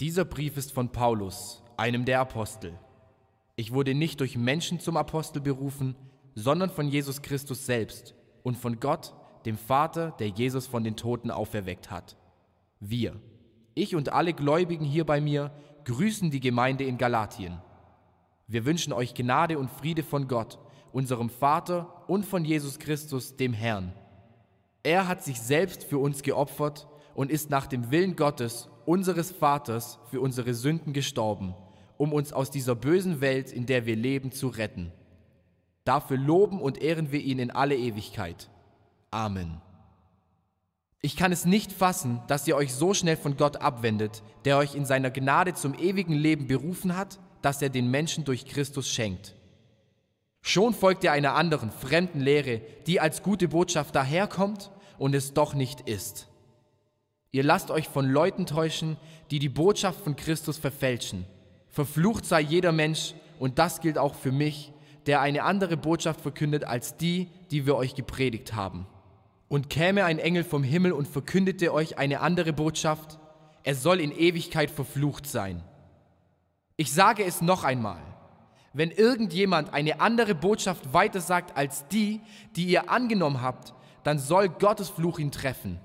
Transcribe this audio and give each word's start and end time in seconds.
Dieser 0.00 0.24
Brief 0.24 0.56
ist 0.56 0.72
von 0.72 0.88
Paulus, 0.88 1.62
einem 1.76 2.06
der 2.06 2.20
Apostel. 2.20 2.72
Ich 3.56 3.70
wurde 3.74 3.94
nicht 3.94 4.20
durch 4.20 4.34
Menschen 4.34 4.80
zum 4.80 4.96
Apostel 4.96 5.42
berufen, 5.42 5.94
sondern 6.34 6.70
von 6.70 6.88
Jesus 6.88 7.20
Christus 7.20 7.66
selbst 7.66 8.14
und 8.42 8.56
von 8.56 8.80
Gott, 8.80 9.12
dem 9.44 9.58
Vater, 9.58 10.12
der 10.12 10.28
Jesus 10.28 10.66
von 10.66 10.84
den 10.84 10.96
Toten 10.96 11.30
auferweckt 11.30 11.90
hat. 11.90 12.16
Wir, 12.80 13.20
ich 13.74 13.94
und 13.94 14.10
alle 14.10 14.32
Gläubigen 14.32 14.86
hier 14.86 15.04
bei 15.04 15.20
mir, 15.20 15.52
grüßen 15.84 16.30
die 16.30 16.40
Gemeinde 16.40 16.84
in 16.84 16.96
Galatien. 16.96 17.60
Wir 18.46 18.64
wünschen 18.64 18.94
euch 18.94 19.12
Gnade 19.12 19.58
und 19.58 19.70
Friede 19.70 20.02
von 20.02 20.28
Gott, 20.28 20.58
unserem 20.92 21.28
Vater 21.28 22.04
und 22.08 22.24
von 22.24 22.46
Jesus 22.46 22.78
Christus, 22.78 23.36
dem 23.36 23.52
Herrn. 23.52 23.92
Er 24.82 25.08
hat 25.08 25.22
sich 25.22 25.42
selbst 25.42 25.84
für 25.84 25.98
uns 25.98 26.22
geopfert 26.22 26.88
und 27.14 27.30
ist 27.30 27.50
nach 27.50 27.66
dem 27.66 27.90
Willen 27.90 28.16
Gottes 28.16 28.69
unseres 28.86 29.30
Vaters 29.30 29.98
für 30.10 30.20
unsere 30.20 30.54
Sünden 30.54 30.92
gestorben, 30.92 31.54
um 31.96 32.12
uns 32.12 32.32
aus 32.32 32.50
dieser 32.50 32.74
bösen 32.74 33.20
Welt, 33.20 33.52
in 33.52 33.66
der 33.66 33.86
wir 33.86 33.96
leben, 33.96 34.32
zu 34.32 34.48
retten. 34.48 34.92
Dafür 35.84 36.18
loben 36.18 36.60
und 36.60 36.80
ehren 36.80 37.12
wir 37.12 37.20
ihn 37.20 37.38
in 37.38 37.50
alle 37.50 37.76
Ewigkeit. 37.76 38.50
Amen. 39.10 39.60
Ich 41.02 41.16
kann 41.16 41.32
es 41.32 41.46
nicht 41.46 41.72
fassen, 41.72 42.20
dass 42.26 42.46
ihr 42.46 42.56
euch 42.56 42.74
so 42.74 42.92
schnell 42.92 43.16
von 43.16 43.36
Gott 43.36 43.56
abwendet, 43.56 44.22
der 44.44 44.58
euch 44.58 44.74
in 44.74 44.84
seiner 44.84 45.10
Gnade 45.10 45.54
zum 45.54 45.74
ewigen 45.74 46.14
Leben 46.14 46.46
berufen 46.46 46.96
hat, 46.96 47.18
dass 47.40 47.62
er 47.62 47.70
den 47.70 47.90
Menschen 47.90 48.24
durch 48.24 48.44
Christus 48.44 48.88
schenkt. 48.88 49.34
Schon 50.42 50.74
folgt 50.74 51.04
ihr 51.04 51.12
einer 51.12 51.34
anderen, 51.34 51.70
fremden 51.70 52.20
Lehre, 52.20 52.60
die 52.86 53.00
als 53.00 53.22
gute 53.22 53.48
Botschaft 53.48 53.94
daherkommt 53.94 54.70
und 54.98 55.14
es 55.14 55.34
doch 55.34 55.54
nicht 55.54 55.82
ist. 55.82 56.29
Ihr 57.32 57.44
lasst 57.44 57.70
euch 57.70 57.88
von 57.88 58.10
Leuten 58.10 58.46
täuschen, 58.46 58.96
die 59.30 59.38
die 59.38 59.48
Botschaft 59.48 60.00
von 60.00 60.16
Christus 60.16 60.58
verfälschen. 60.58 61.26
Verflucht 61.68 62.24
sei 62.26 62.40
jeder 62.40 62.72
Mensch, 62.72 63.14
und 63.38 63.58
das 63.58 63.80
gilt 63.80 63.98
auch 63.98 64.14
für 64.14 64.32
mich, 64.32 64.72
der 65.06 65.20
eine 65.20 65.44
andere 65.44 65.76
Botschaft 65.76 66.20
verkündet 66.20 66.64
als 66.64 66.96
die, 66.96 67.28
die 67.50 67.66
wir 67.66 67.76
euch 67.76 67.94
gepredigt 67.94 68.54
haben. 68.54 68.86
Und 69.48 69.70
käme 69.70 70.04
ein 70.04 70.18
Engel 70.18 70.44
vom 70.44 70.62
Himmel 70.62 70.92
und 70.92 71.08
verkündete 71.08 71.72
euch 71.72 71.98
eine 71.98 72.20
andere 72.20 72.52
Botschaft, 72.52 73.18
er 73.62 73.74
soll 73.74 74.00
in 74.00 74.12
Ewigkeit 74.12 74.70
verflucht 74.70 75.26
sein. 75.26 75.62
Ich 76.76 76.92
sage 76.92 77.24
es 77.24 77.40
noch 77.40 77.64
einmal, 77.64 78.00
wenn 78.72 78.90
irgendjemand 78.90 79.72
eine 79.72 80.00
andere 80.00 80.34
Botschaft 80.34 80.92
weitersagt 80.92 81.56
als 81.56 81.86
die, 81.88 82.20
die 82.56 82.64
ihr 82.64 82.90
angenommen 82.90 83.42
habt, 83.42 83.74
dann 84.02 84.18
soll 84.18 84.48
Gottes 84.48 84.88
Fluch 84.88 85.18
ihn 85.18 85.32
treffen. 85.32 85.80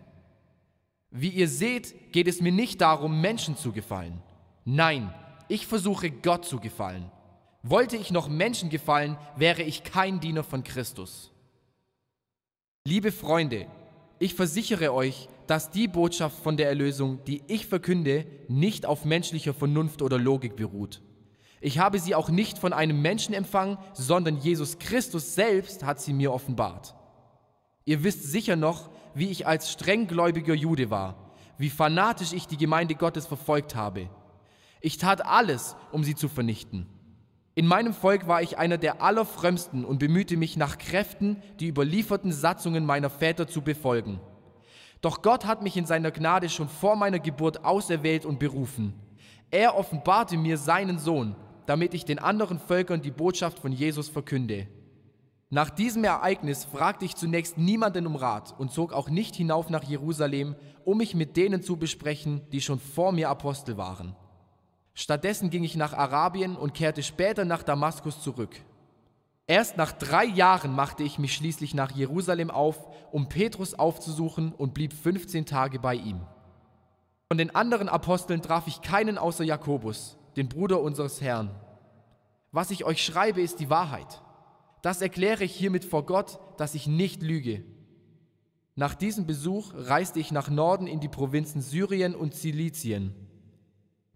Wie 1.18 1.30
ihr 1.30 1.48
seht, 1.48 2.12
geht 2.12 2.28
es 2.28 2.42
mir 2.42 2.52
nicht 2.52 2.82
darum, 2.82 3.22
Menschen 3.22 3.56
zu 3.56 3.72
gefallen. 3.72 4.22
Nein, 4.66 5.14
ich 5.48 5.66
versuche 5.66 6.12
Gott 6.12 6.44
zu 6.44 6.60
gefallen. 6.60 7.10
Wollte 7.64 7.96
ich 7.96 8.12
noch 8.12 8.28
Menschen 8.28 8.70
gefallen, 8.70 9.18
wäre 9.38 9.64
ich 9.64 9.86
kein 9.86 10.20
Diener 10.20 10.44
von 10.44 10.66
Christus. 10.66 11.32
Liebe 12.86 13.14
Freunde, 13.14 13.68
ich 14.20 14.34
versichere 14.34 14.94
euch, 14.94 15.30
dass 15.48 15.72
die 15.72 15.88
Botschaft 15.88 16.38
von 16.44 16.58
der 16.58 16.68
Erlösung, 16.68 17.24
die 17.24 17.44
ich 17.48 17.66
verkünde, 17.66 18.26
nicht 18.50 18.86
auf 18.86 19.06
menschlicher 19.06 19.54
Vernunft 19.54 20.02
oder 20.02 20.20
Logik 20.20 20.58
beruht. 20.58 21.02
Ich 21.62 21.80
habe 21.80 22.00
sie 22.00 22.14
auch 22.14 22.28
nicht 22.28 22.58
von 22.58 22.74
einem 22.74 23.02
Menschen 23.02 23.34
empfangen, 23.34 23.78
sondern 23.94 24.36
Jesus 24.36 24.80
Christus 24.80 25.34
selbst 25.34 25.86
hat 25.86 26.02
sie 26.02 26.12
mir 26.12 26.34
offenbart. 26.34 26.94
Ihr 27.86 28.04
wisst 28.04 28.24
sicher 28.24 28.56
noch, 28.56 28.90
wie 29.14 29.30
ich 29.30 29.46
als 29.46 29.72
strenggläubiger 29.72 30.56
Jude 30.56 30.90
war, 30.90 31.16
wie 31.58 31.70
fanatisch 31.70 32.34
ich 32.34 32.48
die 32.48 32.58
Gemeinde 32.58 32.96
Gottes 32.96 33.28
verfolgt 33.28 33.76
habe. 33.76 34.10
Ich 34.82 34.98
tat 34.98 35.26
alles, 35.26 35.76
um 35.92 36.04
sie 36.04 36.16
zu 36.16 36.28
vernichten. 36.28 36.88
In 37.54 37.68
meinem 37.68 37.94
Volk 37.94 38.28
war 38.28 38.42
ich 38.42 38.58
einer 38.58 38.78
der 38.78 39.02
allerfrömmsten 39.02 39.86
und 39.86 40.00
bemühte 40.00 40.36
mich 40.36 40.58
nach 40.58 40.78
Kräften, 40.78 41.42
die 41.60 41.68
überlieferten 41.68 42.34
Satzungen 42.34 42.86
meiner 42.86 43.10
Väter 43.10 43.48
zu 43.48 43.62
befolgen. 43.62 44.20
Doch 45.00 45.22
Gott 45.22 45.46
hat 45.46 45.62
mich 45.62 45.78
in 45.78 45.86
seiner 45.86 46.12
Gnade 46.12 46.50
schon 46.50 46.68
vor 46.68 46.96
meiner 46.96 47.20
Geburt 47.20 47.64
auserwählt 47.64 48.26
und 48.26 48.40
berufen. 48.40 48.94
Er 49.52 49.78
offenbarte 49.78 50.36
mir 50.36 50.58
seinen 50.58 51.00
Sohn, 51.00 51.36
damit 51.68 51.94
ich 51.94 52.04
den 52.04 52.20
anderen 52.20 52.60
Völkern 52.60 53.02
die 53.02 53.12
Botschaft 53.12 53.60
von 53.60 53.72
Jesus 53.72 54.10
verkünde. 54.10 54.68
Nach 55.56 55.70
diesem 55.70 56.04
Ereignis 56.04 56.66
fragte 56.66 57.06
ich 57.06 57.16
zunächst 57.16 57.58
niemanden 57.58 58.08
um 58.08 58.18
Rat 58.18 58.54
und 58.58 58.74
zog 58.74 58.92
auch 58.92 59.08
nicht 59.08 59.38
hinauf 59.38 59.70
nach 59.70 59.86
Jerusalem, 59.86 60.58
um 60.84 60.98
mich 60.98 61.16
mit 61.16 61.38
denen 61.38 61.64
zu 61.64 61.78
besprechen, 61.78 62.42
die 62.52 62.60
schon 62.60 62.78
vor 62.78 63.14
mir 63.14 63.30
Apostel 63.30 63.78
waren. 63.78 64.18
Stattdessen 64.94 65.50
ging 65.50 65.64
ich 65.64 65.78
nach 65.78 65.94
Arabien 65.94 66.58
und 66.58 66.74
kehrte 66.74 67.04
später 67.04 67.46
nach 67.46 67.64
Damaskus 67.64 68.22
zurück. 68.22 68.54
Erst 69.48 69.78
nach 69.78 69.94
drei 69.94 70.26
Jahren 70.26 70.76
machte 70.76 71.04
ich 71.04 71.20
mich 71.20 71.34
schließlich 71.34 71.74
nach 71.74 71.92
Jerusalem 71.92 72.52
auf, 72.52 72.90
um 73.14 73.30
Petrus 73.30 73.76
aufzusuchen 73.76 74.52
und 74.52 74.74
blieb 74.74 74.92
15 74.92 75.46
Tage 75.46 75.80
bei 75.80 75.96
ihm. 75.96 76.20
Von 77.30 77.38
den 77.38 77.56
anderen 77.56 77.88
Aposteln 77.88 78.42
traf 78.42 78.68
ich 78.68 78.82
keinen 78.82 79.18
außer 79.18 79.46
Jakobus, 79.46 80.18
den 80.36 80.50
Bruder 80.50 80.82
unseres 80.82 81.22
Herrn. 81.22 81.50
Was 82.52 82.72
ich 82.72 82.84
euch 82.84 83.02
schreibe, 83.02 83.40
ist 83.40 83.62
die 83.62 83.70
Wahrheit. 83.70 84.22
Das 84.86 85.02
erkläre 85.02 85.44
ich 85.44 85.56
hiermit 85.56 85.84
vor 85.84 86.06
Gott, 86.06 86.38
dass 86.58 86.76
ich 86.76 86.86
nicht 86.86 87.24
lüge. 87.24 87.64
Nach 88.76 88.94
diesem 88.94 89.26
Besuch 89.26 89.74
reiste 89.74 90.20
ich 90.20 90.32
nach 90.32 90.48
Norden 90.48 90.86
in 90.86 91.00
die 91.00 91.08
Provinzen 91.08 91.64
Syrien 91.64 92.14
und 92.14 92.36
Zilizien. 92.36 93.16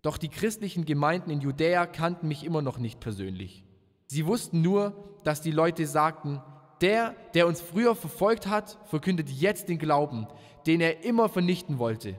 Doch 0.04 0.20
die 0.20 0.30
christlichen 0.30 0.86
Gemeinden 0.86 1.32
in 1.32 1.42
Judäa 1.42 1.88
kannten 1.88 2.28
mich 2.28 2.44
immer 2.44 2.62
noch 2.62 2.78
nicht 2.78 3.00
persönlich. 3.00 3.66
Sie 4.06 4.28
wussten 4.28 4.62
nur, 4.62 4.94
dass 5.24 5.42
die 5.42 5.50
Leute 5.50 5.88
sagten, 5.88 6.40
der, 6.82 7.16
der 7.34 7.48
uns 7.48 7.62
früher 7.62 7.96
verfolgt 7.96 8.46
hat, 8.46 8.78
verkündet 8.86 9.28
jetzt 9.32 9.70
den 9.70 9.80
Glauben, 9.80 10.28
den 10.68 10.82
er 10.82 11.04
immer 11.04 11.30
vernichten 11.30 11.80
wollte. 11.80 12.14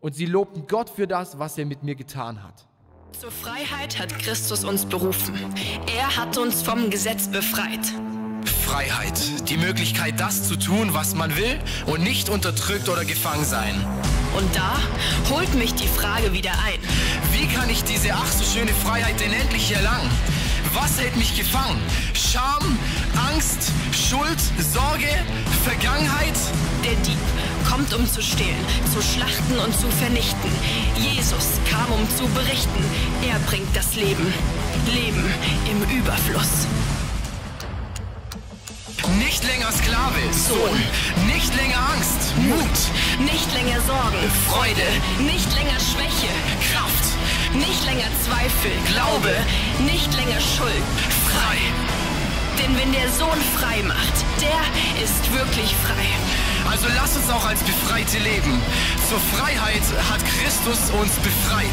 Und 0.00 0.14
sie 0.14 0.24
lobten 0.24 0.66
Gott 0.66 0.88
für 0.88 1.06
das, 1.06 1.38
was 1.38 1.58
er 1.58 1.66
mit 1.66 1.82
mir 1.82 1.94
getan 1.94 2.42
hat. 2.42 2.66
Zur 3.20 3.30
Freiheit 3.30 3.98
hat 3.98 4.18
Christus 4.18 4.64
uns 4.64 4.84
berufen. 4.84 5.34
Er 5.96 6.16
hat 6.16 6.38
uns 6.38 6.62
vom 6.62 6.90
Gesetz 6.90 7.28
befreit. 7.28 7.80
Freiheit, 8.64 9.48
die 9.48 9.56
Möglichkeit, 9.56 10.18
das 10.18 10.48
zu 10.48 10.56
tun, 10.56 10.94
was 10.94 11.14
man 11.14 11.36
will 11.36 11.58
und 11.86 12.02
nicht 12.02 12.28
unterdrückt 12.28 12.88
oder 12.88 13.04
gefangen 13.04 13.44
sein. 13.44 13.74
Und 14.36 14.56
da 14.56 14.78
holt 15.30 15.54
mich 15.54 15.74
die 15.74 15.86
Frage 15.86 16.32
wieder 16.32 16.52
ein. 16.52 16.78
Wie 17.32 17.46
kann 17.54 17.68
ich 17.70 17.84
diese 17.84 18.14
ach 18.14 18.30
so 18.32 18.44
schöne 18.44 18.72
Freiheit 18.72 19.20
denn 19.20 19.32
endlich 19.32 19.72
erlangen? 19.72 20.10
Was 20.72 20.98
hält 20.98 21.16
mich 21.16 21.36
gefangen? 21.36 21.80
Scham, 22.14 22.78
Angst, 23.30 23.70
Schuld, 23.92 24.40
Sorge, 24.58 25.10
Vergangenheit? 25.64 26.34
Der 26.82 26.94
Dieb 27.04 27.18
kommt, 27.64 27.92
um 27.94 28.06
zu 28.06 28.22
stehlen, 28.22 28.64
zu 28.92 29.02
schlachten 29.02 29.58
und 29.58 29.72
zu 29.78 29.88
vernichten. 29.90 30.50
Jesus 30.96 31.58
kam, 31.70 31.90
um 31.92 32.08
zu 32.16 32.26
berichten. 32.28 32.84
Er 33.28 33.38
bringt 33.40 33.74
das 33.74 33.94
Leben. 33.96 34.32
Leben 34.92 35.24
im 35.70 35.98
Überfluss. 35.98 36.66
Nicht 39.18 39.44
länger 39.44 39.72
Sklave, 39.72 40.20
Sohn. 40.32 40.78
Nicht 41.26 41.54
länger 41.56 41.78
Angst, 41.94 42.34
Mut. 42.38 42.78
Nicht 43.30 43.52
länger 43.52 43.80
Sorgen, 43.80 44.22
Freude. 44.48 44.86
Nicht 45.18 45.52
länger 45.56 45.78
Schwäche, 45.80 46.32
Kraft. 46.72 47.02
nicht 47.54 47.84
länger 47.84 48.08
Zweifel, 48.24 48.70
Glaube, 48.86 49.34
nicht 49.84 50.12
länger 50.14 50.40
Schuld. 50.40 50.84
Frei. 51.28 51.81
Denn 52.62 52.76
wenn 52.76 52.92
der 52.92 53.08
Sohn 53.08 53.40
frei 53.56 53.82
macht, 53.82 54.14
der 54.40 55.02
ist 55.02 55.32
wirklich 55.32 55.74
frei. 55.74 56.70
Also 56.70 56.86
lass 56.94 57.16
uns 57.16 57.28
auch 57.28 57.44
als 57.44 57.60
Befreite 57.60 58.18
leben. 58.18 58.62
Zur 59.08 59.18
Freiheit 59.18 59.82
hat 60.08 60.20
Christus 60.24 60.90
uns 60.90 61.12
befreit. 61.16 61.66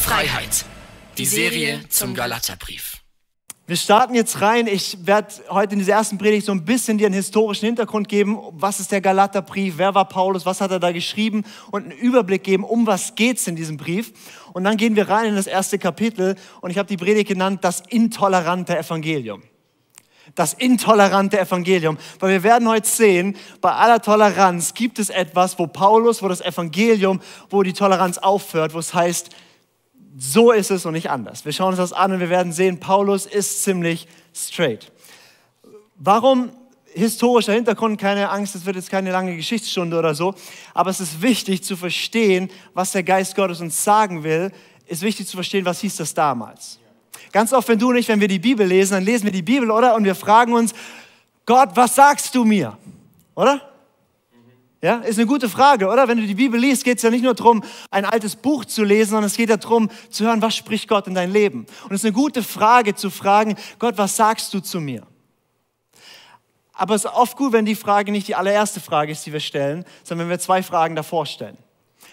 Freiheit. 0.00 0.64
Die 1.16 1.24
Serie 1.24 1.80
zum 1.88 2.14
Galaterbrief. 2.14 2.98
Wir 3.66 3.74
starten 3.74 4.14
jetzt 4.14 4.40
rein. 4.40 4.68
Ich 4.68 4.98
werde 5.04 5.34
heute 5.50 5.72
in 5.72 5.80
dieser 5.80 5.94
ersten 5.94 6.16
Predigt 6.16 6.46
so 6.46 6.52
ein 6.52 6.64
bisschen 6.64 6.96
dir 6.96 7.06
einen 7.06 7.14
historischen 7.16 7.66
Hintergrund 7.66 8.08
geben. 8.08 8.38
Was 8.52 8.78
ist 8.78 8.92
der 8.92 9.00
Galaterbrief? 9.00 9.78
Wer 9.78 9.96
war 9.96 10.08
Paulus? 10.08 10.46
Was 10.46 10.60
hat 10.60 10.70
er 10.70 10.78
da 10.78 10.92
geschrieben? 10.92 11.44
Und 11.72 11.86
einen 11.86 11.98
Überblick 11.98 12.44
geben, 12.44 12.62
um 12.62 12.86
was 12.86 13.16
geht's 13.16 13.48
in 13.48 13.56
diesem 13.56 13.76
Brief. 13.76 14.12
Und 14.52 14.62
dann 14.62 14.76
gehen 14.76 14.94
wir 14.94 15.08
rein 15.08 15.26
in 15.26 15.34
das 15.34 15.48
erste 15.48 15.76
Kapitel. 15.76 16.36
Und 16.60 16.70
ich 16.70 16.78
habe 16.78 16.88
die 16.88 16.96
Predigt 16.96 17.28
genannt, 17.28 17.64
das 17.64 17.82
intolerante 17.88 18.78
Evangelium. 18.78 19.42
Das 20.34 20.54
intolerante 20.54 21.38
Evangelium. 21.38 21.98
Weil 22.20 22.30
wir 22.30 22.42
werden 22.42 22.68
heute 22.68 22.88
sehen, 22.88 23.36
bei 23.60 23.72
aller 23.72 24.00
Toleranz 24.00 24.74
gibt 24.74 24.98
es 24.98 25.10
etwas, 25.10 25.58
wo 25.58 25.66
Paulus, 25.66 26.22
wo 26.22 26.28
das 26.28 26.40
Evangelium, 26.40 27.20
wo 27.50 27.62
die 27.62 27.72
Toleranz 27.72 28.18
aufhört, 28.18 28.74
wo 28.74 28.78
es 28.78 28.94
heißt, 28.94 29.30
so 30.16 30.50
ist 30.50 30.70
es 30.70 30.84
und 30.84 30.94
nicht 30.94 31.10
anders. 31.10 31.44
Wir 31.44 31.52
schauen 31.52 31.68
uns 31.68 31.78
das 31.78 31.92
an 31.92 32.12
und 32.12 32.20
wir 32.20 32.30
werden 32.30 32.52
sehen, 32.52 32.80
Paulus 32.80 33.24
ist 33.26 33.62
ziemlich 33.62 34.08
straight. 34.34 34.90
Warum 35.96 36.50
historischer 36.92 37.52
Hintergrund, 37.52 38.00
keine 38.00 38.28
Angst, 38.30 38.54
es 38.54 38.66
wird 38.66 38.76
jetzt 38.76 38.90
keine 38.90 39.12
lange 39.12 39.36
Geschichtsstunde 39.36 39.98
oder 39.98 40.14
so, 40.14 40.34
aber 40.74 40.90
es 40.90 41.00
ist 41.00 41.22
wichtig 41.22 41.62
zu 41.62 41.76
verstehen, 41.76 42.50
was 42.74 42.92
der 42.92 43.02
Geist 43.02 43.36
Gottes 43.36 43.60
uns 43.60 43.82
sagen 43.82 44.24
will, 44.24 44.50
ist 44.86 45.02
wichtig 45.02 45.28
zu 45.28 45.36
verstehen, 45.36 45.64
was 45.64 45.80
hieß 45.80 45.96
das 45.96 46.14
damals. 46.14 46.77
Ganz 47.32 47.52
oft, 47.52 47.68
wenn 47.68 47.78
du 47.78 47.92
nicht, 47.92 48.08
wenn 48.08 48.20
wir 48.20 48.28
die 48.28 48.38
Bibel 48.38 48.66
lesen, 48.66 48.94
dann 48.94 49.04
lesen 49.04 49.24
wir 49.24 49.32
die 49.32 49.42
Bibel, 49.42 49.70
oder? 49.70 49.94
Und 49.94 50.04
wir 50.04 50.14
fragen 50.14 50.52
uns, 50.52 50.72
Gott, 51.46 51.70
was 51.74 51.94
sagst 51.94 52.34
du 52.34 52.44
mir? 52.44 52.76
Oder? 53.34 53.62
Ja, 54.80 54.98
ist 54.98 55.18
eine 55.18 55.26
gute 55.26 55.48
Frage, 55.48 55.88
oder? 55.88 56.06
Wenn 56.06 56.18
du 56.18 56.26
die 56.26 56.36
Bibel 56.36 56.58
liest, 56.58 56.84
geht 56.84 56.98
es 56.98 57.02
ja 57.02 57.10
nicht 57.10 57.24
nur 57.24 57.34
darum, 57.34 57.64
ein 57.90 58.04
altes 58.04 58.36
Buch 58.36 58.64
zu 58.64 58.84
lesen, 58.84 59.10
sondern 59.10 59.26
es 59.26 59.36
geht 59.36 59.50
ja 59.50 59.56
darum, 59.56 59.90
zu 60.10 60.24
hören, 60.24 60.40
was 60.40 60.54
spricht 60.54 60.88
Gott 60.88 61.08
in 61.08 61.14
dein 61.14 61.32
Leben. 61.32 61.66
Und 61.84 61.92
es 61.92 62.02
ist 62.02 62.04
eine 62.04 62.12
gute 62.12 62.44
Frage 62.44 62.94
zu 62.94 63.10
fragen, 63.10 63.56
Gott, 63.80 63.98
was 63.98 64.14
sagst 64.14 64.54
du 64.54 64.60
zu 64.60 64.80
mir? 64.80 65.02
Aber 66.74 66.94
es 66.94 67.04
ist 67.04 67.12
oft 67.12 67.36
gut, 67.36 67.52
wenn 67.52 67.64
die 67.64 67.74
Frage 67.74 68.12
nicht 68.12 68.28
die 68.28 68.36
allererste 68.36 68.78
Frage 68.78 69.10
ist, 69.10 69.26
die 69.26 69.32
wir 69.32 69.40
stellen, 69.40 69.84
sondern 70.04 70.28
wenn 70.28 70.34
wir 70.34 70.38
zwei 70.38 70.62
Fragen 70.62 70.94
davor 70.94 71.26
stellen. 71.26 71.58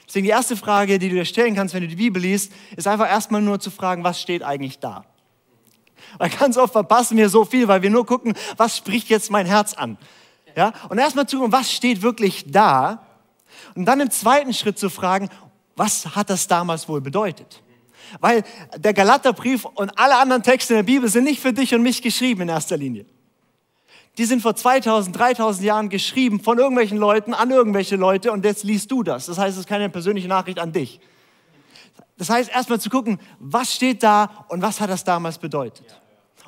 Deswegen 0.08 0.26
die 0.26 0.32
erste 0.32 0.56
Frage, 0.56 1.00
die 1.00 1.10
du 1.10 1.16
dir 1.16 1.26
stellen 1.26 1.56
kannst, 1.56 1.74
wenn 1.74 1.82
du 1.82 1.88
die 1.88 1.96
Bibel 1.96 2.22
liest, 2.22 2.52
ist 2.76 2.88
einfach 2.88 3.10
erstmal 3.10 3.42
nur 3.42 3.60
zu 3.60 3.72
fragen, 3.72 4.04
was 4.04 4.22
steht 4.22 4.44
eigentlich 4.44 4.80
da? 4.80 5.06
Weil 6.18 6.30
ganz 6.30 6.58
oft 6.58 6.74
verpassen 6.74 7.18
wir 7.18 7.30
so 7.30 7.46
viel, 7.46 7.68
weil 7.68 7.82
wir 7.82 7.90
nur 7.90 8.06
gucken, 8.06 8.34
was 8.58 8.78
spricht 8.78 9.10
jetzt 9.10 9.32
mein 9.32 9.46
Herz 9.46 9.74
an? 9.74 9.98
Ja? 10.56 10.74
Und 10.90 10.98
erstmal 10.98 11.28
zu 11.28 11.38
gucken, 11.38 11.52
was 11.52 11.72
steht 11.72 12.02
wirklich 12.02 12.46
da? 12.48 13.06
Und 13.74 13.86
dann 13.86 14.00
im 14.00 14.12
zweiten 14.12 14.54
Schritt 14.54 14.78
zu 14.78 14.90
fragen, 14.90 15.30
was 15.76 16.16
hat 16.16 16.30
das 16.30 16.48
damals 16.48 16.88
wohl 16.88 17.02
bedeutet? 17.02 17.62
Weil 18.20 18.44
der 18.78 18.94
Galaterbrief 18.94 19.66
und 19.66 19.98
alle 19.98 20.18
anderen 20.18 20.44
Texte 20.44 20.74
in 20.74 20.78
der 20.78 20.84
Bibel 20.84 21.10
sind 21.10 21.26
nicht 21.26 21.42
für 21.42 21.54
dich 21.54 21.74
und 21.74 21.82
mich 21.82 22.02
geschrieben 22.02 22.42
in 22.42 22.50
erster 22.50 22.78
Linie. 22.78 23.06
Die 24.18 24.26
sind 24.26 24.42
vor 24.42 24.56
2000, 24.56 25.18
3000 25.18 25.66
Jahren 25.66 25.90
geschrieben 25.90 26.40
von 26.40 26.58
irgendwelchen 26.58 26.98
Leuten 26.98 27.34
an 27.34 27.52
irgendwelche 27.52 27.96
Leute 27.96 28.32
und 28.32 28.46
jetzt 28.46 28.64
liest 28.64 28.90
du 28.92 29.04
das. 29.04 29.26
Das 29.26 29.38
heißt, 29.38 29.54
es 29.54 29.62
ist 29.62 29.68
keine 29.68 29.90
persönliche 29.90 30.28
Nachricht 30.28 30.60
an 30.60 30.72
dich. 30.72 31.00
Das 32.18 32.30
heißt, 32.30 32.50
erstmal 32.50 32.80
zu 32.80 32.90
gucken, 32.90 33.20
was 33.40 33.74
steht 33.74 34.04
da 34.04 34.46
und 34.48 34.62
was 34.62 34.80
hat 34.80 34.90
das 34.90 35.04
damals 35.04 35.38
bedeutet. 35.38 36.02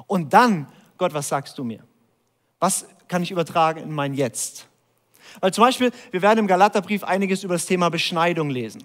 Und 0.05 0.33
dann, 0.33 0.67
Gott, 0.97 1.13
was 1.13 1.27
sagst 1.27 1.57
du 1.57 1.63
mir? 1.63 1.83
Was 2.59 2.85
kann 3.07 3.21
ich 3.21 3.31
übertragen 3.31 3.81
in 3.81 3.91
mein 3.91 4.13
Jetzt? 4.13 4.67
Weil 5.41 5.53
zum 5.53 5.65
Beispiel, 5.65 5.91
wir 6.11 6.21
werden 6.21 6.39
im 6.39 6.47
Galaterbrief 6.47 7.03
einiges 7.03 7.43
über 7.43 7.55
das 7.55 7.65
Thema 7.65 7.89
Beschneidung 7.89 8.49
lesen 8.49 8.83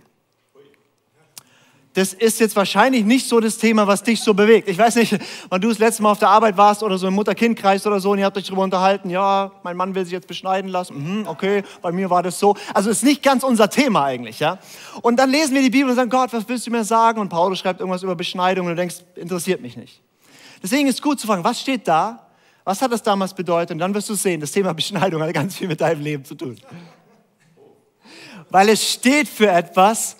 das 1.95 2.15
ist 2.15 2.41
jetzt 2.41 2.57
wahrscheinlich 2.57 3.05
nicht 3.05 3.29
so 3.29 3.39
das 3.39 3.59
Thema, 3.59 3.87
was 3.87 4.03
dich 4.03 4.21
so 4.23 4.33
bewegt. 4.33 4.69
Ich 4.69 4.79
weiß 4.79 4.97
nicht, 4.97 5.19
wann 5.51 5.61
du 5.61 5.69
das 5.69 5.79
letzte 5.79 6.03
Mal 6.03 6.13
auf 6.13 6.19
der 6.19 6.31
Arbeit 6.31 6.57
warst 6.57 6.83
oder 6.83 6.97
so 6.97 7.07
im 7.07 7.15
Mutter-Kind-Kreis 7.15 7.87
oder 7.87 8.01
so 8.01 8.13
und 8.13 8.19
ihr 8.19 8.25
habt 8.25 8.37
euch 8.37 8.47
darüber 8.47 8.63
unterhalten, 8.63 9.11
ja, 9.11 9.53
mein 9.63 9.77
Mann 9.77 9.95
will 9.95 10.05
sich 10.05 10.13
jetzt 10.13 10.27
beschneiden 10.27 10.71
lassen. 10.71 11.21
Mhm, 11.21 11.29
okay, 11.29 11.63
bei 11.83 11.93
mir 11.93 12.09
war 12.09 12.23
das 12.23 12.39
so. 12.39 12.57
Also 12.73 12.89
ist 12.89 13.05
nicht 13.05 13.23
ganz 13.23 13.43
unser 13.43 13.69
Thema 13.69 14.05
eigentlich, 14.05 14.41
ja. 14.41 14.59
Und 15.03 15.17
dann 15.17 15.31
lesen 15.31 15.55
wir 15.55 15.61
die 15.61 15.71
Bibel 15.71 15.91
und 15.91 15.97
sagen, 15.97 16.09
Gott, 16.09 16.33
was 16.33 16.49
willst 16.49 16.67
du 16.67 16.71
mir 16.71 16.85
sagen? 16.85 17.21
Und 17.21 17.29
Paulus 17.29 17.59
schreibt 17.59 17.81
irgendwas 17.81 18.03
über 18.03 18.17
Beschneidung 18.17 18.67
und 18.67 18.73
du 18.73 18.77
denkst, 18.77 18.97
interessiert 19.17 19.61
mich 19.61 19.77
nicht. 19.77 20.01
Deswegen 20.63 20.89
ist 20.89 21.03
gut 21.03 21.21
zu 21.21 21.27
fragen, 21.27 21.45
was 21.45 21.61
steht 21.61 21.87
da? 21.87 22.27
Was 22.65 22.81
hat 22.81 22.93
das 22.93 23.03
damals 23.03 23.35
bedeutet? 23.35 23.73
Und 23.73 23.79
dann 23.81 23.93
wirst 23.93 24.09
du 24.09 24.15
sehen, 24.15 24.41
das 24.41 24.53
Thema 24.53 24.73
Beschneidung 24.73 25.21
hat 25.21 25.35
ganz 25.35 25.57
viel 25.57 25.69
mit 25.69 25.81
deinem 25.81 26.01
Leben 26.01 26.25
zu 26.25 26.37
tun. 26.37 26.57
Weil 28.49 28.69
es 28.69 28.93
steht 28.93 29.29
für 29.29 29.51
etwas, 29.51 30.17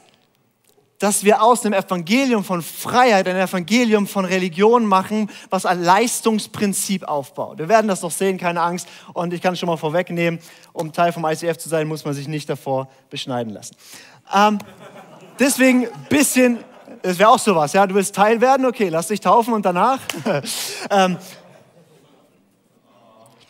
dass 1.03 1.25
wir 1.25 1.43
aus 1.43 1.63
dem 1.63 1.73
Evangelium 1.73 2.45
von 2.45 2.63
Freiheit 2.63 3.27
ein 3.27 3.35
Evangelium 3.35 4.07
von 4.07 4.25
Religion 4.25 4.87
machen, 4.87 5.29
was 5.51 5.67
ein 5.67 5.83
Leistungsprinzip 5.83 7.03
aufbaut. 7.03 7.59
Wir 7.59 7.69
werden 7.69 7.89
das 7.89 8.03
noch 8.03 8.13
sehen, 8.13 8.39
keine 8.39 8.61
Angst. 8.61 8.87
Und 9.13 9.33
ich 9.33 9.43
kann 9.43 9.55
es 9.55 9.59
schon 9.59 9.67
mal 9.67 9.77
vorwegnehmen, 9.77 10.39
um 10.73 10.93
Teil 10.93 11.11
vom 11.11 11.25
ICF 11.25 11.59
zu 11.59 11.69
sein, 11.69 11.89
muss 11.89 12.05
man 12.05 12.15
sich 12.15 12.29
nicht 12.29 12.49
davor 12.49 12.89
beschneiden 13.11 13.53
lassen. 13.53 13.75
Ähm, 14.33 14.59
deswegen 15.41 15.89
bisschen, 16.09 16.59
das 17.03 17.19
wäre 17.19 17.31
auch 17.31 17.39
sowas, 17.41 17.73
ja, 17.73 17.85
du 17.85 17.97
willst 17.97 18.15
Teil 18.15 18.41
werden, 18.41 18.65
okay, 18.65 18.89
lass 18.89 19.09
dich 19.09 19.19
taufen 19.19 19.55
und 19.55 19.67
danach. 19.67 19.99
ähm, 20.91 21.17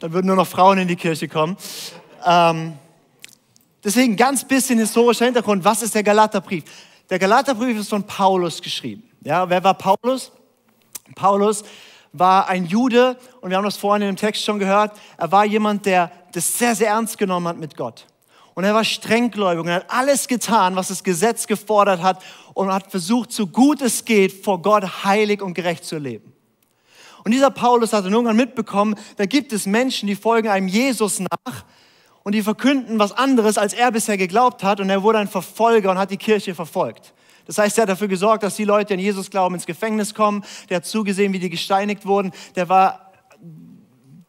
dann 0.00 0.12
würden 0.14 0.26
nur 0.26 0.36
noch 0.36 0.48
Frauen 0.48 0.78
in 0.78 0.88
die 0.88 0.96
Kirche 0.96 1.28
kommen. 1.28 1.58
Ähm, 2.24 2.78
deswegen 3.84 4.16
ganz 4.16 4.42
bisschen 4.42 4.78
historischer 4.78 5.26
Hintergrund. 5.26 5.62
Was 5.66 5.82
ist 5.82 5.94
der 5.94 6.02
Galaterbrief? 6.02 6.64
Der 7.10 7.18
Galaterbrief 7.18 7.78
ist 7.78 7.90
von 7.90 8.04
Paulus 8.04 8.62
geschrieben. 8.62 9.08
Ja, 9.22 9.48
wer 9.48 9.62
war 9.62 9.74
Paulus? 9.74 10.32
Paulus 11.14 11.64
war 12.12 12.48
ein 12.48 12.66
Jude 12.66 13.16
und 13.40 13.50
wir 13.50 13.56
haben 13.56 13.64
das 13.64 13.76
vorhin 13.76 14.02
in 14.02 14.14
dem 14.14 14.16
Text 14.16 14.44
schon 14.44 14.58
gehört. 14.58 14.98
Er 15.16 15.32
war 15.32 15.44
jemand, 15.44 15.86
der 15.86 16.10
das 16.32 16.58
sehr, 16.58 16.74
sehr 16.74 16.88
ernst 16.88 17.18
genommen 17.18 17.48
hat 17.48 17.58
mit 17.58 17.76
Gott. 17.76 18.06
Und 18.54 18.64
er 18.64 18.74
war 18.74 18.84
strenggläubig 18.84 19.64
und 19.64 19.70
hat 19.70 19.86
alles 19.88 20.28
getan, 20.28 20.76
was 20.76 20.88
das 20.88 21.02
Gesetz 21.02 21.46
gefordert 21.46 22.02
hat 22.02 22.22
und 22.54 22.72
hat 22.72 22.90
versucht, 22.90 23.32
so 23.32 23.46
gut 23.46 23.80
es 23.80 24.04
geht, 24.04 24.44
vor 24.44 24.60
Gott 24.60 25.04
heilig 25.04 25.40
und 25.40 25.54
gerecht 25.54 25.84
zu 25.84 25.98
leben. 25.98 26.32
Und 27.24 27.32
dieser 27.32 27.50
Paulus 27.50 27.92
hat 27.92 28.04
dann 28.04 28.12
irgendwann 28.12 28.36
mitbekommen, 28.36 28.96
da 29.16 29.26
gibt 29.26 29.52
es 29.52 29.64
Menschen, 29.64 30.06
die 30.06 30.16
folgen 30.16 30.48
einem 30.48 30.68
Jesus 30.68 31.20
nach, 31.20 31.64
und 32.24 32.34
die 32.34 32.42
verkünden 32.42 32.98
was 32.98 33.12
anderes, 33.12 33.58
als 33.58 33.72
er 33.72 33.90
bisher 33.90 34.16
geglaubt 34.16 34.62
hat 34.62 34.80
und 34.80 34.90
er 34.90 35.02
wurde 35.02 35.18
ein 35.18 35.28
Verfolger 35.28 35.90
und 35.90 35.98
hat 35.98 36.10
die 36.10 36.16
Kirche 36.16 36.54
verfolgt. 36.54 37.12
Das 37.46 37.58
heißt, 37.58 37.78
er 37.78 37.82
hat 37.82 37.88
dafür 37.88 38.08
gesorgt, 38.08 38.42
dass 38.44 38.56
die 38.56 38.64
Leute, 38.64 38.88
die 38.88 38.94
an 38.94 39.00
Jesus 39.00 39.30
glauben, 39.30 39.54
ins 39.54 39.66
Gefängnis 39.66 40.14
kommen. 40.14 40.44
Der 40.68 40.76
hat 40.76 40.86
zugesehen, 40.86 41.32
wie 41.32 41.38
die 41.38 41.50
gesteinigt 41.50 42.06
wurden. 42.06 42.32
Der 42.54 42.68
war, 42.68 43.12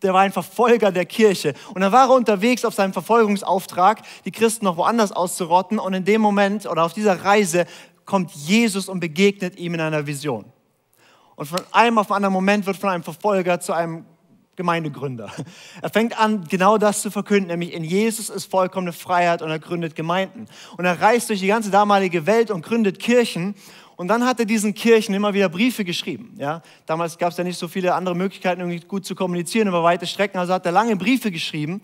der 0.01 0.13
war 0.13 0.21
ein 0.21 0.31
Verfolger 0.31 0.91
der 0.91 1.05
Kirche. 1.05 1.53
Und 1.73 1.81
dann 1.81 1.91
war 1.91 2.09
er 2.09 2.15
unterwegs 2.15 2.65
auf 2.65 2.73
seinem 2.73 2.93
Verfolgungsauftrag, 2.93 4.01
die 4.25 4.31
Christen 4.31 4.65
noch 4.65 4.77
woanders 4.77 5.11
auszurotten. 5.11 5.77
Und 5.77 5.93
in 5.93 6.05
dem 6.05 6.21
Moment 6.21 6.65
oder 6.65 6.83
auf 6.83 6.93
dieser 6.93 7.23
Reise 7.23 7.65
kommt 8.05 8.31
Jesus 8.31 8.89
und 8.89 8.99
begegnet 8.99 9.57
ihm 9.57 9.75
in 9.75 9.81
einer 9.81 10.07
Vision. 10.07 10.45
Und 11.35 11.45
von 11.45 11.61
einem 11.71 11.97
auf 11.99 12.07
den 12.07 12.15
anderen 12.15 12.33
Moment 12.33 12.65
wird 12.65 12.77
von 12.77 12.89
einem 12.89 13.03
Verfolger 13.03 13.59
zu 13.59 13.73
einem 13.73 14.05
Gemeindegründer. 14.55 15.31
Er 15.81 15.89
fängt 15.89 16.19
an, 16.19 16.45
genau 16.47 16.77
das 16.77 17.01
zu 17.01 17.09
verkünden, 17.09 17.47
nämlich 17.47 17.73
in 17.73 17.83
Jesus 17.83 18.29
ist 18.29 18.45
vollkommene 18.45 18.93
Freiheit 18.93 19.41
und 19.41 19.49
er 19.49 19.59
gründet 19.59 19.95
Gemeinden. 19.95 20.45
Und 20.77 20.85
er 20.85 21.01
reist 21.01 21.29
durch 21.29 21.39
die 21.39 21.47
ganze 21.47 21.71
damalige 21.71 22.25
Welt 22.27 22.51
und 22.51 22.63
gründet 22.63 22.99
Kirchen. 22.99 23.55
Und 23.95 24.07
dann 24.09 24.25
hat 24.25 24.39
er 24.39 24.45
diesen 24.45 24.73
Kirchen 24.75 25.15
immer 25.15 25.33
wieder 25.33 25.49
Briefe 25.49 25.83
geschrieben. 25.83 26.35
Ja? 26.37 26.61
Damals 26.85 27.17
gab 27.17 27.31
es 27.31 27.37
ja 27.37 27.43
nicht 27.43 27.57
so 27.57 27.67
viele 27.67 27.95
andere 27.95 28.15
Möglichkeiten, 28.15 28.61
irgendwie 28.61 28.85
gut 28.85 29.05
zu 29.05 29.15
kommunizieren 29.15 29.67
über 29.67 29.83
weite 29.83 30.05
Strecken. 30.05 30.37
Also 30.37 30.53
hat 30.53 30.65
er 30.65 30.71
lange 30.71 30.95
Briefe 30.95 31.31
geschrieben, 31.31 31.81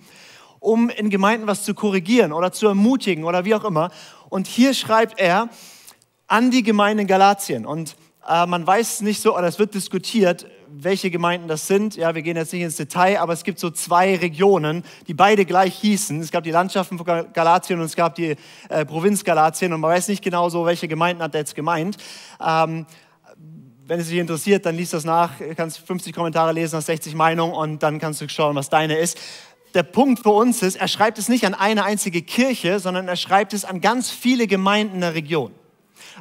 um 0.59 0.89
in 0.89 1.09
Gemeinden 1.09 1.47
was 1.47 1.63
zu 1.63 1.73
korrigieren 1.73 2.33
oder 2.33 2.51
zu 2.51 2.67
ermutigen 2.67 3.23
oder 3.23 3.45
wie 3.45 3.55
auch 3.55 3.63
immer. 3.63 3.89
Und 4.29 4.45
hier 4.45 4.75
schreibt 4.75 5.19
er 5.19 5.49
an 6.27 6.51
die 6.51 6.61
Gemeinde 6.61 7.01
in 7.01 7.07
Galatien. 7.07 7.65
Und 7.65 7.95
äh, 8.27 8.45
man 8.45 8.65
weiß 8.65 9.01
nicht 9.01 9.21
so, 9.21 9.35
oder 9.35 9.47
es 9.47 9.57
wird 9.57 9.73
diskutiert, 9.73 10.45
welche 10.71 11.09
Gemeinden 11.09 11.47
das 11.47 11.67
sind. 11.67 11.95
Ja, 11.95 12.15
wir 12.15 12.21
gehen 12.21 12.37
jetzt 12.37 12.53
nicht 12.53 12.61
ins 12.61 12.75
Detail, 12.75 13.19
aber 13.19 13.33
es 13.33 13.43
gibt 13.43 13.59
so 13.59 13.69
zwei 13.69 14.15
Regionen, 14.15 14.83
die 15.07 15.13
beide 15.13 15.45
gleich 15.45 15.75
hießen. 15.75 16.19
Es 16.21 16.31
gab 16.31 16.43
die 16.43 16.51
Landschaften 16.51 16.97
von 16.97 17.05
Galatien 17.33 17.79
und 17.79 17.85
es 17.85 17.95
gab 17.95 18.15
die 18.15 18.35
äh, 18.69 18.85
Provinz 18.85 19.23
Galatien 19.23 19.73
und 19.73 19.81
man 19.81 19.91
weiß 19.91 20.07
nicht 20.07 20.23
genau 20.23 20.49
so, 20.49 20.65
welche 20.65 20.87
Gemeinden 20.87 21.21
hat 21.23 21.33
er 21.35 21.41
jetzt 21.41 21.55
gemeint. 21.55 21.97
Ähm, 22.45 22.85
wenn 23.85 23.99
es 23.99 24.07
dich 24.07 24.19
interessiert, 24.19 24.65
dann 24.65 24.75
liest 24.75 24.93
das 24.93 25.03
nach, 25.03 25.31
kannst 25.57 25.79
50 25.79 26.13
Kommentare 26.13 26.53
lesen, 26.53 26.77
hast 26.77 26.85
60 26.85 27.15
Meinungen 27.15 27.53
und 27.53 27.81
dann 27.81 27.99
kannst 27.99 28.21
du 28.21 28.29
schauen, 28.29 28.55
was 28.55 28.69
deine 28.69 28.97
ist. 28.97 29.17
Der 29.73 29.83
Punkt 29.83 30.21
für 30.21 30.29
uns 30.29 30.61
ist, 30.61 30.75
er 30.75 30.87
schreibt 30.87 31.17
es 31.17 31.27
nicht 31.29 31.45
an 31.45 31.55
eine 31.55 31.83
einzige 31.83 32.21
Kirche, 32.21 32.79
sondern 32.79 33.07
er 33.07 33.15
schreibt 33.15 33.53
es 33.53 33.65
an 33.65 33.81
ganz 33.81 34.11
viele 34.11 34.45
Gemeinden 34.47 34.95
in 34.95 35.01
der 35.01 35.15
Region. 35.15 35.51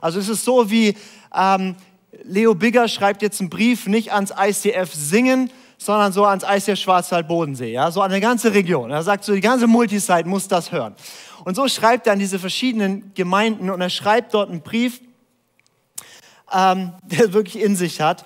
Also 0.00 0.18
es 0.18 0.28
ist 0.28 0.44
so 0.44 0.70
wie, 0.70 0.94
ähm, 1.34 1.76
Leo 2.22 2.54
Bigger 2.54 2.88
schreibt 2.88 3.22
jetzt 3.22 3.40
einen 3.40 3.50
Brief 3.50 3.86
nicht 3.86 4.12
ans 4.12 4.32
ICF 4.36 4.92
Singen, 4.92 5.50
sondern 5.76 6.12
so 6.12 6.24
ans 6.24 6.44
ICF 6.44 6.78
Schwarzwald-Bodensee, 6.78 7.72
ja, 7.72 7.90
so 7.90 8.02
an 8.02 8.10
eine 8.10 8.20
ganze 8.20 8.52
Region. 8.52 8.90
Er 8.90 9.02
sagt 9.02 9.24
so, 9.24 9.34
die 9.34 9.40
ganze 9.40 9.66
Multisite 9.66 10.26
muss 10.26 10.48
das 10.48 10.72
hören. 10.72 10.94
Und 11.44 11.54
so 11.54 11.68
schreibt 11.68 12.06
er 12.06 12.14
an 12.14 12.18
diese 12.18 12.38
verschiedenen 12.38 13.12
Gemeinden 13.14 13.70
und 13.70 13.80
er 13.80 13.90
schreibt 13.90 14.34
dort 14.34 14.50
einen 14.50 14.62
Brief, 14.62 15.00
ähm, 16.52 16.92
der 17.04 17.32
wirklich 17.32 17.62
in 17.62 17.76
sich 17.76 18.00
hat. 18.00 18.24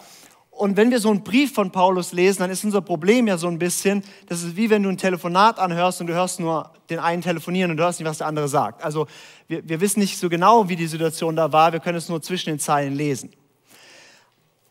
Und 0.51 0.77
wenn 0.77 0.91
wir 0.91 1.01
so 1.01 1.11
einen 1.11 1.25
Brief 1.25 1.55
von 1.55 1.73
Paulus 1.73 2.13
lesen, 2.13 2.41
dann 2.41 2.51
ist 2.51 2.63
unser 2.63 2.83
Problem 2.83 3.27
ja 3.27 3.37
so 3.37 3.49
ein 3.49 3.59
bisschen, 3.59 4.05
das 4.29 4.43
ist 4.43 4.55
wie 4.55 4.71
wenn 4.71 4.83
du 4.83 4.91
ein 4.91 4.99
Telefonat 4.99 5.59
anhörst 5.59 6.01
und 6.01 6.07
du 6.07 6.15
hörst 6.15 6.41
nur 6.41 6.71
den 6.89 6.99
einen 6.99 7.23
telefonieren 7.23 7.71
und 7.71 7.79
du 7.79 7.83
hörst 7.83 7.99
nicht, 7.99 8.09
was 8.09 8.19
der 8.19 8.27
andere 8.27 8.49
sagt. 8.49 8.85
Also 8.85 9.07
wir, 9.49 9.67
wir 9.69 9.81
wissen 9.81 10.01
nicht 10.01 10.19
so 10.19 10.29
genau, 10.29 10.69
wie 10.69 10.77
die 10.77 10.87
Situation 10.87 11.37
da 11.37 11.53
war, 11.53 11.73
wir 11.73 11.81
können 11.81 11.99
es 11.99 12.09
nur 12.09 12.21
zwischen 12.23 12.51
den 12.51 12.59
Zeilen 12.59 12.95
lesen. 12.95 13.31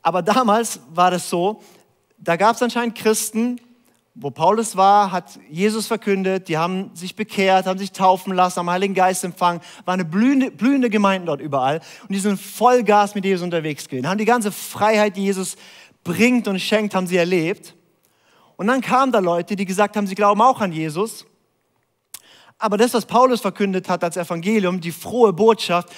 Aber 0.01 0.21
damals 0.21 0.79
war 0.93 1.11
das 1.11 1.29
so, 1.29 1.61
da 2.17 2.35
gab 2.35 2.55
es 2.55 2.61
anscheinend 2.61 2.95
Christen, 2.95 3.59
wo 4.13 4.29
Paulus 4.29 4.75
war, 4.75 5.11
hat 5.11 5.39
Jesus 5.49 5.87
verkündet, 5.87 6.49
die 6.49 6.57
haben 6.57 6.91
sich 6.93 7.15
bekehrt, 7.15 7.65
haben 7.65 7.79
sich 7.79 7.91
taufen 7.91 8.33
lassen, 8.33 8.59
haben 8.59 8.69
Heiligen 8.69 8.93
Geist 8.93 9.23
empfangen, 9.23 9.61
war 9.85 9.93
eine 9.93 10.03
blühende, 10.03 10.51
blühende 10.51 10.89
Gemeinde 10.89 11.27
dort 11.27 11.41
überall 11.41 11.79
und 12.01 12.11
die 12.11 12.19
sind 12.19 12.39
Vollgas 12.39 13.15
mit 13.15 13.23
Jesus 13.23 13.43
unterwegs 13.43 13.87
gewesen, 13.87 14.07
haben 14.07 14.17
die 14.17 14.25
ganze 14.25 14.51
Freiheit, 14.51 15.15
die 15.15 15.23
Jesus 15.23 15.55
bringt 16.03 16.47
und 16.47 16.59
schenkt, 16.59 16.93
haben 16.93 17.07
sie 17.07 17.17
erlebt. 17.17 17.75
Und 18.57 18.67
dann 18.67 18.81
kamen 18.81 19.11
da 19.11 19.19
Leute, 19.19 19.55
die 19.55 19.65
gesagt 19.65 19.95
haben, 19.95 20.07
sie 20.07 20.15
glauben 20.15 20.41
auch 20.41 20.59
an 20.61 20.71
Jesus. 20.71 21.25
Aber 22.59 22.77
das, 22.77 22.93
was 22.93 23.05
Paulus 23.05 23.41
verkündet 23.41 23.89
hat 23.89 24.03
als 24.03 24.17
Evangelium, 24.17 24.81
die 24.81 24.91
frohe 24.91 25.33
Botschaft, 25.33 25.89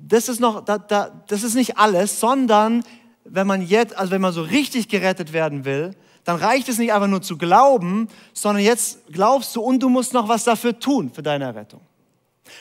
das 0.00 0.28
ist 0.28 0.40
noch, 0.40 0.64
da, 0.64 0.78
da, 0.78 1.22
das 1.28 1.42
ist 1.42 1.54
nicht 1.54 1.78
alles, 1.78 2.20
sondern 2.20 2.84
wenn 3.30 3.46
man 3.46 3.62
jetzt, 3.62 3.96
also 3.96 4.10
wenn 4.10 4.20
man 4.20 4.32
so 4.32 4.42
richtig 4.42 4.88
gerettet 4.88 5.32
werden 5.32 5.64
will, 5.64 5.94
dann 6.24 6.36
reicht 6.36 6.68
es 6.68 6.78
nicht 6.78 6.92
einfach 6.92 7.08
nur 7.08 7.22
zu 7.22 7.38
glauben, 7.38 8.08
sondern 8.32 8.62
jetzt 8.62 9.00
glaubst 9.12 9.54
du 9.56 9.62
und 9.62 9.82
du 9.82 9.88
musst 9.88 10.12
noch 10.12 10.28
was 10.28 10.44
dafür 10.44 10.78
tun 10.78 11.10
für 11.10 11.22
deine 11.22 11.54
Rettung. 11.54 11.80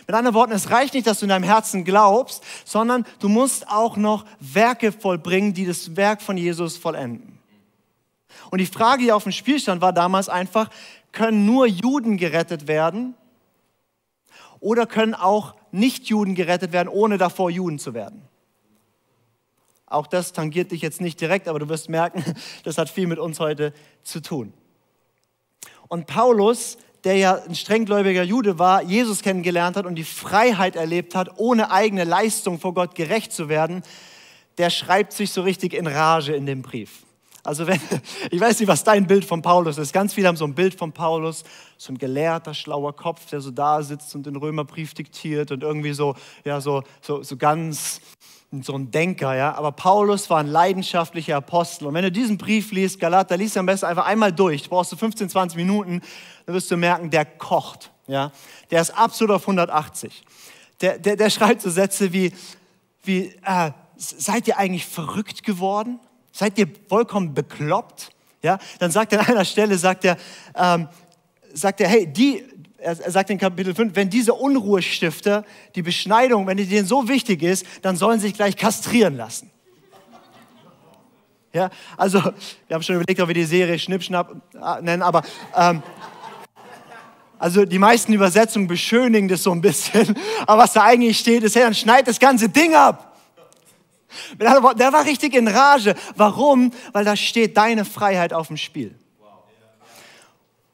Mit 0.05 0.15
anderen 0.15 0.35
Worten, 0.35 0.53
es 0.53 0.69
reicht 0.69 0.93
nicht, 0.93 1.07
dass 1.07 1.19
du 1.19 1.25
in 1.25 1.29
deinem 1.29 1.43
Herzen 1.43 1.83
glaubst, 1.83 2.43
sondern 2.65 3.05
du 3.19 3.29
musst 3.29 3.69
auch 3.69 3.97
noch 3.97 4.25
Werke 4.39 4.91
vollbringen, 4.91 5.53
die 5.53 5.65
das 5.65 5.95
Werk 5.95 6.21
von 6.21 6.37
Jesus 6.37 6.77
vollenden. 6.77 7.39
Und 8.51 8.59
die 8.59 8.65
Frage, 8.65 9.03
die 9.03 9.11
auf 9.11 9.23
dem 9.23 9.31
Spiel 9.31 9.59
stand, 9.59 9.81
war 9.81 9.93
damals 9.93 10.29
einfach, 10.29 10.69
können 11.11 11.45
nur 11.45 11.67
Juden 11.67 12.17
gerettet 12.17 12.67
werden 12.67 13.15
oder 14.59 14.85
können 14.85 15.13
auch 15.13 15.55
Nicht-Juden 15.71 16.35
gerettet 16.35 16.71
werden, 16.71 16.89
ohne 16.89 17.17
davor 17.17 17.49
Juden 17.49 17.79
zu 17.79 17.93
werden? 17.93 18.26
Auch 19.87 20.05
das 20.05 20.33
tangiert 20.33 20.71
dich 20.71 20.81
jetzt 20.81 21.01
nicht 21.01 21.19
direkt, 21.19 21.47
aber 21.47 21.59
du 21.59 21.69
wirst 21.69 21.89
merken, 21.89 22.23
das 22.63 22.77
hat 22.77 22.89
viel 22.89 23.07
mit 23.07 23.19
uns 23.19 23.39
heute 23.39 23.73
zu 24.03 24.21
tun. 24.21 24.53
Und 25.87 26.07
Paulus, 26.07 26.77
der 27.05 27.15
ja 27.15 27.35
ein 27.35 27.55
strenggläubiger 27.55 28.23
Jude 28.23 28.59
war, 28.59 28.83
Jesus 28.83 29.21
kennengelernt 29.21 29.77
hat 29.77 29.85
und 29.85 29.95
die 29.95 30.03
Freiheit 30.03 30.75
erlebt 30.75 31.15
hat, 31.15 31.37
ohne 31.37 31.71
eigene 31.71 32.03
Leistung 32.03 32.59
vor 32.59 32.73
Gott 32.73 32.95
gerecht 32.95 33.31
zu 33.31 33.47
werden, 33.47 33.81
der 34.57 34.69
schreibt 34.69 35.13
sich 35.13 35.31
so 35.31 35.41
richtig 35.41 35.73
in 35.73 35.87
Rage 35.87 36.33
in 36.33 36.45
dem 36.45 36.61
Brief. 36.63 37.03
Also 37.43 37.65
wenn, 37.65 37.79
ich 38.31 38.41
weiß 38.41 38.59
nicht, 38.59 38.67
was 38.67 38.83
dein 38.83 39.07
Bild 39.07 39.23
von 39.23 39.41
Paulus 39.41 39.77
ist. 39.77 39.93
Ganz 39.93 40.13
viele 40.13 40.27
haben 40.27 40.35
so 40.35 40.43
ein 40.43 40.53
Bild 40.53 40.75
von 40.75 40.91
Paulus, 40.91 41.45
so 41.77 41.93
ein 41.93 41.97
gelehrter, 41.97 42.53
schlauer 42.53 42.93
Kopf, 42.93 43.29
der 43.29 43.39
so 43.39 43.51
da 43.51 43.81
sitzt 43.81 44.13
und 44.15 44.25
den 44.25 44.35
Römerbrief 44.35 44.93
diktiert 44.93 45.51
und 45.51 45.63
irgendwie 45.63 45.93
so, 45.93 46.15
ja, 46.43 46.59
so, 46.59 46.83
so, 47.01 47.23
so 47.23 47.37
ganz 47.37 48.01
so 48.61 48.73
ein 48.73 48.91
Denker, 48.91 49.35
ja. 49.35 49.53
Aber 49.55 49.71
Paulus 49.71 50.29
war 50.29 50.39
ein 50.39 50.47
leidenschaftlicher 50.47 51.37
Apostel. 51.37 51.87
Und 51.87 51.93
wenn 51.93 52.03
du 52.03 52.11
diesen 52.11 52.37
Brief 52.37 52.71
liest, 52.71 52.99
Galater, 52.99 53.37
liest 53.37 53.55
du 53.55 53.59
am 53.59 53.65
besten 53.65 53.87
einfach 53.87 54.05
einmal 54.05 54.31
durch. 54.31 54.63
Du 54.63 54.69
brauchst 54.69 54.91
du 54.91 54.95
15, 54.95 55.29
20 55.29 55.57
Minuten, 55.57 56.01
dann 56.45 56.55
wirst 56.55 56.71
du 56.71 56.77
merken, 56.77 57.09
der 57.09 57.25
kocht, 57.25 57.91
ja. 58.07 58.31
Der 58.71 58.81
ist 58.81 58.91
absolut 58.91 59.35
auf 59.35 59.41
180. 59.43 60.23
Der, 60.81 60.97
der, 60.97 61.15
der 61.15 61.29
schreibt 61.29 61.61
so 61.61 61.69
Sätze 61.69 62.13
wie, 62.13 62.31
wie 63.03 63.33
äh, 63.43 63.71
seid 63.97 64.47
ihr 64.47 64.57
eigentlich 64.57 64.85
verrückt 64.85 65.43
geworden? 65.43 65.99
Seid 66.31 66.57
ihr 66.57 66.67
vollkommen 66.87 67.33
bekloppt? 67.33 68.11
Ja, 68.43 68.59
dann 68.79 68.91
sagt 68.91 69.11
er 69.13 69.21
an 69.21 69.25
einer 69.25 69.45
Stelle, 69.45 69.77
sagt 69.77 70.05
er, 70.05 70.17
ähm, 70.55 70.87
sagt 71.53 71.81
er, 71.81 71.87
hey, 71.87 72.05
die, 72.05 72.43
er 72.79 72.95
sagt 72.95 73.29
in 73.29 73.37
Kapitel 73.37 73.73
5, 73.73 73.95
wenn 73.95 74.09
diese 74.09 74.33
Unruhestifter, 74.33 75.43
die 75.75 75.81
Beschneidung, 75.81 76.45
wenn 76.47 76.57
die 76.57 76.65
denen 76.65 76.87
so 76.87 77.07
wichtig 77.07 77.41
ist, 77.41 77.65
dann 77.81 77.95
sollen 77.95 78.19
sie 78.19 78.27
sich 78.27 78.35
gleich 78.35 78.55
kastrieren 78.55 79.17
lassen. 79.17 79.51
Ja, 81.53 81.69
also, 81.95 82.21
wir 82.67 82.75
haben 82.75 82.83
schon 82.83 82.95
überlegt, 82.95 83.19
ob 83.19 83.29
wir 83.29 83.33
die 83.33 83.45
Serie 83.45 83.79
Schnippschnapp 83.79 84.35
äh, 84.53 84.81
nennen, 84.81 85.01
aber 85.01 85.23
ähm, 85.55 85.81
also 87.39 87.65
die 87.65 87.79
meisten 87.79 88.13
Übersetzungen 88.13 88.67
beschönigen 88.67 89.27
das 89.27 89.43
so 89.43 89.51
ein 89.51 89.61
bisschen, 89.61 90.15
aber 90.47 90.63
was 90.63 90.73
da 90.73 90.83
eigentlich 90.83 91.17
steht, 91.17 91.43
ist, 91.43 91.55
hey, 91.55 91.63
dann 91.63 91.73
schneid 91.73 92.07
das 92.07 92.19
ganze 92.19 92.49
Ding 92.49 92.75
ab. 92.75 93.17
Der 94.39 94.93
war 94.93 95.05
richtig 95.05 95.35
in 95.35 95.47
Rage. 95.47 95.95
Warum? 96.15 96.71
Weil 96.93 97.05
da 97.05 97.15
steht 97.15 97.57
deine 97.57 97.85
Freiheit 97.85 98.33
auf 98.33 98.47
dem 98.47 98.57
Spiel. 98.57 98.95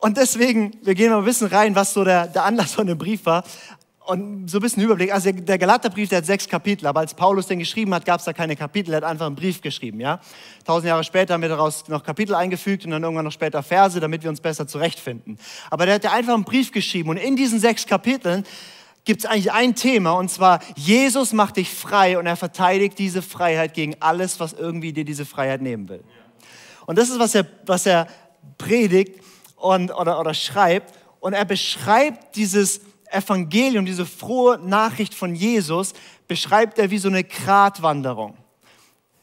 Und 0.04 0.18
deswegen, 0.18 0.74
wir 0.84 0.96
gehen 0.96 1.12
mal 1.12 1.20
ein 1.20 1.24
bisschen 1.24 1.48
rein, 1.48 1.78
was 1.78 1.94
so 1.94 2.04
der, 2.04 2.28
der 2.28 2.44
Anlass 2.44 2.74
von 2.74 2.86
dem 2.86 2.98
Brief 2.98 3.26
war. 3.26 3.46
Und 4.06 4.50
so 4.50 4.58
ein 4.58 4.62
bisschen 4.62 4.84
Überblick. 4.84 5.14
Also 5.14 5.32
der 5.32 5.58
Galaterbrief, 5.58 6.10
der 6.10 6.18
hat 6.18 6.26
sechs 6.26 6.46
Kapitel, 6.46 6.88
aber 6.88 7.00
als 7.00 7.14
Paulus 7.14 7.48
den 7.48 7.58
geschrieben 7.58 7.94
hat, 7.94 8.04
gab 8.04 8.20
es 8.20 8.26
da 8.26 8.34
keine 8.34 8.58
Kapitel, 8.58 8.92
er 8.92 8.98
hat 8.98 9.06
einfach 9.06 9.28
einen 9.28 9.38
Brief 9.38 9.62
geschrieben. 9.62 10.02
Ja? 10.02 10.20
Tausend 10.66 10.90
Jahre 10.90 11.06
später 11.06 11.34
haben 11.34 11.42
wir 11.42 11.48
daraus 11.48 11.88
noch 11.88 12.04
Kapitel 12.04 12.36
eingefügt 12.36 12.84
und 12.84 12.92
dann 12.92 13.02
irgendwann 13.02 13.24
noch 13.24 13.32
später 13.32 13.64
Verse, 13.64 13.98
damit 13.98 14.24
wir 14.24 14.30
uns 14.30 14.42
besser 14.42 14.68
zurechtfinden. 14.68 15.40
Aber 15.70 15.86
der 15.86 15.96
hat 15.96 16.04
ja 16.04 16.12
einfach 16.12 16.34
einen 16.34 16.44
Brief 16.44 16.74
geschrieben 16.74 17.08
und 17.08 17.16
in 17.16 17.38
diesen 17.38 17.62
sechs 17.62 17.88
Kapiteln 17.88 18.46
gibt 19.06 19.22
es 19.22 19.26
eigentlich 19.26 19.54
ein 19.54 19.74
Thema 19.74 20.12
und 20.12 20.30
zwar 20.30 20.60
Jesus 20.76 21.32
macht 21.32 21.56
dich 21.56 21.70
frei 21.70 22.18
und 22.18 22.26
er 22.26 22.36
verteidigt 22.36 23.00
diese 23.00 23.22
Freiheit 23.22 23.74
gegen 23.74 23.96
alles, 24.02 24.42
was 24.42 24.52
irgendwie 24.52 24.92
dir 24.92 25.06
diese 25.06 25.26
Freiheit 25.26 25.62
nehmen 25.62 25.88
will. 25.88 26.04
Und 26.88 26.98
das 26.98 27.10
ist, 27.10 27.20
was 27.20 27.36
er, 27.36 27.46
was 27.66 27.86
er 27.86 28.08
predigt 28.58 29.24
und, 29.64 29.92
oder, 29.92 30.20
oder 30.20 30.34
schreibt. 30.34 30.94
Und 31.22 31.32
er 31.32 31.46
beschreibt 31.46 32.36
dieses 32.36 32.82
Evangelium, 33.10 33.86
diese 33.86 34.06
frohe 34.06 34.58
Nachricht 34.58 35.14
von 35.14 35.36
Jesus, 35.36 35.94
beschreibt 36.28 36.78
er 36.80 36.92
wie 36.92 36.98
so 36.98 37.08
eine 37.08 37.24
Gratwanderung. 37.24 38.36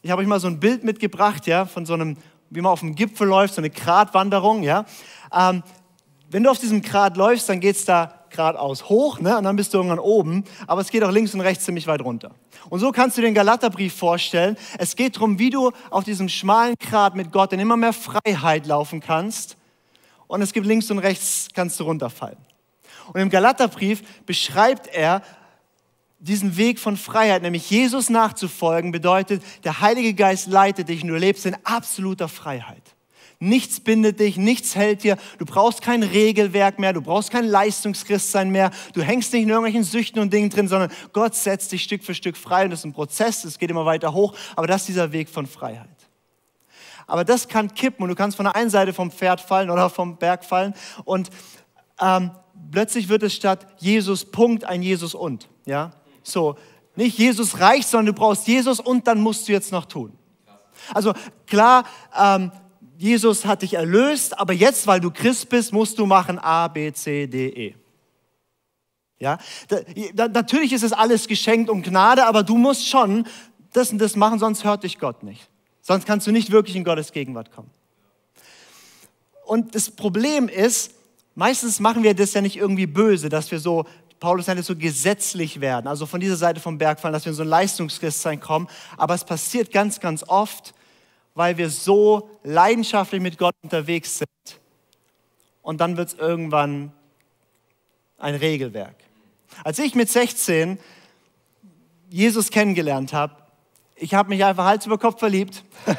Ich 0.01 0.11
habe 0.11 0.23
euch 0.23 0.29
mal 0.29 0.41
so 0.41 0.47
ein 0.47 0.59
Bild 0.59 0.83
mitgebracht, 0.83 1.47
ja, 1.47 1.67
von 1.67 1.85
so 1.85 1.93
einem, 1.93 2.17
wie 2.49 2.63
man 2.63 2.73
auf 2.73 2.81
dem 2.81 2.95
Gipfel 2.95 3.29
läuft, 3.29 3.55
so 3.55 3.61
eine 3.61 3.69
Gratwanderung, 3.69 4.63
ja. 4.63 4.87
Ähm, 5.31 5.63
wenn 6.31 6.43
du 6.43 6.51
auf 6.51 6.59
diesem 6.59 6.81
Grat 6.81 7.19
läufst, 7.19 7.49
dann 7.51 7.61
geht 7.61 7.77
es 7.77 7.85
da 7.85 8.15
geradeaus 8.31 8.89
hoch, 8.89 9.21
ne, 9.21 9.37
und 9.37 9.45
dann 9.45 9.57
bist 9.57 9.75
du 9.75 9.79
irgendwann 9.79 9.99
oben, 9.99 10.45
aber 10.67 10.81
es 10.81 10.91
geht 10.91 11.05
auch 11.05 11.11
links 11.11 11.35
und 11.35 11.43
rechts 11.43 11.67
ziemlich 11.67 11.87
weit 11.87 12.01
runter. 12.01 12.31
Und 12.71 12.81
so 12.81 12.93
kannst 12.93 13.19
du 13.19 13.21
den 13.21 13.35
Galaterbrief 13.35 13.95
vorstellen. 13.95 14.57
Es 14.79 14.97
geht 14.97 15.17
darum, 15.17 15.39
wie 15.39 15.51
du 15.51 15.73
auf 15.91 16.05
diesem 16.05 16.31
schmalen 16.31 16.77
Grat 16.79 17.15
mit 17.15 17.31
Gott 17.31 17.53
in 17.53 17.61
immer 17.61 17.77
mehr 17.77 17.93
Freiheit 17.93 18.67
laufen 18.67 19.01
kannst 19.01 19.59
und 20.31 20.43
es 20.43 20.53
gibt 20.53 20.65
links 20.65 20.89
und 20.93 21.01
rechts, 21.01 21.49
kannst 21.55 21.81
du 21.81 21.85
runterfallen. 21.85 22.39
Und 23.13 23.21
im 23.21 23.31
Galaterbrief 23.31 24.03
beschreibt 24.27 24.87
er 24.87 25.23
diesen 26.21 26.57
Weg 26.57 26.79
von 26.79 26.97
Freiheit, 26.97 27.43
nämlich 27.43 27.69
Jesus 27.69 28.11
nachzufolgen, 28.11 28.93
bedeutet, 28.93 29.43
der 29.65 29.81
Heilige 29.81 30.15
Geist 30.15 30.47
leitet 30.47 30.89
dich 30.89 31.03
und 31.03 31.09
du 31.09 31.17
lebst 31.17 31.47
in 31.47 31.57
absoluter 31.65 32.29
Freiheit. 32.29 32.95
Nichts 33.41 33.81
bindet 33.81 34.21
dich, 34.21 34.37
nichts 34.37 34.77
hält 34.77 35.03
dir. 35.03 35.17
Du 35.39 35.47
brauchst 35.47 35.83
kein 35.83 36.05
Regelwerk 36.05 36.79
mehr, 36.79 36.93
du 36.93 37.01
brauchst 37.01 37.33
kein 37.33 37.47
Leistungschristsein 37.47 38.51
mehr. 38.51 38.71
Du 38.93 39.03
hängst 39.03 39.33
nicht 39.33 39.43
in 39.43 39.49
irgendwelchen 39.49 39.83
Süchten 39.83 40.21
und 40.21 40.33
Dingen 40.33 40.51
drin, 40.51 40.69
sondern 40.69 40.93
Gott 41.13 41.35
setzt 41.35 41.73
dich 41.73 41.83
Stück 41.83 42.05
für 42.05 42.15
Stück 42.15 42.37
frei. 42.37 42.65
Und 42.65 42.71
das 42.71 42.81
ist 42.81 42.85
ein 42.85 42.93
Prozess, 42.93 43.43
es 43.45 43.59
geht 43.59 43.71
immer 43.71 43.87
weiter 43.87 44.13
hoch, 44.13 44.37
aber 44.55 44.69
das 44.69 44.83
ist 44.83 44.91
dieser 44.91 45.11
Weg 45.11 45.29
von 45.29 45.47
Freiheit. 45.47 45.89
Aber 47.11 47.25
das 47.25 47.49
kann 47.49 47.75
kippen 47.75 48.05
und 48.05 48.09
du 48.09 48.15
kannst 48.15 48.37
von 48.37 48.45
der 48.45 48.55
einen 48.55 48.71
Seite 48.71 48.93
vom 48.93 49.11
Pferd 49.11 49.41
fallen 49.41 49.69
oder 49.69 49.91
vom 49.91 50.17
Berg 50.17 50.45
fallen 50.45 50.75
und 51.05 51.29
ähm, 52.01 52.31
plötzlich 52.71 53.09
wird 53.09 53.25
es 53.25 53.35
statt 53.35 53.67
Jesus 53.79 54.25
Punkt 54.25 54.65
ein 54.65 54.81
Jesus 54.81 55.15
und. 55.15 55.49
Ja, 55.67 55.93
so 56.23 56.57
nicht 56.95 57.19
Jesus 57.19 57.59
reicht, 57.59 57.89
sondern 57.89 58.15
du 58.15 58.21
brauchst 58.21 58.47
Jesus 58.47 58.79
und 58.79 59.07
dann 59.07 59.21
musst 59.21 59.49
du 59.49 59.53
jetzt 59.53 59.73
noch 59.73 59.87
tun. 59.87 60.13
Also 60.95 61.13
klar, 61.47 61.85
ähm, 62.19 62.53
Jesus 62.97 63.45
hat 63.45 63.63
dich 63.63 63.75
erlöst, 63.75 64.39
aber 64.39 64.53
jetzt, 64.53 64.87
weil 64.87 65.01
du 65.01 65.11
Christ 65.11 65.49
bist, 65.49 65.73
musst 65.73 65.99
du 65.99 66.07
machen 66.07 66.39
A, 66.39 66.69
B, 66.69 66.93
C, 66.93 67.27
D, 67.27 67.49
E. 67.49 67.75
Ja, 69.19 69.39
da, 70.15 70.29
natürlich 70.29 70.73
ist 70.73 70.83
es 70.83 70.93
alles 70.93 71.27
geschenkt 71.27 71.71
und 71.71 71.83
Gnade, 71.83 72.27
aber 72.27 72.43
du 72.43 72.57
musst 72.57 72.87
schon 72.87 73.27
das 73.73 73.91
und 73.91 73.99
das 73.99 74.17
machen, 74.17 74.39
sonst 74.39 74.65
hört 74.65 74.85
dich 74.85 74.99
Gott 74.99 75.23
nicht. 75.23 75.49
Sonst 75.83 76.07
kannst 76.07 76.27
du 76.27 76.33
nicht 76.33 76.51
wirklich 76.51 76.77
in 76.77 76.85
Gottes 76.85 77.13
Gegenwart 77.13 77.53
kommen. 77.53 77.71
Und 79.45 79.75
das 79.75 79.91
Problem 79.91 80.49
ist, 80.49 80.93
meistens 81.35 81.81
machen 81.81 82.03
wir 82.03 82.15
das 82.15 82.35
ja 82.35 82.41
nicht 82.41 82.57
irgendwie 82.57 82.87
böse, 82.87 83.29
dass 83.29 83.51
wir 83.51 83.59
so, 83.59 83.85
Paulus 84.21 84.47
nennt 84.47 84.61
es 84.61 84.67
so 84.67 84.77
gesetzlich 84.77 85.61
werden, 85.61 85.87
also 85.89 86.07
von 86.07 86.21
dieser 86.21 86.37
Seite 86.37 86.61
vom 86.61 86.79
Berg 86.79 87.01
fallen, 87.01 87.15
dass 87.15 87.25
wir 87.25 87.31
in 87.31 87.37
so 87.37 87.43
ein 87.43 87.49
Leistungschristsein 87.49 88.39
kommen. 88.39 88.69
Aber 88.97 89.15
es 89.15 89.25
passiert 89.25 89.73
ganz, 89.73 89.99
ganz 89.99 90.23
oft, 90.23 90.75
weil 91.35 91.57
wir 91.57 91.71
so 91.71 92.31
leidenschaftlich 92.45 93.21
mit 93.21 93.39
Gott 93.39 93.55
unterwegs 93.63 94.19
sind. 94.19 94.61
Und 95.63 95.81
dann 95.81 95.97
wird 95.97 96.09
es 96.09 96.15
irgendwann 96.15 96.93
ein 98.19 98.35
Regelwerk. 98.35 98.97
Als 99.65 99.79
ich 99.79 99.95
mit 99.95 100.09
16 100.09 100.79
Jesus 102.09 102.51
kennengelernt 102.51 103.13
habe, 103.13 103.40
ich 104.01 104.15
habe 104.15 104.31
mich 104.31 104.45
einfach 104.45 104.65
Hals 104.65 104.87
über 104.87 104.99
Kopf 104.99 105.19
verliebt. 105.19 105.63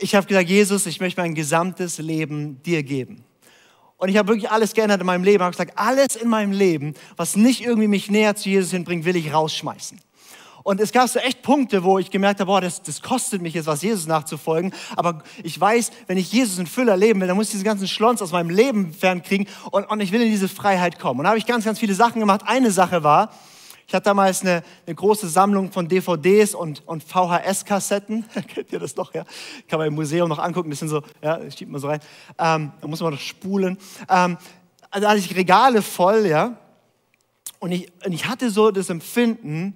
Ich 0.00 0.14
habe 0.14 0.28
gesagt, 0.28 0.48
Jesus, 0.48 0.86
ich 0.86 1.00
möchte 1.00 1.20
mein 1.20 1.34
gesamtes 1.34 1.98
Leben 1.98 2.62
dir 2.62 2.84
geben. 2.84 3.24
Und 3.96 4.08
ich 4.10 4.16
habe 4.16 4.28
wirklich 4.28 4.48
alles 4.48 4.72
geändert 4.72 5.00
in 5.00 5.06
meinem 5.06 5.24
Leben. 5.24 5.38
Ich 5.38 5.42
habe 5.42 5.50
gesagt, 5.50 5.72
alles 5.76 6.14
in 6.14 6.28
meinem 6.28 6.52
Leben, 6.52 6.94
was 7.16 7.34
nicht 7.34 7.62
irgendwie 7.62 7.88
mich 7.88 8.08
näher 8.08 8.36
zu 8.36 8.48
Jesus 8.48 8.70
hinbringt, 8.70 9.04
will 9.04 9.16
ich 9.16 9.34
rausschmeißen. 9.34 10.00
Und 10.62 10.80
es 10.80 10.92
gab 10.92 11.08
so 11.08 11.18
echt 11.18 11.42
Punkte, 11.42 11.82
wo 11.82 11.98
ich 11.98 12.12
gemerkt 12.12 12.38
habe, 12.38 12.46
boah, 12.46 12.60
das, 12.60 12.80
das 12.80 13.02
kostet 13.02 13.42
mich 13.42 13.54
jetzt 13.54 13.66
was, 13.66 13.82
Jesus 13.82 14.06
nachzufolgen. 14.06 14.72
Aber 14.94 15.24
ich 15.42 15.58
weiß, 15.60 15.90
wenn 16.06 16.16
ich 16.16 16.32
Jesus 16.32 16.58
in 16.58 16.68
Fülle 16.68 16.92
erleben 16.92 17.20
will, 17.20 17.26
dann 17.26 17.36
muss 17.36 17.46
ich 17.46 17.52
diesen 17.54 17.64
ganzen 17.64 17.88
Schlons 17.88 18.22
aus 18.22 18.30
meinem 18.30 18.50
Leben 18.50 18.92
fernkriegen 18.92 19.48
und, 19.72 19.84
und 19.90 19.98
ich 19.98 20.12
will 20.12 20.22
in 20.22 20.30
diese 20.30 20.48
Freiheit 20.48 21.00
kommen. 21.00 21.18
Und 21.18 21.24
da 21.24 21.30
habe 21.30 21.38
ich 21.38 21.46
ganz, 21.46 21.64
ganz 21.64 21.80
viele 21.80 21.94
Sachen 21.94 22.20
gemacht. 22.20 22.42
Eine 22.46 22.70
Sache 22.70 23.02
war, 23.02 23.32
Ich 23.88 23.94
hatte 23.94 24.04
damals 24.04 24.42
eine, 24.42 24.62
eine 24.84 24.94
große 24.94 25.26
Sammlung 25.30 25.72
von 25.72 25.88
DVDs 25.88 26.54
und, 26.54 26.86
und 26.86 27.02
VHS-Kassetten. 27.02 28.26
Kennt 28.46 28.70
ihr 28.70 28.80
das 28.80 28.94
noch? 28.96 29.14
Ja? 29.14 29.24
Kann 29.66 29.78
man 29.78 29.88
im 29.88 29.94
Museum 29.94 30.28
noch 30.28 30.38
angucken. 30.38 30.68
Das 30.68 30.80
sind 30.80 30.88
so, 30.88 31.02
ja, 31.22 31.40
schiebt 31.50 31.72
man 31.72 31.80
so 31.80 31.88
rein. 31.88 32.00
Ähm, 32.38 32.72
da 32.82 32.86
muss 32.86 33.00
man 33.00 33.14
noch 33.14 33.20
spulen. 33.20 33.78
Ähm, 34.10 34.36
also 34.90 35.04
da 35.04 35.08
hatte 35.08 35.20
ich 35.20 35.34
Regale 35.34 35.80
voll, 35.80 36.26
ja. 36.26 36.58
Und 37.60 37.72
ich, 37.72 37.90
und 38.04 38.12
ich 38.12 38.26
hatte 38.26 38.50
so 38.50 38.70
das 38.70 38.90
Empfinden, 38.90 39.72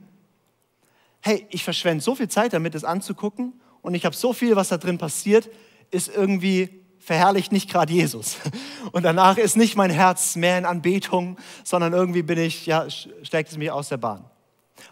hey, 1.21 1.47
ich 1.49 1.64
verschwende 1.64 2.04
so 2.04 2.14
viel 2.14 2.28
Zeit 2.28 2.52
damit, 2.52 2.75
das 2.75 2.85
anzugucken. 2.85 3.62
Und 3.81 3.95
ich 3.95 4.04
habe 4.04 4.14
so 4.14 4.35
viel, 4.35 4.57
was 4.57 4.69
da 4.69 4.76
drin 4.76 4.99
passiert, 4.99 5.49
ist 5.90 6.14
irgendwie 6.14 6.82
verherrlicht 7.02 7.52
nicht 7.52 7.68
gerade 7.68 7.92
Jesus. 7.92 8.37
Und 8.92 9.02
danach 9.02 9.37
ist 9.37 9.56
nicht 9.56 9.76
mein 9.76 9.90
Herz 9.90 10.37
mehr 10.37 10.56
in 10.59 10.64
Anbetung, 10.64 11.37
sondern 11.64 11.92
irgendwie 11.92 12.23
bin 12.23 12.38
ich, 12.38 12.66
ja, 12.66 12.88
steckt 12.88 13.50
es 13.50 13.56
mich 13.56 13.71
aus 13.71 13.88
der 13.88 13.97
Bahn. 13.97 14.25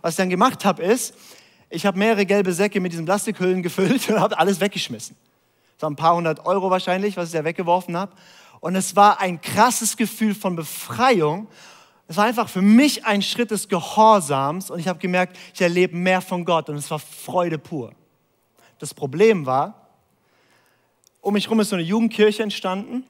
Was 0.03 0.15
ich 0.15 0.17
dann 0.17 0.31
gemacht 0.31 0.65
habe, 0.65 0.83
ist, 0.83 1.15
ich 1.69 1.87
habe 1.87 1.99
mehrere 1.99 2.27
gelbe 2.27 2.53
Säcke 2.53 2.81
mit 2.81 2.93
diesen 2.93 3.05
Plastikhüllen 3.05 3.63
gefüllt 3.65 4.09
und 4.09 4.21
habe 4.21 4.39
alles 4.39 4.61
weggeschmissen. 4.61 5.17
Waren 5.79 5.95
ein 5.95 5.97
paar 5.97 6.15
hundert 6.15 6.45
Euro 6.45 6.71
wahrscheinlich, 6.71 7.17
was 7.17 7.29
ich 7.29 7.33
da 7.33 7.45
weggeworfen 7.45 7.97
habe. 7.97 8.13
Und 8.61 8.77
es 8.77 8.97
war 8.97 9.21
ein 9.21 9.41
krasses 9.41 9.97
Gefühl 9.97 10.35
von 10.35 10.55
Befreiung. 10.55 11.49
Es 12.07 12.19
war 12.19 12.25
einfach 12.25 12.51
für 12.51 12.61
mich 12.61 13.07
ein 13.07 13.23
Schritt 13.23 13.51
des 13.51 13.69
Gehorsams 13.69 14.71
und 14.71 14.79
ich 14.79 14.89
habe 14.89 14.99
gemerkt, 14.99 15.39
ich 15.55 15.61
erlebe 15.63 15.97
mehr 15.97 16.21
von 16.21 16.45
Gott 16.45 16.69
und 16.69 16.77
es 16.77 16.91
war 16.91 16.99
Freude 16.99 17.57
pur. 17.57 17.93
Das 18.79 18.93
Problem 18.93 19.47
war, 19.47 19.80
um 21.21 21.35
mich 21.35 21.45
herum 21.45 21.61
ist 21.61 21.71
so 21.71 21.77
eine 21.77 21.85
Jugendkirche 21.85 22.43
entstanden. 22.43 23.05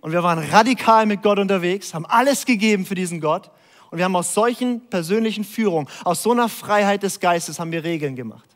Und 0.00 0.12
wir 0.12 0.22
waren 0.22 0.38
radikal 0.38 1.06
mit 1.06 1.22
Gott 1.22 1.38
unterwegs, 1.38 1.94
haben 1.94 2.04
alles 2.06 2.44
gegeben 2.44 2.84
für 2.84 2.94
diesen 2.94 3.20
Gott. 3.20 3.50
Und 3.90 3.98
wir 3.98 4.04
haben 4.04 4.16
aus 4.16 4.34
solchen 4.34 4.86
persönlichen 4.88 5.44
Führungen, 5.44 5.88
aus 6.04 6.22
so 6.22 6.32
einer 6.32 6.48
Freiheit 6.48 7.02
des 7.02 7.20
Geistes, 7.20 7.58
haben 7.58 7.72
wir 7.72 7.84
Regeln 7.84 8.16
gemacht. 8.16 8.48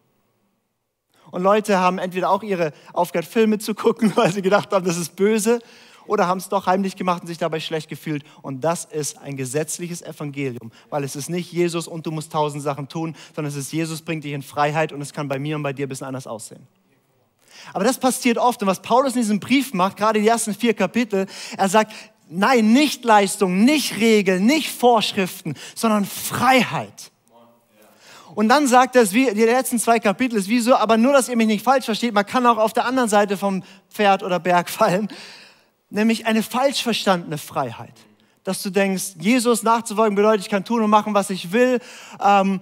Und 1.30 1.42
Leute 1.42 1.78
haben 1.78 1.98
entweder 1.98 2.30
auch 2.30 2.42
ihre 2.42 2.72
aufgehört, 2.92 3.26
Filme 3.26 3.58
zu 3.58 3.74
gucken, 3.74 4.12
weil 4.16 4.32
sie 4.32 4.42
gedacht 4.42 4.72
haben, 4.72 4.84
das 4.84 4.96
ist 4.96 5.16
böse, 5.16 5.60
oder 6.08 6.26
haben 6.26 6.38
es 6.38 6.48
doch 6.48 6.66
heimlich 6.66 6.96
gemacht 6.96 7.22
und 7.22 7.28
sich 7.28 7.38
dabei 7.38 7.60
schlecht 7.60 7.88
gefühlt. 7.88 8.24
Und 8.42 8.62
das 8.62 8.86
ist 8.86 9.18
ein 9.18 9.36
gesetzliches 9.36 10.02
Evangelium, 10.02 10.72
weil 10.90 11.04
es 11.04 11.14
ist 11.14 11.28
nicht 11.28 11.52
Jesus 11.52 11.86
und 11.86 12.06
du 12.06 12.10
musst 12.10 12.32
tausend 12.32 12.62
Sachen 12.62 12.88
tun, 12.88 13.14
sondern 13.34 13.52
es 13.52 13.56
ist 13.56 13.72
Jesus 13.72 14.02
bringt 14.02 14.24
dich 14.24 14.32
in 14.32 14.42
Freiheit 14.42 14.92
und 14.92 15.00
es 15.02 15.12
kann 15.12 15.28
bei 15.28 15.38
mir 15.38 15.56
und 15.56 15.62
bei 15.62 15.72
dir 15.72 15.86
ein 15.86 15.88
bisschen 15.88 16.06
anders 16.06 16.26
aussehen. 16.26 16.66
Aber 17.72 17.84
das 17.84 17.98
passiert 17.98 18.38
oft. 18.38 18.62
Und 18.62 18.68
was 18.68 18.82
Paulus 18.82 19.14
in 19.14 19.20
diesem 19.20 19.40
Brief 19.40 19.74
macht, 19.74 19.96
gerade 19.96 20.20
die 20.20 20.28
ersten 20.28 20.54
vier 20.54 20.74
Kapitel, 20.74 21.26
er 21.56 21.68
sagt, 21.68 21.92
nein, 22.28 22.72
nicht 22.72 23.04
Leistung, 23.04 23.64
nicht 23.64 23.96
Regeln, 23.96 24.46
nicht 24.46 24.70
Vorschriften, 24.70 25.54
sondern 25.74 26.04
Freiheit. 26.04 27.10
Und 28.34 28.48
dann 28.48 28.68
sagt 28.68 28.94
er 28.94 29.10
wie 29.12 29.34
die 29.34 29.42
letzten 29.42 29.80
zwei 29.80 29.98
Kapitel 29.98 30.36
ist 30.36 30.48
wie 30.48 30.60
so, 30.60 30.76
aber 30.76 30.96
nur, 30.96 31.12
dass 31.12 31.28
ihr 31.28 31.36
mich 31.36 31.48
nicht 31.48 31.64
falsch 31.64 31.86
versteht, 31.86 32.14
man 32.14 32.24
kann 32.24 32.46
auch 32.46 32.58
auf 32.58 32.72
der 32.72 32.84
anderen 32.84 33.08
Seite 33.08 33.36
vom 33.36 33.64
Pferd 33.90 34.22
oder 34.22 34.38
Berg 34.38 34.70
fallen, 34.70 35.08
nämlich 35.90 36.26
eine 36.26 36.42
falsch 36.42 36.82
verstandene 36.82 37.38
Freiheit. 37.38 37.94
Dass 38.44 38.62
du 38.62 38.70
denkst, 38.70 39.14
Jesus 39.18 39.62
nachzufolgen 39.62 40.14
bedeutet, 40.14 40.42
ich 40.42 40.50
kann 40.50 40.64
tun 40.64 40.82
und 40.82 40.90
machen, 40.90 41.14
was 41.14 41.30
ich 41.30 41.52
will. 41.52 41.80
Ähm, 42.24 42.60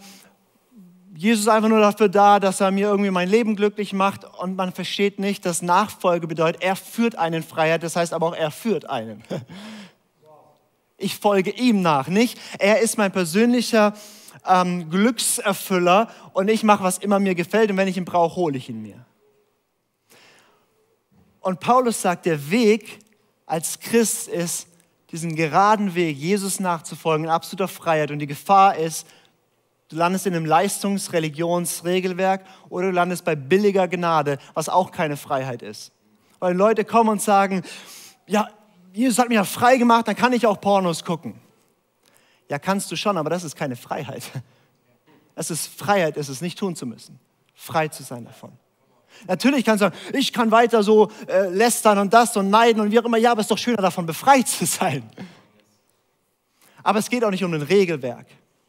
Jesus 1.17 1.43
ist 1.43 1.49
einfach 1.49 1.71
nur 1.71 1.81
dafür 1.81 2.09
da, 2.11 2.39
dass 2.39 2.61
er 2.61 2.71
mir 2.71 2.89
irgendwie 2.89 3.11
mein 3.11 3.29
Leben 3.29 3.57
glücklich 3.57 3.95
macht 3.95 4.25
und 4.39 4.55
man 4.55 4.73
versteht 4.73 5.19
nicht, 5.19 5.47
dass 5.47 5.63
Nachfolge 5.63 6.27
bedeutet, 6.27 6.63
er 6.63 6.77
führt 6.77 7.17
einen 7.17 7.43
Freiheit, 7.43 7.83
das 7.83 7.97
heißt 7.97 8.13
aber 8.13 8.27
auch, 8.27 8.37
er 8.37 8.51
führt 8.51 8.89
einen. 8.89 9.23
Ich 10.99 11.19
folge 11.19 11.51
ihm 11.51 11.83
nach, 11.83 12.09
nicht? 12.09 12.41
Er 12.59 12.81
ist 12.81 12.97
mein 12.97 13.13
persönlicher 13.13 13.93
ähm, 14.47 14.89
Glückserfüller 14.89 16.09
und 16.33 16.49
ich 16.49 16.63
mache, 16.63 16.83
was 16.83 16.97
immer 16.97 17.19
mir 17.19 17.35
gefällt 17.35 17.71
und 17.71 17.77
wenn 17.77 17.87
ich 17.87 17.99
ihn 17.99 18.07
brauche, 18.07 18.37
hole 18.37 18.57
ich 18.57 18.71
ihn 18.71 18.81
mir. 18.81 19.05
Und 21.41 21.61
Paulus 21.61 22.01
sagt, 22.01 22.25
der 22.25 22.51
Weg 22.51 22.99
als 23.45 23.79
Christ 23.79 24.27
ist, 24.29 24.69
diesen 25.13 25.37
geraden 25.37 25.95
Weg, 25.95 26.17
Jesus 26.17 26.61
nachzufolgen, 26.61 27.27
in 27.27 27.31
absoluter 27.31 27.69
Freiheit 27.69 28.11
und 28.11 28.19
die 28.19 28.27
Gefahr 28.27 28.77
ist, 28.77 29.07
Du 29.89 29.97
landest 29.97 30.27
in 30.27 30.35
einem 30.35 30.47
Leistungsreligionsregelwerk 30.47 32.45
oder 32.69 32.89
du 32.89 32.93
landest 32.93 33.25
bei 33.25 33.37
billiger 33.37 33.87
Gnade, 33.87 34.39
was 34.55 34.69
auch 34.69 34.91
keine 34.91 35.17
Freiheit 35.17 35.63
ist. 35.63 35.93
Weil 36.41 36.57
Leute 36.57 36.85
kommen 36.85 37.09
und 37.11 37.23
sagen, 37.23 37.63
ja, 38.27 38.49
Jesus 38.93 39.19
hat 39.19 39.29
mich 39.29 39.37
ja 39.37 39.45
frei 39.45 39.77
gemacht, 39.77 40.09
dann 40.09 40.17
kann 40.17 40.33
ich 40.33 40.47
auch 40.47 40.61
Pornos 40.61 41.05
gucken. 41.05 41.35
Ja, 42.49 42.59
kannst 42.59 42.91
du 42.91 42.97
schon, 42.97 43.17
aber 43.17 43.31
das 43.31 43.45
ist 43.45 43.57
keine 43.57 43.77
Freiheit. 43.77 44.23
Es 45.39 45.51
ist 45.51 45.67
Freiheit, 45.67 46.17
es 46.17 46.31
ist 46.31 46.41
nicht 46.41 46.59
tun 46.59 46.75
zu 46.75 46.87
müssen. 46.87 47.21
Frei 47.55 47.89
zu 47.89 48.03
sein 48.03 48.25
davon. 48.25 48.53
Natürlich 49.27 49.67
kannst 49.67 49.83
du 49.83 49.91
sagen, 49.91 49.97
ich 50.15 50.33
kann 50.33 50.51
weiter 50.51 50.83
so 50.83 51.11
äh, 51.29 51.51
lästern 51.51 51.99
und 51.99 52.15
das 52.15 52.35
und 52.39 52.49
neiden 52.49 52.81
und 52.81 52.91
wie 52.91 52.99
auch 52.99 53.05
immer. 53.05 53.19
Ja, 53.19 53.33
aber 53.33 53.41
es 53.41 53.45
ist 53.45 53.51
doch 53.51 53.59
schöner, 53.59 53.83
davon 53.83 54.07
befreit 54.07 54.49
zu 54.49 54.65
sein. 54.65 55.11
Aber 56.83 56.99
es 57.01 57.11
geht 57.11 57.23
auch 57.23 57.31
nicht 57.31 57.45
um 57.45 57.53
ein 57.53 57.61
Regelwerk 57.61 58.27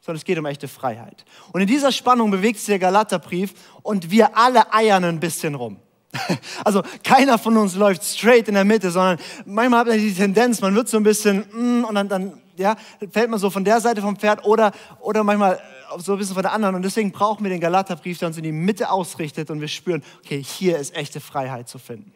sondern 0.08 0.20
es 0.20 0.26
geht 0.26 0.39
um 0.39 0.46
echte 0.46 0.70
Freiheit. 0.70 1.26
Und 1.52 1.60
in 1.60 1.67
dieser 1.67 1.91
Spannung 1.91 2.32
bewegt 2.32 2.60
sich 2.60 2.67
der 2.67 2.80
Galaterbrief 2.80 3.54
und 3.84 4.10
wir 4.10 4.38
alle 4.38 4.74
eiern 4.74 5.04
ein 5.04 5.20
bisschen 5.20 5.54
rum. 5.54 5.80
Also 6.63 6.82
keiner 7.04 7.38
von 7.38 7.58
uns 7.58 7.76
läuft 7.76 8.04
straight 8.04 8.48
in 8.48 8.54
der 8.54 8.63
Mitte, 8.63 8.89
sondern 8.89 9.20
manchmal 9.46 9.82
hat 9.82 9.88
man 9.88 9.98
die 9.98 10.13
Tendenz, 10.13 10.62
man 10.62 10.74
wird 10.76 10.88
so 10.88 10.96
ein 10.96 11.04
bisschen 11.04 11.39
mm, 11.52 11.84
und 11.84 11.93
dann, 11.93 12.08
dann 12.08 12.41
ja, 12.56 12.78
fällt 13.12 13.30
man 13.30 13.38
so 13.38 13.50
von 13.50 13.65
der 13.65 13.82
Seite 13.82 14.02
vom 14.02 14.15
Pferd 14.15 14.46
oder, 14.46 14.72
oder 15.02 15.26
manchmal 15.26 15.62
so 15.98 16.13
ein 16.13 16.17
bisschen 16.17 16.36
von 16.36 16.43
der 16.43 16.54
anderen. 16.54 16.76
Und 16.76 16.84
deswegen 16.84 17.12
brauchen 17.12 17.43
wir 17.43 17.50
den 17.50 17.60
Galaterbrief, 17.60 18.17
der 18.17 18.30
uns 18.30 18.38
in 18.38 18.43
die 18.43 18.54
Mitte 18.54 18.89
ausrichtet 18.89 19.52
und 19.52 19.60
wir 19.60 19.67
spüren, 19.67 20.02
okay, 20.24 20.41
hier 20.41 20.78
ist 20.78 20.96
echte 20.96 21.20
Freiheit 21.20 21.67
zu 21.67 21.80
finden. 21.80 22.13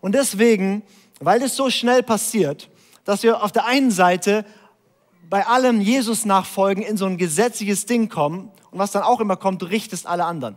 Und 0.00 0.14
deswegen, 0.14 0.82
weil 1.18 1.40
das 1.40 1.56
so 1.56 1.68
schnell 1.68 2.04
passiert, 2.04 2.70
dass 3.04 3.24
wir 3.24 3.42
auf 3.42 3.50
der 3.50 3.64
einen 3.64 3.90
Seite 3.90 4.44
bei 5.28 5.46
allem 5.46 5.80
Jesus 5.80 6.24
nachfolgen 6.24 6.82
in 6.82 6.96
so 6.96 7.06
ein 7.06 7.18
gesetzliches 7.18 7.86
Ding 7.86 8.08
kommen 8.08 8.50
und 8.70 8.78
was 8.78 8.92
dann 8.92 9.02
auch 9.02 9.20
immer 9.20 9.36
kommt, 9.36 9.62
du 9.62 9.66
richtest 9.66 10.06
alle 10.06 10.24
anderen. 10.24 10.56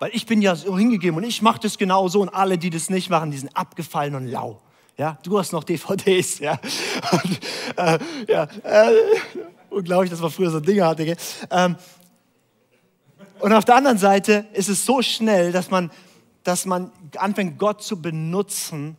Weil 0.00 0.10
ich 0.12 0.26
bin 0.26 0.42
ja 0.42 0.56
so 0.56 0.76
hingegeben 0.76 1.16
und 1.16 1.24
ich 1.24 1.40
mache 1.40 1.60
das 1.60 1.78
genau 1.78 2.08
so 2.08 2.20
und 2.20 2.28
alle, 2.28 2.58
die 2.58 2.70
das 2.70 2.90
nicht 2.90 3.10
machen, 3.10 3.30
die 3.30 3.38
sind 3.38 3.56
abgefallen 3.56 4.14
und 4.14 4.26
lau. 4.26 4.60
Ja, 4.96 5.18
du 5.22 5.38
hast 5.38 5.52
noch 5.52 5.64
DVDs, 5.64 6.38
ja. 6.38 6.58
Und, 7.12 7.40
äh, 7.76 7.98
ja 8.28 8.44
äh, 8.62 8.92
unglaublich, 9.70 10.10
dass 10.10 10.20
man 10.20 10.30
früher 10.30 10.50
so 10.50 10.60
Dinge 10.60 10.86
hatte. 10.86 11.04
Gell? 11.04 11.16
Ähm, 11.50 11.76
und 13.40 13.52
auf 13.52 13.64
der 13.64 13.76
anderen 13.76 13.98
Seite 13.98 14.46
ist 14.52 14.68
es 14.68 14.84
so 14.84 15.02
schnell, 15.02 15.52
dass 15.52 15.70
man, 15.70 15.90
dass 16.44 16.64
man 16.64 16.92
anfängt, 17.16 17.58
Gott 17.58 17.82
zu 17.82 18.00
benutzen, 18.00 18.96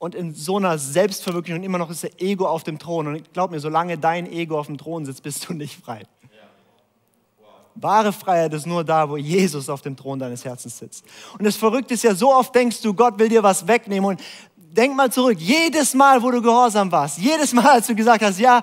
und 0.00 0.14
in 0.14 0.34
so 0.34 0.56
einer 0.56 0.78
Selbstverwirklichung 0.78 1.62
immer 1.62 1.76
noch 1.76 1.90
ist 1.90 2.04
der 2.04 2.22
Ego 2.22 2.46
auf 2.46 2.62
dem 2.62 2.78
Thron. 2.78 3.06
Und 3.06 3.34
glaub 3.34 3.50
mir, 3.50 3.60
solange 3.60 3.98
dein 3.98 4.26
Ego 4.26 4.58
auf 4.58 4.66
dem 4.66 4.78
Thron 4.78 5.04
sitzt, 5.04 5.22
bist 5.22 5.46
du 5.46 5.52
nicht 5.52 5.76
frei. 5.76 6.04
Wahre 7.74 8.10
Freiheit 8.10 8.54
ist 8.54 8.66
nur 8.66 8.82
da, 8.82 9.10
wo 9.10 9.18
Jesus 9.18 9.68
auf 9.68 9.82
dem 9.82 9.94
Thron 9.98 10.18
deines 10.18 10.42
Herzens 10.42 10.78
sitzt. 10.78 11.04
Und 11.38 11.44
das 11.44 11.54
Verrückte 11.54 11.92
ist 11.92 12.02
ja, 12.02 12.14
so 12.14 12.32
oft 12.32 12.54
denkst 12.54 12.80
du, 12.80 12.94
Gott 12.94 13.18
will 13.18 13.28
dir 13.28 13.42
was 13.42 13.68
wegnehmen. 13.68 14.08
Und 14.08 14.22
denk 14.56 14.96
mal 14.96 15.12
zurück, 15.12 15.36
jedes 15.38 15.92
Mal, 15.92 16.22
wo 16.22 16.30
du 16.30 16.40
gehorsam 16.40 16.90
warst, 16.90 17.18
jedes 17.18 17.52
Mal, 17.52 17.68
als 17.68 17.86
du 17.86 17.94
gesagt 17.94 18.24
hast, 18.24 18.40
ja, 18.40 18.62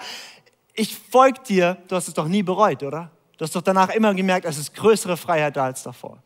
ich 0.73 0.97
folge 0.97 1.39
dir, 1.47 1.78
du 1.88 1.95
hast 1.95 2.08
es 2.08 2.15
doch 2.15 2.28
nie 2.28 2.41
bereut, 2.41 2.82
oder? 2.82 3.12
Du 3.38 3.45
hast 3.45 3.56
doch 3.56 3.62
danach 3.62 3.89
immer 3.89 4.15
gemerkt, 4.15 4.47
es 4.47 4.58
ist 4.58 4.73
größere 4.73 5.15
Freiheit 5.15 5.56
da 5.56 5.65
als 5.65 5.84
davor. 5.84 6.17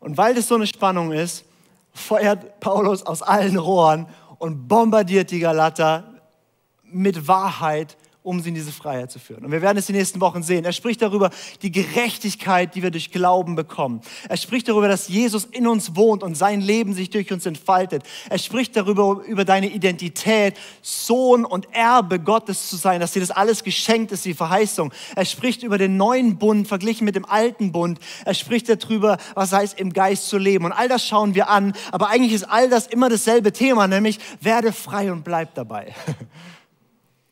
Und 0.00 0.18
weil 0.18 0.34
das 0.34 0.48
so 0.48 0.56
eine 0.56 0.66
Spannung 0.66 1.12
ist, 1.12 1.45
feuert 1.96 2.60
Paulus 2.60 3.02
aus 3.04 3.22
allen 3.22 3.56
Rohren 3.56 4.06
und 4.38 4.68
bombardiert 4.68 5.30
die 5.30 5.40
Galater 5.40 6.20
mit 6.84 7.26
Wahrheit 7.26 7.96
um 8.26 8.40
sie 8.40 8.48
in 8.48 8.56
diese 8.56 8.72
Freiheit 8.72 9.12
zu 9.12 9.20
führen. 9.20 9.44
Und 9.44 9.52
wir 9.52 9.62
werden 9.62 9.78
es 9.78 9.86
die 9.86 9.92
nächsten 9.92 10.20
Wochen 10.20 10.42
sehen. 10.42 10.64
Er 10.64 10.72
spricht 10.72 11.00
darüber, 11.00 11.30
die 11.62 11.70
Gerechtigkeit, 11.70 12.74
die 12.74 12.82
wir 12.82 12.90
durch 12.90 13.12
Glauben 13.12 13.54
bekommen. 13.54 14.00
Er 14.28 14.36
spricht 14.36 14.68
darüber, 14.68 14.88
dass 14.88 15.06
Jesus 15.06 15.44
in 15.44 15.68
uns 15.68 15.94
wohnt 15.94 16.24
und 16.24 16.34
sein 16.34 16.60
Leben 16.60 16.92
sich 16.92 17.08
durch 17.10 17.32
uns 17.32 17.46
entfaltet. 17.46 18.02
Er 18.28 18.38
spricht 18.38 18.76
darüber, 18.76 19.22
über 19.26 19.44
deine 19.44 19.68
Identität, 19.68 20.56
Sohn 20.82 21.44
und 21.44 21.72
Erbe 21.72 22.18
Gottes 22.18 22.68
zu 22.68 22.74
sein, 22.74 23.00
dass 23.00 23.12
dir 23.12 23.20
das 23.20 23.30
alles 23.30 23.62
geschenkt 23.62 24.10
ist, 24.10 24.24
die 24.24 24.34
Verheißung. 24.34 24.92
Er 25.14 25.24
spricht 25.24 25.62
über 25.62 25.78
den 25.78 25.96
neuen 25.96 26.36
Bund 26.36 26.66
verglichen 26.66 27.04
mit 27.04 27.14
dem 27.14 27.26
alten 27.26 27.70
Bund. 27.70 28.00
Er 28.24 28.34
spricht 28.34 28.68
darüber, 28.68 29.18
was 29.36 29.52
heißt, 29.52 29.78
im 29.78 29.92
Geist 29.92 30.28
zu 30.28 30.36
leben. 30.36 30.64
Und 30.64 30.72
all 30.72 30.88
das 30.88 31.06
schauen 31.06 31.36
wir 31.36 31.48
an. 31.48 31.74
Aber 31.92 32.08
eigentlich 32.08 32.32
ist 32.32 32.50
all 32.50 32.68
das 32.68 32.88
immer 32.88 33.08
dasselbe 33.08 33.52
Thema, 33.52 33.86
nämlich 33.86 34.18
werde 34.40 34.72
frei 34.72 35.12
und 35.12 35.22
bleib 35.22 35.54
dabei. 35.54 35.94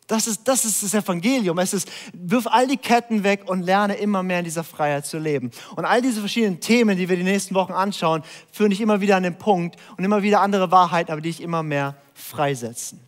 Das 0.07 0.27
ist, 0.27 0.47
das 0.47 0.65
ist 0.67 0.83
das 0.83 0.93
Evangelium. 0.93 1.59
Es 1.59 1.73
ist, 1.73 1.91
wirf 2.13 2.47
all 2.47 2.67
die 2.67 2.77
Ketten 2.77 3.25
weg 3.25 3.45
und 3.47 3.63
lerne 3.63 3.95
immer 3.95 4.23
mehr 4.23 4.41
in 4.41 4.45
dieser 4.45 4.65
Freiheit 4.65 5.07
zu 5.07 5.19
leben. 5.19 5.51
Und 5.77 5.87
all 5.87 6.03
diese 6.03 6.21
verschiedenen 6.21 6.61
Themen, 6.61 6.99
die 6.99 7.09
wir 7.09 7.17
die 7.17 7.23
nächsten 7.23 7.55
Wochen 7.55 7.73
anschauen, 7.73 8.23
führen 8.53 8.71
dich 8.71 8.83
immer 8.83 9.01
wieder 9.01 9.17
an 9.17 9.23
den 9.23 9.39
Punkt 9.39 9.77
und 9.97 10.05
immer 10.05 10.23
wieder 10.23 10.41
andere 10.43 10.71
Wahrheiten, 10.71 11.11
aber 11.11 11.23
die 11.23 11.31
dich 11.31 11.41
immer 11.41 11.63
mehr 11.63 11.97
freisetzen. 12.13 13.01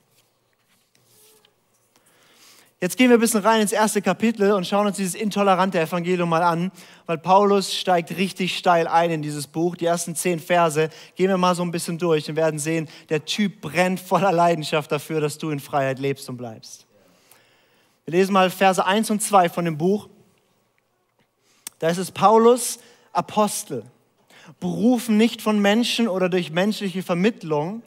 Jetzt 2.78 2.98
gehen 2.98 3.08
wir 3.08 3.16
ein 3.16 3.20
bisschen 3.20 3.40
rein 3.40 3.62
ins 3.62 3.72
erste 3.72 4.02
Kapitel 4.02 4.52
und 4.52 4.66
schauen 4.66 4.86
uns 4.86 4.96
dieses 4.96 5.14
intolerante 5.14 5.80
Evangelium 5.80 6.28
mal 6.28 6.42
an, 6.42 6.70
weil 7.06 7.16
Paulus 7.16 7.74
steigt 7.74 8.16
richtig 8.18 8.56
steil 8.56 8.86
ein 8.86 9.10
in 9.10 9.22
dieses 9.22 9.46
Buch. 9.46 9.76
Die 9.76 9.86
ersten 9.86 10.14
zehn 10.14 10.38
Verse 10.38 10.90
gehen 11.14 11.28
wir 11.28 11.38
mal 11.38 11.54
so 11.54 11.62
ein 11.62 11.70
bisschen 11.70 11.96
durch 11.96 12.28
und 12.28 12.36
werden 12.36 12.58
sehen, 12.58 12.88
der 13.08 13.24
Typ 13.24 13.62
brennt 13.62 13.98
voller 13.98 14.30
Leidenschaft 14.30 14.92
dafür, 14.92 15.20
dass 15.22 15.38
du 15.38 15.50
in 15.50 15.60
Freiheit 15.60 15.98
lebst 15.98 16.28
und 16.28 16.36
bleibst. 16.36 16.85
Wir 18.06 18.12
lesen 18.12 18.32
mal 18.32 18.50
Verse 18.50 18.84
1 18.84 19.10
und 19.10 19.20
2 19.20 19.50
von 19.50 19.64
dem 19.66 19.76
Buch. 19.76 20.08
Da 21.78 21.88
ist 21.88 21.98
es 21.98 22.10
Paulus, 22.10 22.78
Apostel, 23.12 23.84
berufen 24.60 25.18
nicht 25.18 25.42
von 25.42 25.58
Menschen 25.58 26.08
oder 26.08 26.28
durch 26.28 26.50
menschliche 26.50 27.02
Vermittlung, 27.02 27.82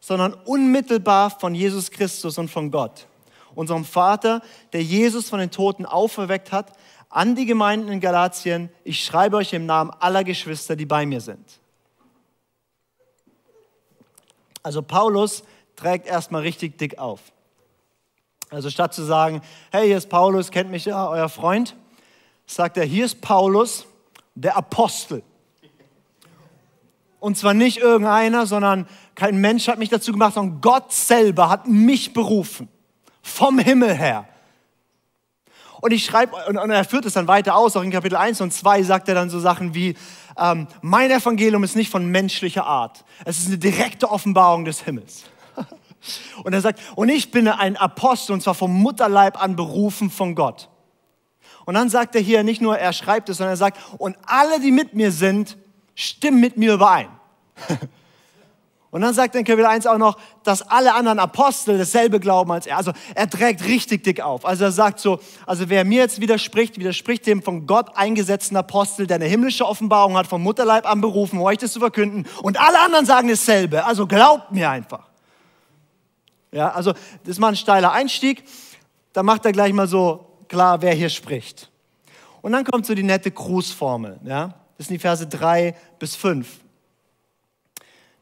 sondern 0.00 0.34
unmittelbar 0.34 1.30
von 1.30 1.54
Jesus 1.54 1.90
Christus 1.90 2.38
und 2.38 2.50
von 2.50 2.70
Gott 2.70 3.06
unserem 3.58 3.84
Vater, 3.84 4.40
der 4.72 4.84
Jesus 4.84 5.28
von 5.28 5.40
den 5.40 5.50
Toten 5.50 5.84
auferweckt 5.84 6.52
hat, 6.52 6.72
an 7.10 7.34
die 7.34 7.44
Gemeinden 7.44 7.88
in 7.88 7.98
Galatien, 8.00 8.70
ich 8.84 9.04
schreibe 9.04 9.36
euch 9.36 9.52
im 9.52 9.66
Namen 9.66 9.90
aller 9.98 10.22
Geschwister, 10.22 10.76
die 10.76 10.86
bei 10.86 11.06
mir 11.06 11.20
sind. 11.20 11.58
Also 14.62 14.80
Paulus 14.80 15.42
trägt 15.74 16.06
erstmal 16.06 16.42
richtig 16.42 16.78
dick 16.78 16.98
auf. 16.98 17.20
Also 18.50 18.70
statt 18.70 18.94
zu 18.94 19.02
sagen, 19.02 19.42
hey, 19.70 19.86
hier 19.88 19.98
ist 19.98 20.08
Paulus, 20.08 20.50
kennt 20.50 20.70
mich 20.70 20.86
ja, 20.86 21.08
euer 21.08 21.28
Freund, 21.28 21.76
sagt 22.46 22.76
er, 22.76 22.84
hier 22.84 23.04
ist 23.04 23.20
Paulus, 23.20 23.86
der 24.34 24.56
Apostel. 24.56 25.22
Und 27.20 27.36
zwar 27.36 27.52
nicht 27.52 27.78
irgendeiner, 27.78 28.46
sondern 28.46 28.86
kein 29.14 29.38
Mensch 29.38 29.66
hat 29.68 29.78
mich 29.78 29.88
dazu 29.88 30.12
gemacht, 30.12 30.34
sondern 30.34 30.60
Gott 30.60 30.92
selber 30.92 31.50
hat 31.50 31.66
mich 31.66 32.12
berufen 32.12 32.68
vom 33.22 33.58
Himmel 33.58 33.94
her. 33.94 34.26
Und 35.80 35.92
ich 35.92 36.04
schreibe, 36.04 36.34
und, 36.48 36.56
er 36.56 36.84
führt 36.84 37.04
es 37.04 37.12
dann 37.12 37.28
weiter 37.28 37.54
aus, 37.54 37.76
auch 37.76 37.82
in 37.82 37.90
Kapitel 37.90 38.16
1 38.16 38.40
und 38.40 38.52
2 38.52 38.82
sagt 38.82 39.08
er 39.08 39.14
dann 39.14 39.30
so 39.30 39.38
Sachen 39.38 39.74
wie, 39.74 39.94
ähm, 40.36 40.66
mein 40.80 41.10
Evangelium 41.10 41.62
ist 41.64 41.76
nicht 41.76 41.90
von 41.90 42.06
menschlicher 42.06 42.66
Art. 42.66 43.04
Es 43.24 43.38
ist 43.38 43.46
eine 43.46 43.58
direkte 43.58 44.10
Offenbarung 44.10 44.64
des 44.64 44.82
Himmels. 44.82 45.24
Und 46.44 46.52
er 46.52 46.60
sagt, 46.60 46.80
und 46.94 47.08
ich 47.08 47.30
bin 47.30 47.48
ein 47.48 47.76
Apostel 47.76 48.32
und 48.32 48.42
zwar 48.42 48.54
vom 48.54 48.72
Mutterleib 48.72 49.42
an 49.42 49.56
berufen 49.56 50.10
von 50.10 50.34
Gott. 50.34 50.68
Und 51.64 51.74
dann 51.74 51.90
sagt 51.90 52.14
er 52.14 52.20
hier 52.20 52.42
nicht 52.44 52.62
nur, 52.62 52.78
er 52.78 52.92
schreibt 52.92 53.28
es, 53.28 53.38
sondern 53.38 53.52
er 53.52 53.58
sagt, 53.58 53.78
und 53.98 54.16
alle, 54.26 54.60
die 54.60 54.70
mit 54.70 54.94
mir 54.94 55.12
sind, 55.12 55.58
stimmen 55.94 56.40
mit 56.40 56.56
mir 56.56 56.74
überein. 56.74 57.08
Und 58.90 59.02
dann 59.02 59.12
sagt 59.12 59.34
er 59.34 59.40
in 59.40 59.44
Kapitel 59.44 59.66
1 59.66 59.86
auch 59.86 59.98
noch, 59.98 60.16
dass 60.44 60.62
alle 60.62 60.94
anderen 60.94 61.18
Apostel 61.18 61.76
dasselbe 61.76 62.20
glauben 62.20 62.50
als 62.52 62.66
er. 62.66 62.78
Also 62.78 62.92
er 63.14 63.28
trägt 63.28 63.66
richtig 63.66 64.02
dick 64.02 64.22
auf. 64.22 64.46
Also 64.46 64.64
er 64.64 64.72
sagt 64.72 64.98
so, 64.98 65.20
also 65.46 65.68
wer 65.68 65.84
mir 65.84 65.98
jetzt 66.00 66.22
widerspricht, 66.22 66.78
widerspricht 66.78 67.26
dem 67.26 67.42
von 67.42 67.66
Gott 67.66 67.90
eingesetzten 67.96 68.56
Apostel, 68.56 69.06
der 69.06 69.16
eine 69.16 69.26
himmlische 69.26 69.66
Offenbarung 69.66 70.16
hat, 70.16 70.26
vom 70.26 70.42
Mutterleib 70.42 70.90
an 70.90 71.02
berufen, 71.02 71.38
um 71.38 71.44
euch 71.44 71.58
das 71.58 71.72
zu 71.72 71.80
verkünden. 71.80 72.26
Und 72.40 72.58
alle 72.58 72.80
anderen 72.80 73.04
sagen 73.04 73.28
dasselbe. 73.28 73.84
Also 73.84 74.06
glaubt 74.06 74.52
mir 74.52 74.70
einfach. 74.70 75.07
Ja, 76.52 76.70
also 76.70 76.92
das 76.92 77.30
ist 77.30 77.38
mal 77.38 77.48
ein 77.48 77.56
steiler 77.56 77.92
Einstieg. 77.92 78.44
Da 79.12 79.22
macht 79.22 79.44
er 79.44 79.52
gleich 79.52 79.72
mal 79.72 79.88
so 79.88 80.26
klar, 80.48 80.80
wer 80.82 80.94
hier 80.94 81.08
spricht. 81.08 81.70
Und 82.40 82.52
dann 82.52 82.64
kommt 82.64 82.86
so 82.86 82.94
die 82.94 83.02
nette 83.02 83.30
Grußformel. 83.30 84.20
Ja? 84.24 84.54
Das 84.76 84.86
sind 84.86 84.94
die 84.94 85.00
Verse 85.00 85.26
3 85.26 85.74
bis 85.98 86.16
5. 86.16 86.48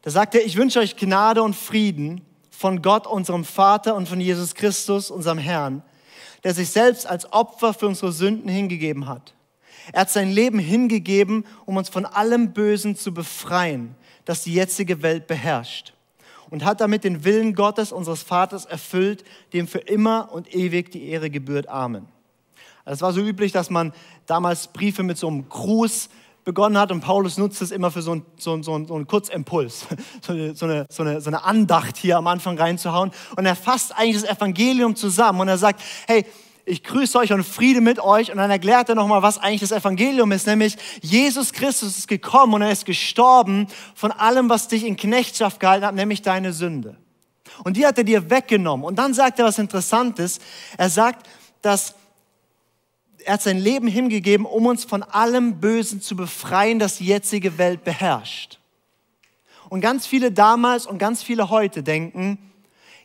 Da 0.02 0.10
sagt 0.10 0.34
er, 0.34 0.44
ich 0.44 0.56
wünsche 0.56 0.78
euch 0.78 0.96
Gnade 0.96 1.42
und 1.42 1.54
Frieden 1.54 2.22
von 2.50 2.80
Gott, 2.80 3.06
unserem 3.06 3.44
Vater 3.44 3.94
und 3.94 4.08
von 4.08 4.20
Jesus 4.20 4.54
Christus, 4.54 5.10
unserem 5.10 5.38
Herrn, 5.38 5.82
der 6.44 6.54
sich 6.54 6.70
selbst 6.70 7.06
als 7.06 7.32
Opfer 7.32 7.74
für 7.74 7.86
unsere 7.86 8.12
Sünden 8.12 8.48
hingegeben 8.48 9.08
hat. 9.08 9.34
Er 9.92 10.02
hat 10.02 10.10
sein 10.10 10.30
Leben 10.30 10.58
hingegeben, 10.58 11.44
um 11.64 11.76
uns 11.76 11.88
von 11.88 12.06
allem 12.06 12.52
Bösen 12.52 12.96
zu 12.96 13.12
befreien, 13.12 13.94
das 14.24 14.42
die 14.42 14.54
jetzige 14.54 15.02
Welt 15.02 15.26
beherrscht. 15.26 15.95
Und 16.50 16.64
hat 16.64 16.80
damit 16.80 17.04
den 17.04 17.24
Willen 17.24 17.54
Gottes, 17.54 17.92
unseres 17.92 18.22
Vaters, 18.22 18.64
erfüllt, 18.64 19.24
dem 19.52 19.66
für 19.66 19.78
immer 19.78 20.30
und 20.32 20.54
ewig 20.54 20.90
die 20.92 21.08
Ehre 21.08 21.30
gebührt. 21.30 21.68
Amen. 21.68 22.06
Es 22.84 23.02
war 23.02 23.12
so 23.12 23.20
üblich, 23.20 23.50
dass 23.50 23.68
man 23.68 23.92
damals 24.26 24.68
Briefe 24.68 25.02
mit 25.02 25.18
so 25.18 25.26
einem 25.26 25.48
Gruß 25.48 26.08
begonnen 26.44 26.78
hat 26.78 26.92
und 26.92 27.00
Paulus 27.00 27.38
nutzt 27.38 27.60
es 27.60 27.72
immer 27.72 27.90
für 27.90 28.02
so 28.02 28.12
einen, 28.12 28.26
so, 28.38 28.62
so, 28.62 28.84
so 28.84 28.94
einen 28.94 29.08
Kurzimpuls, 29.08 29.86
so, 30.22 30.32
eine, 30.32 30.54
so, 30.54 30.66
eine, 30.66 31.20
so 31.20 31.28
eine 31.28 31.44
Andacht 31.44 31.96
hier 31.96 32.16
am 32.16 32.28
Anfang 32.28 32.56
reinzuhauen. 32.56 33.10
Und 33.36 33.44
er 33.44 33.56
fasst 33.56 33.92
eigentlich 33.98 34.22
das 34.22 34.36
Evangelium 34.36 34.94
zusammen 34.94 35.40
und 35.40 35.48
er 35.48 35.58
sagt, 35.58 35.82
hey, 36.06 36.24
ich 36.68 36.82
grüße 36.82 37.16
euch 37.18 37.32
und 37.32 37.44
Friede 37.44 37.80
mit 37.80 38.00
euch. 38.00 38.32
Und 38.32 38.38
dann 38.38 38.50
erklärt 38.50 38.88
er 38.88 38.96
nochmal, 38.96 39.22
was 39.22 39.38
eigentlich 39.38 39.60
das 39.60 39.70
Evangelium 39.72 40.32
ist, 40.32 40.46
nämlich 40.46 40.76
Jesus 41.00 41.52
Christus 41.52 41.96
ist 41.96 42.08
gekommen 42.08 42.54
und 42.54 42.62
er 42.62 42.72
ist 42.72 42.84
gestorben 42.84 43.68
von 43.94 44.10
allem, 44.10 44.50
was 44.50 44.66
dich 44.66 44.84
in 44.84 44.96
Knechtschaft 44.96 45.60
gehalten 45.60 45.86
hat, 45.86 45.94
nämlich 45.94 46.22
deine 46.22 46.52
Sünde. 46.52 46.96
Und 47.62 47.76
die 47.76 47.86
hat 47.86 47.96
er 47.98 48.04
dir 48.04 48.28
weggenommen. 48.28 48.84
Und 48.84 48.96
dann 48.96 49.14
sagt 49.14 49.38
er 49.38 49.44
was 49.44 49.58
Interessantes. 49.58 50.40
Er 50.76 50.90
sagt, 50.90 51.26
dass 51.62 51.94
er 53.24 53.34
hat 53.34 53.42
sein 53.42 53.58
Leben 53.58 53.88
hingegeben, 53.88 54.44
um 54.44 54.66
uns 54.66 54.84
von 54.84 55.02
allem 55.02 55.60
Bösen 55.60 56.00
zu 56.00 56.16
befreien, 56.16 56.78
das 56.78 56.98
die 56.98 57.06
jetzige 57.06 57.58
Welt 57.58 57.84
beherrscht. 57.84 58.58
Und 59.68 59.80
ganz 59.80 60.06
viele 60.06 60.30
damals 60.30 60.86
und 60.86 60.98
ganz 60.98 61.22
viele 61.22 61.48
heute 61.50 61.82
denken, 61.82 62.38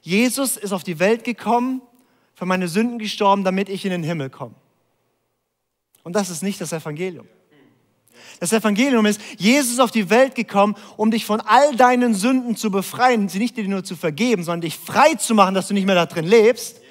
Jesus 0.02 0.58
ist 0.58 0.74
auf 0.74 0.84
die 0.84 1.00
Welt 1.00 1.24
gekommen, 1.24 1.82
für 2.42 2.48
meine 2.48 2.68
Sünden 2.68 2.98
gestorben, 2.98 3.44
damit 3.44 3.70
ich 3.70 3.86
in 3.86 3.92
den 3.92 4.02
Himmel 4.02 4.32
komme. 4.32 4.56
Und 6.02 6.16
das 6.16 6.32
ist 6.32 6.42
nicht 6.42 6.60
das 6.60 6.74
Evangelium. 6.74 7.28
Das 8.40 8.52
Evangelium 8.52 9.06
ist, 9.06 9.22
Jesus 9.38 9.74
ist 9.74 9.80
auf 9.80 9.92
die 9.92 10.10
Welt 10.10 10.34
gekommen, 10.34 10.76
um 10.98 11.12
dich 11.12 11.24
von 11.24 11.40
all 11.40 11.76
deinen 11.76 12.16
Sünden 12.16 12.56
zu 12.56 12.72
befreien, 12.72 13.30
sie 13.30 13.38
nicht 13.38 13.58
dir 13.58 13.68
nur 13.68 13.84
zu 13.84 13.96
vergeben, 13.96 14.44
sondern 14.44 14.62
dich 14.62 14.76
frei 14.76 15.14
zu 15.14 15.36
machen, 15.36 15.54
dass 15.54 15.68
du 15.68 15.76
nicht 15.76 15.86
mehr 15.86 15.94
da 15.94 16.08
drin 16.08 16.26
lebst. 16.26 16.82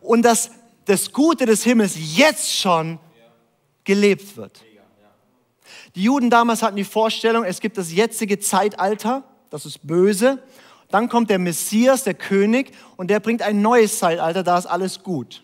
Und 0.00 0.22
das 0.22 0.50
das 0.86 1.12
Gute 1.12 1.44
des 1.44 1.62
Himmels 1.62 1.96
jetzt 2.16 2.50
schon 2.50 2.98
gelebt 3.84 4.34
wird. 4.38 4.62
Die 5.94 6.04
Juden 6.04 6.30
damals 6.30 6.62
hatten 6.62 6.76
die 6.76 6.84
Vorstellung, 6.84 7.44
es 7.44 7.60
gibt 7.60 7.76
das 7.76 7.92
jetzige 7.92 8.38
Zeitalter, 8.38 9.24
das 9.50 9.66
ist 9.66 9.86
böse. 9.86 10.42
Dann 10.90 11.08
kommt 11.08 11.30
der 11.30 11.38
Messias, 11.38 12.04
der 12.04 12.14
König, 12.14 12.72
und 12.96 13.10
der 13.10 13.20
bringt 13.20 13.42
ein 13.42 13.62
neues 13.62 13.98
Zeitalter, 13.98 14.42
da 14.42 14.58
ist 14.58 14.66
alles 14.66 15.02
gut. 15.02 15.42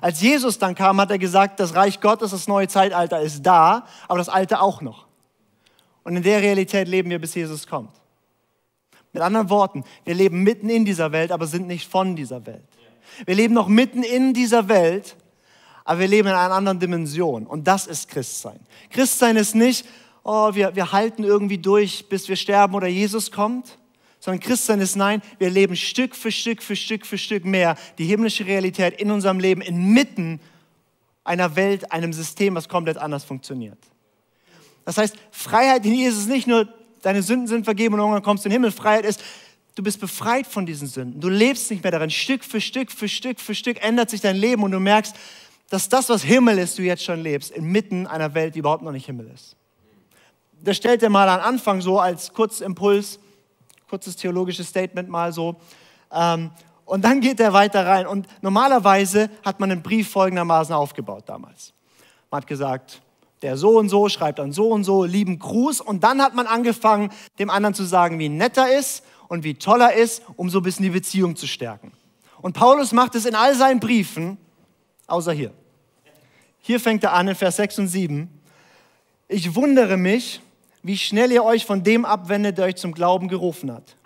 Als 0.00 0.22
Jesus 0.22 0.58
dann 0.58 0.74
kam, 0.74 1.00
hat 1.00 1.10
er 1.10 1.18
gesagt, 1.18 1.60
das 1.60 1.74
Reich 1.74 2.00
Gottes, 2.00 2.30
das 2.30 2.48
neue 2.48 2.68
Zeitalter 2.68 3.20
ist 3.20 3.42
da, 3.42 3.86
aber 4.08 4.18
das 4.18 4.28
alte 4.28 4.60
auch 4.60 4.80
noch. 4.80 5.06
Und 6.04 6.16
in 6.16 6.22
der 6.22 6.40
Realität 6.40 6.88
leben 6.88 7.10
wir, 7.10 7.20
bis 7.20 7.34
Jesus 7.34 7.66
kommt. 7.66 7.90
Mit 9.12 9.22
anderen 9.22 9.50
Worten, 9.50 9.84
wir 10.04 10.14
leben 10.14 10.42
mitten 10.42 10.70
in 10.70 10.86
dieser 10.86 11.12
Welt, 11.12 11.32
aber 11.32 11.46
sind 11.46 11.66
nicht 11.66 11.88
von 11.88 12.16
dieser 12.16 12.46
Welt. 12.46 12.64
Wir 13.26 13.34
leben 13.34 13.52
noch 13.52 13.68
mitten 13.68 14.02
in 14.02 14.32
dieser 14.32 14.68
Welt, 14.68 15.16
aber 15.84 16.00
wir 16.00 16.08
leben 16.08 16.28
in 16.28 16.34
einer 16.34 16.54
anderen 16.54 16.80
Dimension. 16.80 17.46
Und 17.46 17.68
das 17.68 17.86
ist 17.86 18.08
Christsein. 18.08 18.60
Christsein 18.88 19.36
ist 19.36 19.54
nicht, 19.54 19.86
oh, 20.24 20.54
wir, 20.54 20.74
wir 20.74 20.92
halten 20.92 21.24
irgendwie 21.24 21.58
durch, 21.58 22.08
bis 22.08 22.28
wir 22.28 22.36
sterben 22.36 22.74
oder 22.74 22.86
Jesus 22.86 23.30
kommt, 23.30 23.78
sondern 24.22 24.38
Christsein 24.38 24.80
ist 24.80 24.94
nein, 24.94 25.20
wir 25.38 25.50
leben 25.50 25.74
Stück 25.74 26.14
für 26.14 26.30
Stück 26.30 26.62
für 26.62 26.76
Stück 26.76 27.04
für 27.04 27.18
Stück 27.18 27.44
mehr 27.44 27.76
die 27.98 28.04
himmlische 28.04 28.46
Realität 28.46 29.00
in 29.00 29.10
unserem 29.10 29.40
Leben 29.40 29.62
inmitten 29.62 30.38
einer 31.24 31.56
Welt, 31.56 31.90
einem 31.90 32.12
System, 32.12 32.54
was 32.54 32.68
komplett 32.68 32.98
anders 32.98 33.24
funktioniert. 33.24 33.78
Das 34.84 34.96
heißt, 34.96 35.16
Freiheit 35.32 35.84
in 35.84 35.94
Jesus 35.94 36.20
ist 36.20 36.28
nicht 36.28 36.46
nur, 36.46 36.68
deine 37.02 37.22
Sünden 37.22 37.48
sind 37.48 37.64
vergeben 37.64 37.94
und 37.94 38.00
irgendwann 38.00 38.22
kommst 38.22 38.44
du 38.44 38.48
in 38.48 38.50
den 38.50 38.62
Himmel. 38.62 38.70
Freiheit 38.70 39.04
ist, 39.04 39.24
Du 39.74 39.82
bist 39.82 40.00
befreit 40.00 40.46
von 40.46 40.66
diesen 40.66 40.86
Sünden. 40.86 41.18
Du 41.18 41.30
lebst 41.30 41.70
nicht 41.70 41.82
mehr 41.82 41.92
darin. 41.92 42.10
Stück 42.10 42.44
für 42.44 42.60
Stück 42.60 42.92
für 42.92 43.08
Stück 43.08 43.40
für 43.40 43.54
Stück 43.54 43.82
ändert 43.82 44.10
sich 44.10 44.20
dein 44.20 44.36
Leben 44.36 44.62
und 44.62 44.70
du 44.70 44.78
merkst, 44.78 45.16
dass 45.70 45.88
das, 45.88 46.10
was 46.10 46.22
Himmel 46.22 46.58
ist, 46.58 46.78
du 46.78 46.82
jetzt 46.82 47.02
schon 47.02 47.22
lebst, 47.22 47.50
inmitten 47.50 48.06
einer 48.06 48.34
Welt, 48.34 48.54
die 48.54 48.58
überhaupt 48.58 48.82
noch 48.82 48.92
nicht 48.92 49.06
Himmel 49.06 49.30
ist. 49.34 49.56
Das 50.62 50.76
stellt 50.76 51.02
er 51.02 51.08
mal 51.08 51.26
am 51.26 51.40
Anfang 51.40 51.80
so 51.80 51.98
als 51.98 52.34
Kurzimpuls, 52.34 53.18
kurzes 53.92 54.16
theologisches 54.16 54.68
Statement 54.68 55.10
mal 55.10 55.34
so. 55.34 55.56
Ähm, 56.10 56.50
und 56.86 57.04
dann 57.04 57.20
geht 57.20 57.38
er 57.40 57.52
weiter 57.52 57.86
rein. 57.86 58.06
Und 58.06 58.26
normalerweise 58.40 59.28
hat 59.44 59.60
man 59.60 59.70
einen 59.70 59.82
Brief 59.82 60.08
folgendermaßen 60.08 60.74
aufgebaut 60.74 61.24
damals. 61.26 61.74
Man 62.30 62.40
hat 62.40 62.46
gesagt, 62.46 63.02
der 63.42 63.58
so 63.58 63.78
und 63.78 63.90
so 63.90 64.08
schreibt 64.08 64.38
dann 64.38 64.50
so 64.50 64.70
und 64.70 64.84
so, 64.84 65.04
lieben 65.04 65.38
Gruß. 65.38 65.82
Und 65.82 66.04
dann 66.04 66.22
hat 66.22 66.34
man 66.34 66.46
angefangen, 66.46 67.10
dem 67.38 67.50
anderen 67.50 67.74
zu 67.74 67.84
sagen, 67.84 68.18
wie 68.18 68.30
nett 68.30 68.56
er 68.56 68.78
ist 68.78 69.04
und 69.28 69.44
wie 69.44 69.56
toll 69.56 69.82
er 69.82 69.92
ist, 69.92 70.22
um 70.36 70.48
so 70.48 70.60
ein 70.60 70.62
bisschen 70.62 70.84
die 70.84 70.90
Beziehung 70.90 71.36
zu 71.36 71.46
stärken. 71.46 71.92
Und 72.40 72.54
Paulus 72.54 72.92
macht 72.92 73.14
es 73.14 73.26
in 73.26 73.34
all 73.34 73.54
seinen 73.54 73.78
Briefen, 73.78 74.38
außer 75.06 75.32
hier. 75.32 75.52
Hier 76.60 76.80
fängt 76.80 77.04
er 77.04 77.12
an 77.12 77.28
in 77.28 77.34
Vers 77.34 77.56
6 77.56 77.80
und 77.80 77.88
7. 77.88 78.40
Ich 79.28 79.54
wundere 79.54 79.98
mich, 79.98 80.40
wie 80.82 80.96
schnell 80.96 81.32
ihr 81.32 81.44
euch 81.44 81.64
von 81.64 81.82
dem 81.82 82.04
abwendet, 82.04 82.58
der 82.58 82.66
euch 82.66 82.76
zum 82.76 82.92
Glauben 82.92 83.28
gerufen 83.28 83.72
hat. 83.72 83.96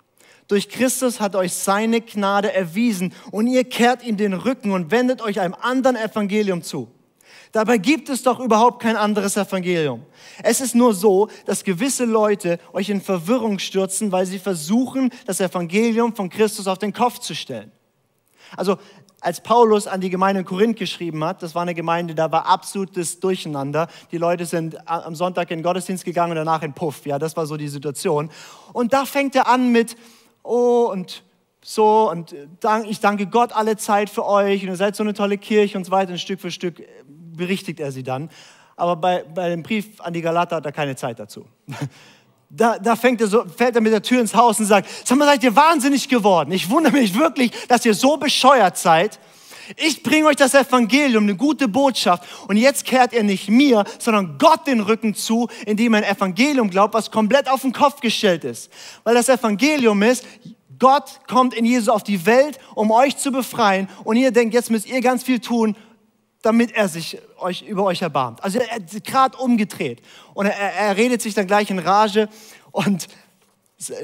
Durch 0.47 0.69
Christus 0.69 1.19
hat 1.19 1.35
euch 1.35 1.53
seine 1.53 2.01
Gnade 2.01 2.53
erwiesen 2.53 3.13
und 3.31 3.47
ihr 3.47 3.65
kehrt 3.65 4.03
ihm 4.03 4.15
den 4.15 4.33
Rücken 4.33 4.71
und 4.71 4.91
wendet 4.91 5.21
euch 5.21 5.39
einem 5.39 5.55
anderen 5.55 5.97
Evangelium 5.97 6.61
zu. 6.61 6.89
Dabei 7.51 7.77
gibt 7.77 8.09
es 8.09 8.23
doch 8.23 8.39
überhaupt 8.39 8.81
kein 8.81 8.95
anderes 8.95 9.35
Evangelium. 9.35 10.05
Es 10.43 10.61
ist 10.61 10.75
nur 10.75 10.93
so, 10.93 11.29
dass 11.45 11.63
gewisse 11.63 12.05
Leute 12.05 12.59
euch 12.73 12.89
in 12.89 13.01
Verwirrung 13.01 13.59
stürzen, 13.59 14.11
weil 14.11 14.25
sie 14.25 14.39
versuchen, 14.39 15.11
das 15.25 15.39
Evangelium 15.39 16.15
von 16.15 16.29
Christus 16.29 16.67
auf 16.67 16.77
den 16.77 16.93
Kopf 16.93 17.19
zu 17.19 17.33
stellen. 17.33 17.71
Also 18.55 18.77
als 19.21 19.41
Paulus 19.41 19.87
an 19.87 19.99
die 19.99 20.09
Gemeinde 20.09 20.41
in 20.41 20.45
Korinth 20.45 20.77
geschrieben 20.77 21.23
hat, 21.23 21.41
das 21.41 21.55
war 21.55 21.63
eine 21.63 21.73
Gemeinde, 21.73 22.13
da 22.13 22.31
war 22.31 22.45
absolutes 22.45 23.19
Durcheinander. 23.19 23.87
Die 24.11 24.17
Leute 24.17 24.45
sind 24.45 24.77
am 24.87 25.15
Sonntag 25.15 25.49
in 25.51 25.59
den 25.59 25.63
Gottesdienst 25.63 26.05
gegangen 26.05 26.31
und 26.31 26.37
danach 26.37 26.61
in 26.61 26.73
Puff. 26.73 27.05
Ja, 27.05 27.17
das 27.17 27.35
war 27.35 27.45
so 27.45 27.57
die 27.57 27.67
Situation. 27.67 28.29
Und 28.73 28.93
da 28.93 29.05
fängt 29.05 29.35
er 29.35 29.47
an 29.47 29.71
mit, 29.71 29.95
oh, 30.43 30.89
und 30.91 31.23
so, 31.63 32.09
und 32.09 32.35
ich 32.87 32.99
danke 32.99 33.27
Gott 33.27 33.51
alle 33.53 33.75
Zeit 33.75 34.09
für 34.09 34.25
euch 34.25 34.61
und 34.63 34.69
ihr 34.69 34.75
seid 34.75 34.95
so 34.95 35.03
eine 35.03 35.13
tolle 35.13 35.37
Kirche 35.37 35.77
und 35.77 35.83
so 35.83 35.91
weiter. 35.91 36.11
Und 36.11 36.19
Stück 36.19 36.39
für 36.39 36.51
Stück 36.51 36.81
berichtigt 37.07 37.79
er 37.79 37.91
sie 37.91 38.03
dann. 38.03 38.29
Aber 38.75 38.95
bei, 38.95 39.23
bei 39.23 39.49
dem 39.49 39.63
Brief 39.63 39.99
an 39.99 40.13
die 40.13 40.21
Galater 40.21 40.57
hat 40.57 40.65
er 40.65 40.71
keine 40.71 40.95
Zeit 40.95 41.19
dazu. 41.19 41.45
Da, 42.49 42.79
da 42.79 42.95
fängt 42.95 43.19
er 43.19 43.27
so, 43.27 43.43
fällt 43.45 43.75
er 43.75 43.81
mit 43.81 43.91
der 43.91 44.01
Tür 44.01 44.21
ins 44.21 44.33
Haus 44.33 44.59
und 44.59 44.65
sagt, 44.65 44.87
sag 45.03 45.17
mal, 45.17 45.25
seid 45.25 45.43
ihr 45.43 45.55
wahnsinnig 45.55 46.07
geworden? 46.07 46.51
Ich 46.51 46.69
wundere 46.69 46.93
mich 46.93 47.17
wirklich, 47.17 47.51
dass 47.67 47.85
ihr 47.85 47.93
so 47.93 48.17
bescheuert 48.17 48.77
seid. 48.77 49.19
Ich 49.75 50.01
bringe 50.01 50.27
euch 50.27 50.37
das 50.37 50.53
Evangelium, 50.53 51.23
eine 51.23 51.35
gute 51.35 51.67
Botschaft. 51.67 52.23
Und 52.47 52.55
jetzt 52.55 52.85
kehrt 52.85 53.11
ihr 53.11 53.23
nicht 53.23 53.49
mir, 53.49 53.83
sondern 53.99 54.37
Gott 54.37 54.65
den 54.65 54.79
Rücken 54.79 55.13
zu, 55.13 55.49
indem 55.65 55.93
ihr 55.93 55.97
ein 55.97 56.15
Evangelium 56.15 56.69
glaubt, 56.69 56.93
was 56.93 57.11
komplett 57.11 57.49
auf 57.49 57.61
den 57.61 57.73
Kopf 57.73 57.99
gestellt 57.99 58.45
ist. 58.45 58.71
Weil 59.03 59.15
das 59.15 59.27
Evangelium 59.27 60.01
ist, 60.03 60.25
Gott 60.79 61.19
kommt 61.27 61.53
in 61.53 61.65
Jesus 61.65 61.89
auf 61.89 62.03
die 62.03 62.25
Welt, 62.25 62.59
um 62.75 62.91
euch 62.91 63.17
zu 63.17 63.31
befreien. 63.31 63.89
Und 64.05 64.15
ihr 64.15 64.31
denkt, 64.31 64.53
jetzt 64.53 64.71
müsst 64.71 64.87
ihr 64.87 65.01
ganz 65.01 65.23
viel 65.23 65.39
tun, 65.39 65.75
damit 66.41 66.71
er 66.71 66.87
sich 66.87 67.19
euch, 67.39 67.63
über 67.63 67.83
euch 67.83 68.01
erbarmt. 68.01 68.43
Also 68.43 68.59
er 68.59 68.75
hat 68.75 69.03
gerade 69.03 69.37
umgedreht. 69.37 70.01
Und 70.33 70.45
er, 70.45 70.55
er 70.55 70.97
redet 70.97 71.21
sich 71.21 71.33
dann 71.33 71.47
gleich 71.47 71.69
in 71.69 71.79
Rage 71.79 72.29
und 72.71 73.07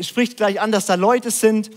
spricht 0.02 0.38
gleich 0.38 0.60
an, 0.60 0.72
dass 0.72 0.86
da 0.86 0.96
Leute 0.96 1.32
sind, 1.32 1.70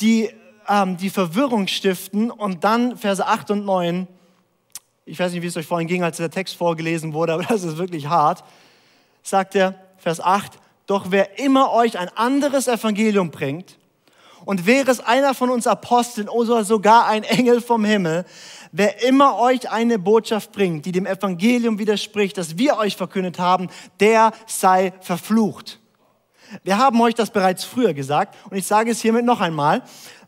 die 0.00 0.30
ähm, 0.68 0.96
die 0.96 1.10
Verwirrung 1.10 1.66
stiften. 1.66 2.30
Und 2.30 2.64
dann 2.64 2.96
Verse 2.96 3.26
8 3.26 3.50
und 3.50 3.64
9, 3.64 4.06
ich 5.06 5.18
weiß 5.18 5.32
nicht, 5.32 5.42
wie 5.42 5.46
es 5.46 5.56
euch 5.56 5.66
vorhin 5.66 5.88
ging, 5.88 6.04
als 6.04 6.18
der 6.18 6.30
Text 6.30 6.56
vorgelesen 6.56 7.14
wurde, 7.14 7.32
aber 7.34 7.42
das 7.42 7.64
ist 7.64 7.78
wirklich 7.78 8.06
hart, 8.06 8.44
sagt 9.22 9.54
er, 9.54 9.74
Vers 9.96 10.20
8, 10.20 10.58
doch 10.86 11.10
wer 11.10 11.38
immer 11.38 11.72
euch 11.72 11.98
ein 11.98 12.08
anderes 12.10 12.68
Evangelium 12.68 13.30
bringt, 13.30 13.78
und 14.48 14.64
wäre 14.64 14.90
es 14.90 15.00
einer 15.00 15.34
von 15.34 15.50
uns 15.50 15.66
Aposteln 15.66 16.26
oder 16.26 16.64
sogar 16.64 17.06
ein 17.06 17.22
Engel 17.22 17.60
vom 17.60 17.84
Himmel, 17.84 18.24
wer 18.72 19.06
immer 19.06 19.38
euch 19.38 19.70
eine 19.70 19.98
Botschaft 19.98 20.52
bringt, 20.52 20.86
die 20.86 20.92
dem 20.92 21.04
Evangelium 21.04 21.78
widerspricht, 21.78 22.38
das 22.38 22.56
wir 22.56 22.78
euch 22.78 22.96
verkündet 22.96 23.38
haben, 23.38 23.68
der 24.00 24.32
sei 24.46 24.94
verflucht. 25.02 25.78
Wir 26.64 26.78
haben 26.78 26.98
euch 27.02 27.14
das 27.14 27.28
bereits 27.28 27.62
früher 27.62 27.92
gesagt 27.92 28.36
und 28.48 28.56
ich 28.56 28.66
sage 28.66 28.90
es 28.90 29.02
hiermit 29.02 29.26
noch 29.26 29.42
einmal. 29.42 29.82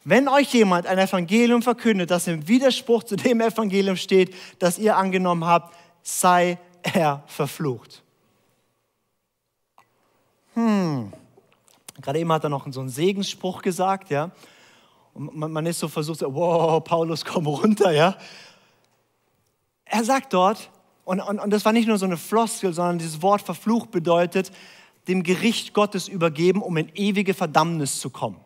Wenn 0.04 0.28
euch 0.28 0.52
jemand 0.52 0.86
ein 0.86 0.98
Evangelium 0.98 1.62
verkündet, 1.62 2.10
das 2.10 2.26
im 2.26 2.46
Widerspruch 2.46 3.04
zu 3.04 3.16
dem 3.16 3.40
Evangelium 3.40 3.96
steht, 3.96 4.34
das 4.58 4.76
ihr 4.76 4.98
angenommen 4.98 5.46
habt, 5.46 5.74
sei 6.02 6.58
er 6.82 7.22
verflucht. 7.26 8.02
Hm. 10.52 11.10
Gerade 12.00 12.18
eben 12.18 12.32
hat 12.32 12.44
er 12.44 12.50
noch 12.50 12.66
so 12.70 12.80
einen 12.80 12.88
Segensspruch 12.88 13.62
gesagt, 13.62 14.10
ja. 14.10 14.30
Und 15.12 15.34
man, 15.34 15.66
ist 15.66 15.80
so 15.80 15.88
versucht, 15.88 16.22
wow, 16.22 16.82
Paulus, 16.82 17.24
komm 17.24 17.46
runter, 17.46 17.90
ja. 17.90 18.16
Er 19.84 20.04
sagt 20.04 20.32
dort, 20.32 20.70
und, 21.04 21.20
und, 21.20 21.40
und 21.40 21.50
das 21.50 21.64
war 21.64 21.72
nicht 21.72 21.88
nur 21.88 21.98
so 21.98 22.06
eine 22.06 22.16
Floskel, 22.16 22.72
sondern 22.72 22.98
dieses 22.98 23.20
Wort 23.22 23.42
verflucht 23.42 23.90
bedeutet, 23.90 24.52
dem 25.08 25.22
Gericht 25.22 25.74
Gottes 25.74 26.06
übergeben, 26.06 26.62
um 26.62 26.76
in 26.76 26.90
ewige 26.94 27.34
Verdammnis 27.34 27.98
zu 27.98 28.10
kommen. 28.10 28.36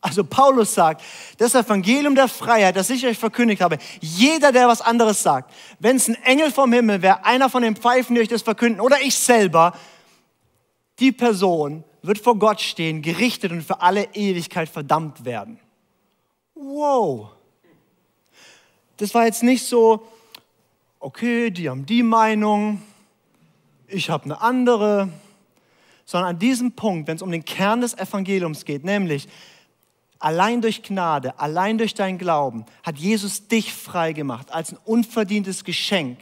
Also 0.00 0.22
Paulus 0.22 0.74
sagt, 0.74 1.02
das 1.38 1.54
Evangelium 1.54 2.14
der 2.14 2.28
Freiheit, 2.28 2.76
das 2.76 2.88
ich 2.88 3.04
euch 3.04 3.18
verkündigt 3.18 3.60
habe, 3.60 3.78
jeder, 4.00 4.52
der 4.52 4.68
was 4.68 4.80
anderes 4.80 5.22
sagt, 5.22 5.52
wenn 5.80 5.96
es 5.96 6.08
ein 6.08 6.14
Engel 6.22 6.52
vom 6.52 6.72
Himmel 6.72 7.02
wäre, 7.02 7.24
einer 7.24 7.50
von 7.50 7.62
den 7.62 7.74
Pfeifen, 7.74 8.14
die 8.14 8.20
euch 8.20 8.28
das 8.28 8.42
verkünden, 8.42 8.80
oder 8.80 9.00
ich 9.02 9.16
selber, 9.16 9.72
die 11.00 11.12
Person 11.12 11.84
wird 12.02 12.18
vor 12.18 12.38
Gott 12.38 12.60
stehen, 12.60 13.02
gerichtet 13.02 13.52
und 13.52 13.62
für 13.62 13.80
alle 13.80 14.14
Ewigkeit 14.14 14.68
verdammt 14.68 15.24
werden 15.24 15.58
wow. 16.58 17.30
Das 18.96 19.14
war 19.14 19.26
jetzt 19.26 19.42
nicht 19.42 19.64
so, 19.64 20.06
okay, 20.98 21.50
die 21.50 21.68
haben 21.68 21.86
die 21.86 22.02
Meinung, 22.02 22.82
ich 23.86 24.10
habe 24.10 24.24
eine 24.24 24.40
andere, 24.40 25.08
sondern 26.04 26.30
an 26.30 26.38
diesem 26.38 26.72
Punkt, 26.72 27.06
wenn 27.08 27.16
es 27.16 27.22
um 27.22 27.30
den 27.30 27.44
Kern 27.44 27.80
des 27.80 27.94
Evangeliums 27.96 28.64
geht, 28.64 28.84
nämlich 28.84 29.28
allein 30.18 30.60
durch 30.60 30.82
Gnade, 30.82 31.38
allein 31.38 31.78
durch 31.78 31.94
deinen 31.94 32.18
Glauben, 32.18 32.66
hat 32.82 32.98
Jesus 32.98 33.46
dich 33.46 33.72
frei 33.72 34.12
gemacht 34.12 34.50
als 34.52 34.72
ein 34.72 34.78
unverdientes 34.84 35.62
Geschenk. 35.64 36.18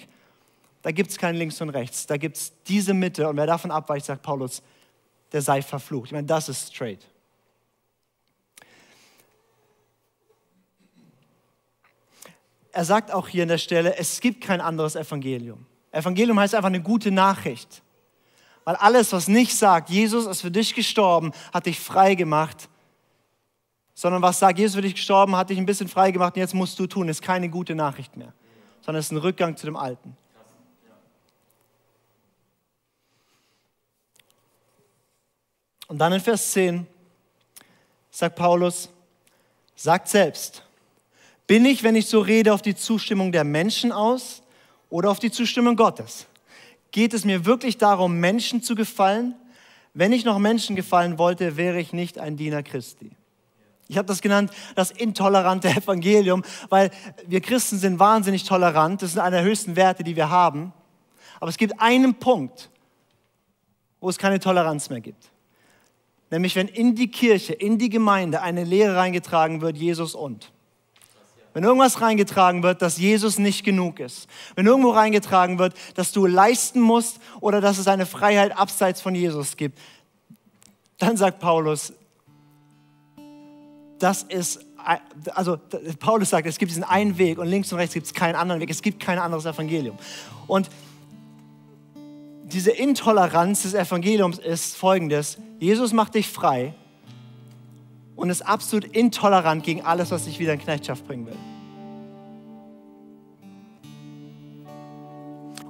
Da 0.82 0.90
gibt 0.90 1.10
es 1.10 1.18
kein 1.18 1.34
Links 1.34 1.60
und 1.60 1.70
Rechts, 1.70 2.06
da 2.06 2.16
gibt 2.16 2.36
es 2.36 2.52
diese 2.68 2.94
Mitte 2.94 3.28
und 3.28 3.36
wer 3.36 3.46
davon 3.46 3.70
abweicht, 3.70 4.06
sagt 4.06 4.22
Paulus, 4.22 4.62
der 5.32 5.42
sei 5.42 5.62
verflucht. 5.62 6.06
Ich 6.06 6.12
meine, 6.12 6.26
das 6.26 6.48
ist 6.48 6.74
straight. 6.74 7.06
er 12.76 12.84
sagt 12.84 13.10
auch 13.10 13.26
hier 13.26 13.42
an 13.42 13.48
der 13.48 13.56
Stelle, 13.56 13.96
es 13.96 14.20
gibt 14.20 14.44
kein 14.44 14.60
anderes 14.60 14.96
Evangelium. 14.96 15.64
Evangelium 15.92 16.38
heißt 16.38 16.54
einfach 16.54 16.66
eine 16.66 16.82
gute 16.82 17.10
Nachricht. 17.10 17.82
Weil 18.64 18.76
alles, 18.76 19.14
was 19.14 19.28
nicht 19.28 19.56
sagt, 19.56 19.88
Jesus 19.88 20.26
ist 20.26 20.42
für 20.42 20.50
dich 20.50 20.74
gestorben, 20.74 21.32
hat 21.54 21.64
dich 21.64 21.80
frei 21.80 22.14
gemacht, 22.14 22.68
sondern 23.94 24.20
was 24.20 24.38
sagt, 24.38 24.58
Jesus 24.58 24.74
ist 24.74 24.76
für 24.76 24.82
dich 24.82 24.94
gestorben, 24.94 25.34
hat 25.36 25.48
dich 25.48 25.56
ein 25.56 25.64
bisschen 25.64 25.88
frei 25.88 26.10
gemacht 26.10 26.34
und 26.36 26.40
jetzt 26.40 26.52
musst 26.52 26.78
du 26.78 26.86
tun, 26.86 27.08
ist 27.08 27.22
keine 27.22 27.48
gute 27.48 27.74
Nachricht 27.74 28.14
mehr, 28.14 28.34
sondern 28.82 29.00
ist 29.00 29.10
ein 29.10 29.16
Rückgang 29.16 29.56
zu 29.56 29.64
dem 29.64 29.76
Alten. 29.76 30.14
Und 35.88 35.98
dann 35.98 36.12
in 36.12 36.20
Vers 36.20 36.52
10 36.52 36.86
sagt 38.10 38.36
Paulus, 38.36 38.88
sagt 39.74 40.08
selbst, 40.08 40.62
bin 41.46 41.64
ich, 41.64 41.82
wenn 41.82 41.94
ich 41.94 42.06
so 42.06 42.20
rede, 42.20 42.52
auf 42.52 42.62
die 42.62 42.74
Zustimmung 42.74 43.30
der 43.30 43.44
Menschen 43.44 43.92
aus 43.92 44.42
oder 44.90 45.10
auf 45.10 45.18
die 45.18 45.30
Zustimmung 45.30 45.76
Gottes? 45.76 46.26
Geht 46.90 47.14
es 47.14 47.24
mir 47.24 47.44
wirklich 47.44 47.78
darum, 47.78 48.18
Menschen 48.18 48.62
zu 48.62 48.74
gefallen? 48.74 49.34
Wenn 49.94 50.12
ich 50.12 50.24
noch 50.24 50.38
Menschen 50.38 50.76
gefallen 50.76 51.18
wollte, 51.18 51.56
wäre 51.56 51.78
ich 51.78 51.92
nicht 51.92 52.18
ein 52.18 52.36
Diener 52.36 52.62
Christi. 52.62 53.12
Ich 53.88 53.96
habe 53.96 54.08
das 54.08 54.20
genannt, 54.20 54.50
das 54.74 54.90
intolerante 54.90 55.68
Evangelium, 55.76 56.42
weil 56.68 56.90
wir 57.26 57.40
Christen 57.40 57.78
sind 57.78 57.98
wahnsinnig 57.98 58.44
tolerant. 58.44 59.02
Das 59.02 59.10
ist 59.10 59.18
einer 59.18 59.38
der 59.38 59.44
höchsten 59.44 59.76
Werte, 59.76 60.02
die 60.02 60.16
wir 60.16 60.30
haben. 60.30 60.72
Aber 61.38 61.48
es 61.48 61.56
gibt 61.56 61.80
einen 61.80 62.14
Punkt, 62.14 62.70
wo 64.00 64.08
es 64.08 64.18
keine 64.18 64.40
Toleranz 64.40 64.90
mehr 64.90 65.00
gibt. 65.00 65.30
Nämlich 66.30 66.56
wenn 66.56 66.68
in 66.68 66.94
die 66.94 67.08
Kirche, 67.08 67.52
in 67.52 67.78
die 67.78 67.88
Gemeinde 67.88 68.42
eine 68.42 68.64
Lehre 68.64 68.96
reingetragen 68.96 69.60
wird, 69.60 69.76
Jesus 69.76 70.14
und. 70.14 70.52
Wenn 71.54 71.64
irgendwas 71.64 72.02
reingetragen 72.02 72.62
wird, 72.62 72.82
dass 72.82 72.98
Jesus 72.98 73.38
nicht 73.38 73.64
genug 73.64 73.98
ist. 73.98 74.28
Wenn 74.56 74.66
irgendwo 74.66 74.90
reingetragen 74.90 75.58
wird, 75.58 75.74
dass 75.94 76.12
du 76.12 76.26
leisten 76.26 76.80
musst 76.80 77.18
oder 77.40 77.62
dass 77.62 77.78
es 77.78 77.88
eine 77.88 78.04
Freiheit 78.04 78.58
abseits 78.58 79.00
von 79.00 79.14
Jesus 79.14 79.56
gibt. 79.56 79.78
Dann 80.98 81.16
sagt 81.16 81.38
Paulus, 81.38 81.94
das 83.98 84.22
ist, 84.24 84.60
also 85.34 85.58
Paulus 85.98 86.30
sagt, 86.30 86.46
es 86.46 86.58
gibt 86.58 86.70
diesen 86.70 86.84
einen 86.84 87.16
Weg 87.16 87.38
und 87.38 87.46
links 87.46 87.72
und 87.72 87.78
rechts 87.78 87.94
gibt 87.94 88.06
es 88.06 88.12
keinen 88.12 88.34
anderen 88.34 88.60
Weg. 88.60 88.68
Es 88.68 88.82
gibt 88.82 89.00
kein 89.00 89.18
anderes 89.18 89.46
Evangelium. 89.46 89.96
Und 90.46 90.68
diese 92.52 92.70
Intoleranz 92.70 93.62
des 93.62 93.74
Evangeliums 93.74 94.38
ist 94.38 94.76
folgendes. 94.76 95.38
Jesus 95.58 95.92
macht 95.92 96.14
dich 96.14 96.28
frei 96.28 96.74
und 98.14 98.30
ist 98.30 98.42
absolut 98.42 98.84
intolerant 98.84 99.64
gegen 99.64 99.82
alles, 99.82 100.12
was 100.12 100.26
dich 100.26 100.38
wieder 100.38 100.52
in 100.52 100.60
Knechtschaft 100.60 101.06
bringen 101.08 101.26
will. 101.26 101.36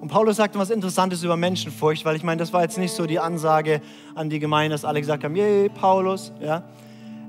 Und 0.02 0.08
Paulus 0.08 0.36
sagte 0.36 0.58
was 0.58 0.68
Interessantes 0.68 1.24
über 1.24 1.36
Menschenfurcht, 1.36 2.04
weil 2.04 2.14
ich 2.14 2.22
meine, 2.22 2.38
das 2.38 2.52
war 2.52 2.62
jetzt 2.62 2.76
nicht 2.76 2.92
so 2.92 3.06
die 3.06 3.18
Ansage 3.18 3.80
an 4.14 4.28
die 4.28 4.38
Gemeinde, 4.38 4.74
dass 4.74 4.84
alle 4.84 5.00
gesagt 5.00 5.24
haben, 5.24 5.34
yay, 5.34 5.70
Paulus. 5.70 6.30
Ja? 6.40 6.62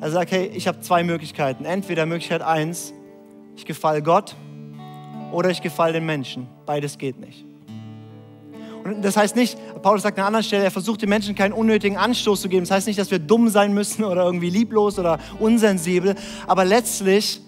Er 0.02 0.12
sagt, 0.12 0.32
hey, 0.32 0.48
ich 0.48 0.68
habe 0.68 0.82
zwei 0.82 1.04
Möglichkeiten. 1.04 1.64
Entweder 1.64 2.06
Möglichkeit 2.06 2.42
eins, 2.42 2.94
ich 3.56 3.66
gefalle 3.66 4.04
Gott 4.04 4.36
oder 5.32 5.50
ich 5.50 5.62
gefalle 5.62 5.94
den 5.94 6.06
Menschen. 6.06 6.48
Beides 6.66 6.98
geht 6.98 7.18
nicht. 7.18 7.47
Das 9.02 9.17
heißt 9.17 9.36
nicht, 9.36 9.58
Paulus 9.82 10.04
sagt 10.04 10.17
an 10.17 10.21
einer 10.21 10.28
anderen 10.28 10.43
Stelle, 10.43 10.63
er 10.63 10.71
versucht 10.71 11.02
den 11.02 11.10
Menschen 11.10 11.36
keinen 11.36 11.54
unnötigen 11.54 11.97
Anstoß 11.97 12.41
zu 12.41 12.50
geben. 12.50 12.63
Das 12.63 12.71
heißt 12.71 12.88
nicht, 12.88 13.00
dass 13.00 13.12
wir 13.12 13.19
dumm 13.19 13.50
sein 13.50 13.73
müssen 13.73 14.04
oder 14.04 14.23
irgendwie 14.23 14.50
lieblos 14.50 14.97
oder 14.97 15.19
unsensibel. 15.39 16.15
Aber 16.47 16.63
letztlich 16.63 17.41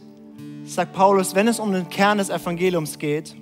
sagt 0.66 0.94
Paulus, 0.94 1.36
wenn 1.36 1.48
es 1.48 1.60
um 1.60 1.72
den 1.72 1.88
Kern 1.90 2.18
des 2.18 2.30
Evangeliums 2.30 3.00
geht, 3.00 3.36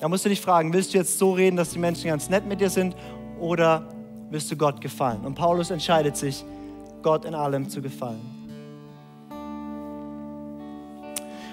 dann 0.00 0.10
musst 0.10 0.24
du 0.24 0.28
dich 0.28 0.40
fragen, 0.40 0.72
willst 0.72 0.92
du 0.92 0.98
jetzt 0.98 1.18
so 1.18 1.32
reden, 1.32 1.56
dass 1.56 1.70
die 1.70 1.78
Menschen 1.78 2.08
ganz 2.08 2.28
nett 2.28 2.46
mit 2.46 2.60
dir 2.60 2.68
sind 2.68 2.94
oder 3.40 3.88
willst 4.30 4.50
du 4.50 4.56
Gott 4.56 4.80
gefallen? 4.80 5.24
Und 5.24 5.34
Paulus 5.34 5.70
entscheidet 5.70 6.16
sich, 6.16 6.44
Gott 7.02 7.24
in 7.24 7.34
allem 7.34 7.68
zu 7.68 7.80
gefallen. 7.80 8.20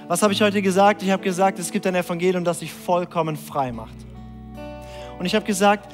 Was 0.07 0.21
habe 0.21 0.33
ich 0.33 0.41
heute 0.41 0.61
gesagt? 0.61 1.01
Ich 1.01 1.11
habe 1.11 1.23
gesagt, 1.23 1.59
es 1.59 1.71
gibt 1.71 1.87
ein 1.87 1.95
Evangelium, 1.95 2.43
das 2.43 2.59
dich 2.59 2.73
vollkommen 2.73 3.37
frei 3.37 3.71
macht. 3.71 3.95
Und 5.19 5.25
ich 5.25 5.35
habe 5.35 5.45
gesagt, 5.45 5.91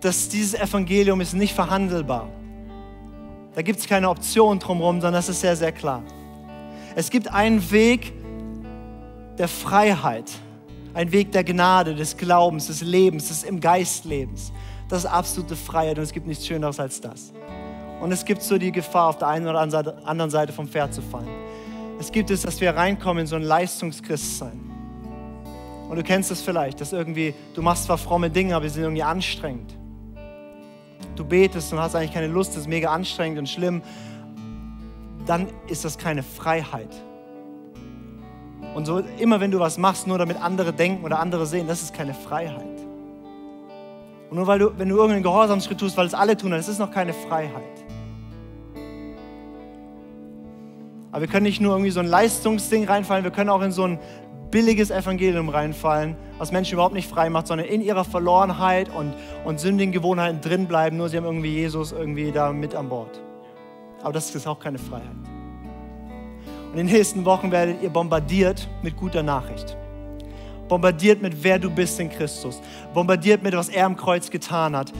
dass 0.00 0.28
dieses 0.28 0.54
Evangelium 0.54 1.20
ist 1.20 1.32
nicht 1.34 1.54
verhandelbar. 1.54 2.28
Da 3.54 3.62
gibt 3.62 3.78
es 3.78 3.86
keine 3.86 4.08
Option 4.08 4.58
drumherum, 4.58 4.96
sondern 4.96 5.14
das 5.14 5.28
ist 5.28 5.40
sehr, 5.40 5.56
sehr 5.56 5.72
klar. 5.72 6.02
Es 6.94 7.10
gibt 7.10 7.32
einen 7.32 7.70
Weg 7.70 8.12
der 9.38 9.48
Freiheit, 9.48 10.30
einen 10.94 11.12
Weg 11.12 11.32
der 11.32 11.44
Gnade, 11.44 11.94
des 11.94 12.16
Glaubens, 12.16 12.66
des 12.66 12.82
Lebens, 12.82 13.28
des 13.28 13.44
im 13.44 13.60
Geistlebens. 13.60 14.52
Das 14.88 15.04
ist 15.04 15.10
absolute 15.10 15.56
Freiheit 15.56 15.98
und 15.98 16.04
es 16.04 16.12
gibt 16.12 16.26
nichts 16.26 16.46
Schöneres 16.46 16.80
als 16.80 17.00
das. 17.00 17.32
Und 18.00 18.10
es 18.10 18.24
gibt 18.24 18.42
so 18.42 18.58
die 18.58 18.72
Gefahr, 18.72 19.08
auf 19.10 19.18
der 19.18 19.28
einen 19.28 19.46
oder 19.46 19.60
anderen 19.60 20.30
Seite 20.30 20.52
vom 20.52 20.66
Pferd 20.66 20.92
zu 20.92 21.00
fallen. 21.00 21.28
Es 22.00 22.10
gibt 22.10 22.30
es, 22.30 22.42
dass 22.42 22.60
wir 22.60 22.74
reinkommen 22.74 23.20
in 23.20 23.26
so 23.26 23.36
ein 23.36 23.42
Leistungschristsein. 23.42 24.71
Und 25.92 25.98
du 25.98 26.04
kennst 26.04 26.30
es 26.30 26.40
vielleicht, 26.40 26.80
dass 26.80 26.94
irgendwie, 26.94 27.34
du 27.52 27.60
machst 27.60 27.84
zwar 27.84 27.98
fromme 27.98 28.30
Dinge, 28.30 28.56
aber 28.56 28.66
sie 28.66 28.76
sind 28.76 28.84
irgendwie 28.84 29.02
anstrengend. 29.02 29.76
Du 31.16 31.22
betest 31.22 31.70
und 31.70 31.80
hast 31.80 31.94
eigentlich 31.94 32.14
keine 32.14 32.28
Lust, 32.28 32.52
das 32.52 32.62
ist 32.62 32.66
mega 32.66 32.90
anstrengend 32.90 33.38
und 33.38 33.46
schlimm. 33.46 33.82
Dann 35.26 35.48
ist 35.68 35.84
das 35.84 35.98
keine 35.98 36.22
Freiheit. 36.22 36.88
Und 38.74 38.86
so 38.86 39.02
immer 39.18 39.38
wenn 39.40 39.50
du 39.50 39.58
was 39.58 39.76
machst, 39.76 40.06
nur 40.06 40.16
damit 40.16 40.40
andere 40.40 40.72
denken 40.72 41.04
oder 41.04 41.18
andere 41.18 41.44
sehen, 41.44 41.66
das 41.66 41.82
ist 41.82 41.92
keine 41.92 42.14
Freiheit. 42.14 42.80
Und 44.30 44.38
nur 44.38 44.46
weil 44.46 44.60
du, 44.60 44.72
wenn 44.78 44.88
du 44.88 44.96
irgendeinen 44.96 45.22
Gehorsamsschritt 45.22 45.78
tust, 45.78 45.98
weil 45.98 46.06
es 46.06 46.14
alle 46.14 46.38
tun, 46.38 46.52
das 46.52 46.68
ist 46.68 46.78
noch 46.78 46.90
keine 46.90 47.12
Freiheit. 47.12 47.84
Aber 51.10 51.20
wir 51.20 51.28
können 51.28 51.44
nicht 51.44 51.60
nur 51.60 51.72
irgendwie 51.72 51.90
so 51.90 52.00
ein 52.00 52.06
Leistungsding 52.06 52.84
reinfallen, 52.84 53.24
wir 53.24 53.30
können 53.30 53.50
auch 53.50 53.60
in 53.60 53.72
so 53.72 53.84
ein 53.84 53.98
billiges 54.52 54.92
Evangelium 54.92 55.48
reinfallen, 55.48 56.14
was 56.38 56.52
Menschen 56.52 56.74
überhaupt 56.74 56.94
nicht 56.94 57.08
frei 57.08 57.28
macht, 57.28 57.48
sondern 57.48 57.66
in 57.66 57.80
ihrer 57.80 58.04
Verlorenheit 58.04 58.88
und, 58.94 59.12
und 59.44 59.58
sündigen 59.58 59.92
Gewohnheiten 59.92 60.40
drin 60.40 60.68
bleiben, 60.68 60.96
nur 60.98 61.08
sie 61.08 61.16
haben 61.16 61.24
irgendwie 61.24 61.54
Jesus 61.54 61.90
irgendwie 61.90 62.30
da 62.30 62.52
mit 62.52 62.76
an 62.76 62.88
Bord. 62.88 63.20
Aber 64.02 64.12
das 64.12 64.32
ist 64.32 64.46
auch 64.46 64.60
keine 64.60 64.78
Freiheit. 64.78 65.08
Und 66.72 66.78
in 66.78 66.86
den 66.86 66.94
nächsten 66.94 67.24
Wochen 67.24 67.50
werdet 67.50 67.82
ihr 67.82 67.90
bombardiert 67.90 68.68
mit 68.82 68.96
guter 68.96 69.22
Nachricht. 69.22 69.76
Bombardiert 70.68 71.20
mit, 71.20 71.42
wer 71.42 71.58
du 71.58 71.70
bist 71.70 71.98
in 71.98 72.10
Christus. 72.10 72.60
Bombardiert 72.94 73.42
mit, 73.42 73.54
was 73.56 73.68
er 73.68 73.86
am 73.86 73.96
Kreuz 73.96 74.30
getan 74.30 74.76
hat. 74.76 74.92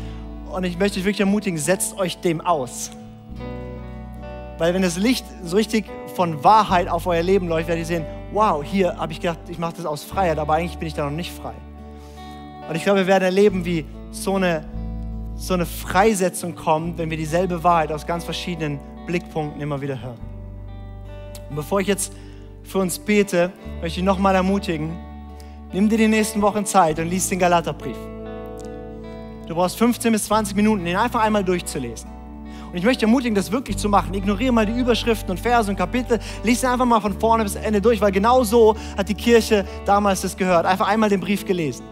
Und 0.51 0.65
ich 0.65 0.79
möchte 0.79 0.99
euch 0.99 1.05
wirklich 1.05 1.21
ermutigen, 1.21 1.59
setzt 1.59 1.97
euch 1.99 2.19
dem 2.21 2.41
aus. 2.41 2.91
Weil 4.59 4.75
wenn 4.75 4.83
das 4.83 4.97
Licht 4.97 5.25
so 5.45 5.57
richtig 5.57 5.87
von 6.15 6.45
Wahrheit 6.45 6.89
auf 6.89 7.07
euer 7.07 7.23
Leben 7.23 7.49
leuchtet, 7.49 7.69
werdet 7.69 7.83
ihr 7.83 7.87
sehen, 7.87 8.07
wow, 8.33 8.63
hier 8.65 8.97
habe 8.97 9.13
ich 9.13 9.21
gedacht, 9.21 9.39
ich 9.49 9.59
mache 9.59 9.75
das 9.77 9.87
aus 9.87 10.05
Freiheit, 10.05 10.39
aber 10.39 10.55
eigentlich 10.55 10.79
bin 10.79 10.89
ich 10.89 10.95
da 10.95 11.05
noch 11.05 11.17
nicht 11.17 11.33
frei. 11.33 11.55
Und 12.69 12.75
ich 12.77 12.83
glaube, 12.83 13.01
wir 13.01 13.07
werden 13.07 13.25
erleben, 13.25 13.65
wie 13.65 13.85
so 14.11 14.37
eine, 14.37 14.65
so 15.35 15.55
eine 15.55 15.67
Freisetzung 15.67 16.55
kommt, 16.55 16.99
wenn 16.99 17.11
wir 17.11 17.17
dieselbe 17.17 17.63
Wahrheit 17.65 17.93
aus 17.93 18.07
ganz 18.07 18.25
verschiedenen 18.25 18.81
Blickpunkten 19.07 19.61
immer 19.61 19.81
wieder 19.81 20.01
hören. 20.01 20.19
Und 21.51 21.57
bevor 21.57 21.81
ich 21.81 21.87
jetzt 21.87 22.13
für 22.63 22.79
uns 22.79 22.99
bete, 22.99 23.53
möchte 23.81 24.01
ich 24.01 24.05
nochmal 24.05 24.35
ermutigen, 24.35 24.97
nimm 25.73 25.89
dir 25.89 25.99
die 25.99 26.09
nächsten 26.09 26.41
Wochen 26.41 26.65
Zeit 26.65 26.99
und 26.99 27.09
lies 27.09 27.29
den 27.29 27.39
Galaterbrief. 27.39 27.97
Du 29.47 29.55
brauchst 29.55 29.77
15 29.77 30.13
bis 30.13 30.25
20 30.25 30.57
Minuten, 30.57 30.85
den 30.85 30.97
einfach 30.97 31.21
einmal 31.21 31.45
durchzulesen. 31.45 32.09
Und 32.73 32.79
ich 32.79 32.85
möchte 32.85 33.05
ermutigen, 33.05 33.35
das 33.35 33.53
wirklich 33.53 33.77
zu 33.77 33.91
machen. 33.91 34.15
Ignoriere 34.15 34.51
mal 34.51 34.65
die 34.65 34.73
Überschriften 34.73 35.31
und 35.31 35.39
Verse 35.39 35.71
und 35.71 35.77
Kapitel. 35.77 36.19
Lies 36.43 36.65
einfach 36.65 36.87
mal 36.87 37.01
von 37.01 37.21
vorne 37.21 37.45
bis 37.45 37.55
Ende 37.55 37.83
durch, 37.83 38.01
weil 38.01 38.13
genau 38.13 38.45
so 38.45 38.75
hat 38.97 39.11
die 39.11 39.15
Kirche 39.15 39.67
damals 39.85 40.23
das 40.23 40.35
gehört. 40.35 40.65
Einfach 40.65 40.89
einmal 40.89 41.11
den 41.11 41.21
Brief 41.21 41.45
gelesen. 41.45 41.85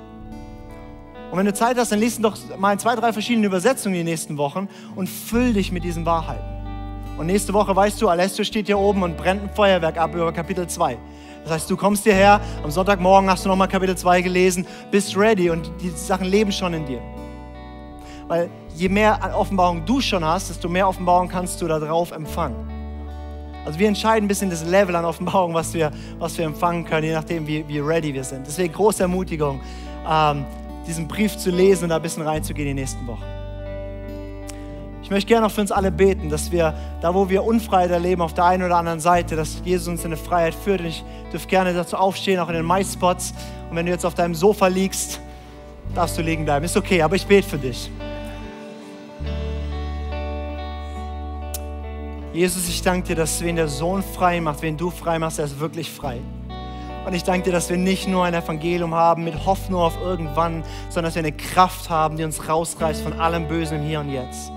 Und 1.30 1.38
wenn 1.38 1.44
du 1.44 1.52
Zeit 1.52 1.76
hast, 1.76 1.92
dann 1.92 2.00
liest 2.00 2.24
doch 2.24 2.34
mal 2.58 2.72
in 2.72 2.78
zwei, 2.78 2.96
drei 2.96 3.12
verschiedenen 3.12 3.44
Übersetzungen 3.44 3.94
die 3.94 4.04
nächsten 4.04 4.38
Wochen 4.38 4.68
und 4.96 5.06
füll 5.06 5.52
dich 5.52 5.70
mit 5.70 5.84
diesen 5.84 6.06
Wahrheiten. 6.06 6.44
Und 7.18 7.26
nächste 7.26 7.52
Woche, 7.52 7.76
weißt 7.76 8.00
du, 8.00 8.08
Alessio 8.08 8.42
steht 8.42 8.64
hier 8.64 8.78
oben 8.78 9.02
und 9.02 9.18
brennt 9.18 9.42
ein 9.42 9.50
Feuerwerk 9.50 9.98
ab 9.98 10.14
über 10.14 10.32
Kapitel 10.32 10.66
2. 10.66 10.96
Das 11.44 11.52
heißt, 11.52 11.70
du 11.70 11.76
kommst 11.76 12.04
hierher, 12.04 12.40
am 12.64 12.70
Sonntagmorgen 12.70 13.28
hast 13.28 13.44
du 13.44 13.50
nochmal 13.50 13.68
Kapitel 13.68 13.96
2 13.96 14.22
gelesen, 14.22 14.66
bist 14.90 15.14
ready 15.14 15.50
und 15.50 15.70
die 15.82 15.90
Sachen 15.90 16.26
leben 16.26 16.50
schon 16.50 16.72
in 16.72 16.86
dir. 16.86 17.00
Weil 18.26 18.50
je 18.76 18.88
mehr 18.88 19.18
Offenbarung 19.36 19.84
du 19.84 20.00
schon 20.00 20.24
hast, 20.24 20.50
desto 20.50 20.68
mehr 20.68 20.88
Offenbarung 20.88 21.28
kannst 21.28 21.60
du 21.60 21.68
darauf 21.68 22.12
empfangen. 22.12 22.70
Also 23.64 23.78
wir 23.78 23.88
entscheiden 23.88 24.24
ein 24.24 24.28
bisschen 24.28 24.50
das 24.50 24.64
Level 24.64 24.96
an 24.96 25.04
Offenbarung, 25.04 25.52
was 25.52 25.74
wir, 25.74 25.90
was 26.18 26.36
wir 26.38 26.46
empfangen 26.46 26.84
können, 26.84 27.06
je 27.06 27.12
nachdem, 27.12 27.46
wie, 27.46 27.66
wie 27.68 27.78
ready 27.78 28.14
wir 28.14 28.24
sind. 28.24 28.46
Deswegen 28.46 28.72
große 28.72 29.02
Ermutigung, 29.02 29.60
ähm, 30.08 30.44
diesen 30.86 31.06
Brief 31.06 31.36
zu 31.36 31.50
lesen 31.50 31.84
und 31.84 31.90
da 31.90 31.96
ein 31.96 32.02
bisschen 32.02 32.22
reinzugehen 32.22 32.68
in 32.68 32.76
die 32.76 32.82
nächsten 32.82 33.06
Wochen. 33.06 33.22
Ich 35.02 35.12
möchte 35.12 35.26
gerne 35.26 35.46
auch 35.46 35.50
für 35.50 35.60
uns 35.60 35.72
alle 35.72 35.90
beten, 35.90 36.30
dass 36.30 36.52
wir, 36.52 36.72
da 37.00 37.12
wo 37.12 37.28
wir 37.28 37.42
Unfreiheit 37.42 37.90
erleben, 37.90 38.22
auf 38.22 38.32
der 38.32 38.44
einen 38.44 38.62
oder 38.62 38.76
anderen 38.76 39.00
Seite, 39.00 39.34
dass 39.34 39.60
Jesus 39.64 39.88
uns 39.88 40.04
in 40.04 40.12
eine 40.12 40.16
Freiheit 40.16 40.54
führt. 40.54 40.80
Und 40.80 40.86
ich 40.86 41.04
dürfte 41.32 41.48
gerne 41.48 41.74
dazu 41.74 41.96
aufstehen, 41.96 42.38
auch 42.38 42.48
in 42.48 42.54
den 42.54 42.66
MySpots. 42.66 43.34
Und 43.68 43.76
wenn 43.76 43.86
du 43.86 43.92
jetzt 43.92 44.06
auf 44.06 44.14
deinem 44.14 44.36
Sofa 44.36 44.68
liegst, 44.68 45.20
darfst 45.96 46.16
du 46.16 46.22
liegen 46.22 46.44
bleiben. 46.44 46.64
Ist 46.64 46.76
okay, 46.76 47.02
aber 47.02 47.16
ich 47.16 47.26
bete 47.26 47.48
für 47.48 47.58
dich. 47.58 47.90
Jesus, 52.32 52.68
ich 52.68 52.80
danke 52.82 53.08
dir, 53.08 53.16
dass 53.16 53.42
wen 53.42 53.56
der 53.56 53.66
Sohn 53.66 54.04
frei 54.04 54.40
macht, 54.40 54.62
wen 54.62 54.76
du 54.76 54.90
frei 54.90 55.18
machst, 55.18 55.40
er 55.40 55.46
ist 55.46 55.58
wirklich 55.58 55.90
frei. 55.90 56.20
Und 57.04 57.12
ich 57.12 57.24
danke 57.24 57.46
dir, 57.46 57.52
dass 57.52 57.68
wir 57.70 57.76
nicht 57.76 58.06
nur 58.06 58.24
ein 58.24 58.34
Evangelium 58.34 58.94
haben 58.94 59.24
mit 59.24 59.46
Hoffnung 59.46 59.80
auf 59.80 60.00
irgendwann, 60.00 60.62
sondern 60.90 61.06
dass 61.06 61.16
wir 61.16 61.24
eine 61.24 61.32
Kraft 61.32 61.90
haben, 61.90 62.16
die 62.16 62.22
uns 62.22 62.48
rausreißt 62.48 63.02
von 63.02 63.14
allem 63.14 63.48
Bösen 63.48 63.78
im 63.78 63.82
Hier 63.82 63.98
und 63.98 64.12
Jetzt. 64.12 64.52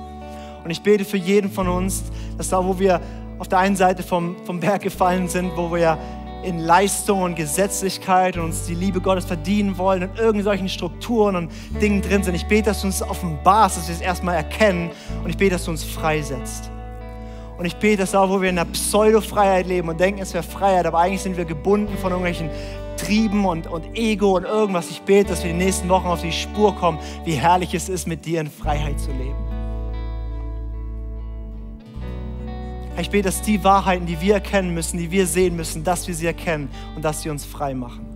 Und 0.63 0.69
ich 0.69 0.83
bete 0.83 1.03
für 1.03 1.17
jeden 1.17 1.49
von 1.49 1.67
uns, 1.67 2.03
dass 2.37 2.49
da, 2.49 2.63
wo 2.63 2.77
wir 2.77 3.01
auf 3.39 3.47
der 3.47 3.57
einen 3.57 3.75
Seite 3.75 4.03
vom, 4.03 4.35
vom 4.45 4.59
Berg 4.59 4.83
gefallen 4.83 5.27
sind, 5.27 5.57
wo 5.57 5.73
wir 5.73 5.97
in 6.43 6.59
Leistung 6.59 7.23
und 7.23 7.35
Gesetzlichkeit 7.35 8.37
und 8.37 8.43
uns 8.43 8.65
die 8.65 8.75
Liebe 8.75 9.01
Gottes 9.01 9.25
verdienen 9.25 9.79
wollen 9.79 10.03
und 10.03 10.19
irgendwelchen 10.19 10.69
Strukturen 10.69 11.35
und 11.35 11.49
Dingen 11.81 12.03
drin 12.03 12.21
sind. 12.21 12.35
Ich 12.35 12.45
bete, 12.45 12.69
dass 12.69 12.81
du 12.81 12.87
uns 12.87 13.01
offenbarst, 13.01 13.77
dass 13.77 13.87
wir 13.87 13.95
es 13.95 14.01
erstmal 14.01 14.35
erkennen 14.35 14.91
und 15.23 15.29
ich 15.31 15.37
bete, 15.37 15.51
dass 15.51 15.65
du 15.65 15.71
uns 15.71 15.83
freisetzt. 15.83 16.72
Und 17.63 17.67
ich 17.67 17.77
bete, 17.77 17.99
dass 17.99 18.13
auch, 18.13 18.29
wo 18.29 18.41
wir 18.41 18.49
in 18.49 18.59
einer 18.59 18.69
Pseudo-Freiheit 18.69 19.67
leben 19.67 19.87
und 19.87 19.97
denken, 19.97 20.21
es 20.21 20.33
wäre 20.33 20.43
Freiheit, 20.43 20.85
aber 20.85 20.99
eigentlich 20.99 21.21
sind 21.21 21.37
wir 21.37 21.45
gebunden 21.45 21.97
von 21.97 22.11
irgendwelchen 22.11 22.49
Trieben 22.97 23.45
und, 23.45 23.67
und 23.67 23.85
Ego 23.95 24.35
und 24.35 24.43
irgendwas. 24.43 24.89
Ich 24.89 25.01
bete, 25.03 25.29
dass 25.29 25.45
wir 25.45 25.53
die 25.53 25.57
nächsten 25.57 25.87
Wochen 25.87 26.07
auf 26.07 26.21
die 26.21 26.33
Spur 26.33 26.75
kommen, 26.75 26.99
wie 27.23 27.35
herrlich 27.35 27.73
es 27.73 27.87
ist, 27.87 28.05
mit 28.05 28.25
dir 28.25 28.41
in 28.41 28.51
Freiheit 28.51 28.99
zu 28.99 29.11
leben. 29.11 29.37
Ich 32.99 33.09
bete, 33.09 33.29
dass 33.29 33.41
die 33.41 33.63
Wahrheiten, 33.63 34.07
die 34.07 34.19
wir 34.19 34.33
erkennen 34.33 34.73
müssen, 34.73 34.97
die 34.97 35.09
wir 35.09 35.25
sehen 35.25 35.55
müssen, 35.55 35.85
dass 35.85 36.05
wir 36.05 36.15
sie 36.15 36.25
erkennen 36.25 36.69
und 36.97 37.05
dass 37.05 37.21
sie 37.21 37.29
uns 37.29 37.45
frei 37.45 37.73
machen. 37.73 38.12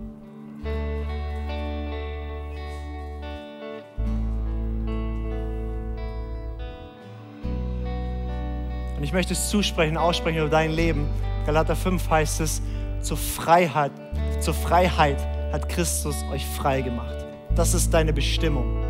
Und 8.98 9.04
ich 9.04 9.12
möchte 9.12 9.32
es 9.32 9.48
zusprechen, 9.48 9.96
aussprechen 9.96 10.38
über 10.38 10.48
dein 10.48 10.72
Leben. 10.72 11.06
Galater 11.46 11.76
5 11.76 12.10
heißt 12.10 12.40
es, 12.40 12.60
zur 13.00 13.16
Freiheit, 13.16 13.92
zur 14.40 14.54
Freiheit 14.54 15.24
hat 15.52 15.68
Christus 15.68 16.16
euch 16.32 16.44
frei 16.44 16.80
gemacht. 16.80 17.14
Das 17.54 17.74
ist 17.74 17.94
deine 17.94 18.12
Bestimmung. 18.12 18.82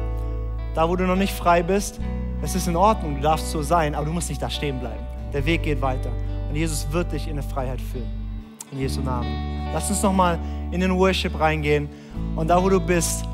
Da, 0.75 0.89
wo 0.89 0.97
du 0.97 1.05
noch 1.05 1.15
nicht 1.15 1.35
frei 1.35 1.63
bist, 1.63 2.01
es 2.41 2.55
ist 2.55 2.69
in 2.69 2.77
Ordnung, 2.77 3.17
du 3.17 3.21
darfst 3.21 3.51
so 3.51 3.61
sein, 3.61 3.95
aber 3.95 4.07
du 4.07 4.13
musst 4.13 4.31
nicht 4.31 4.41
da 4.41 4.49
stehen 4.49 4.81
bleiben. 4.81 5.05
Der 5.35 5.45
Weg 5.45 5.65
geht 5.65 5.83
weiter. 5.83 6.11
Und 6.49 6.57
Jesus 6.57 6.91
wird 6.91 7.13
dich 7.13 7.27
in 7.27 7.33
eine 7.33 7.43
Freiheit 7.43 7.81
führen. 7.93 8.09
In 8.73 8.79
Jesu 8.79 9.03
Namen. 9.03 9.29
Lass 9.75 9.91
uns 9.91 10.03
nochmal 10.03 10.39
in 10.71 10.81
den 10.81 10.97
Worship 10.97 11.39
reingehen. 11.39 11.87
Und 12.35 12.49
da, 12.49 12.63
wo 12.63 12.71
du 12.71 12.81
bist, 12.81 13.27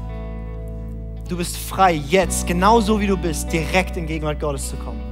du 1.29 1.37
bist 1.37 1.57
frei, 1.57 1.93
jetzt, 1.93 2.49
genauso 2.49 2.99
wie 3.01 3.07
du 3.07 3.17
bist, 3.17 3.53
direkt 3.53 3.97
in 3.97 4.07
Gegenwart 4.07 4.41
Gottes 4.41 4.71
zu 4.71 4.77
kommen. 4.77 5.04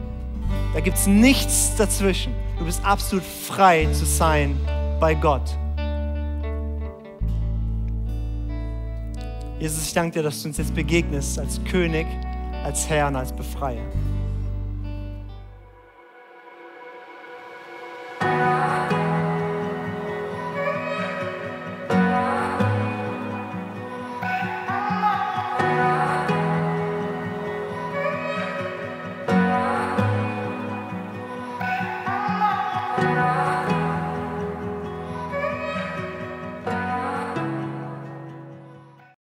Da 0.72 0.80
gibt 0.80 0.96
es 0.96 1.06
nichts 1.06 1.76
dazwischen. 1.76 2.34
Du 2.58 2.64
bist 2.64 2.82
absolut 2.84 3.24
frei 3.24 3.86
zu 3.92 4.06
sein 4.06 4.58
bei 4.98 5.14
Gott. 5.14 5.58
Jesus, 9.58 9.86
ich 9.86 9.92
danke 9.92 10.18
dir, 10.18 10.22
dass 10.22 10.42
du 10.42 10.48
uns 10.48 10.56
jetzt 10.56 10.74
begegnest 10.74 11.38
als 11.38 11.62
König, 11.64 12.06
als 12.64 12.88
Herr 12.88 13.08
und 13.08 13.16
als 13.16 13.32
Befreier. 13.32 13.84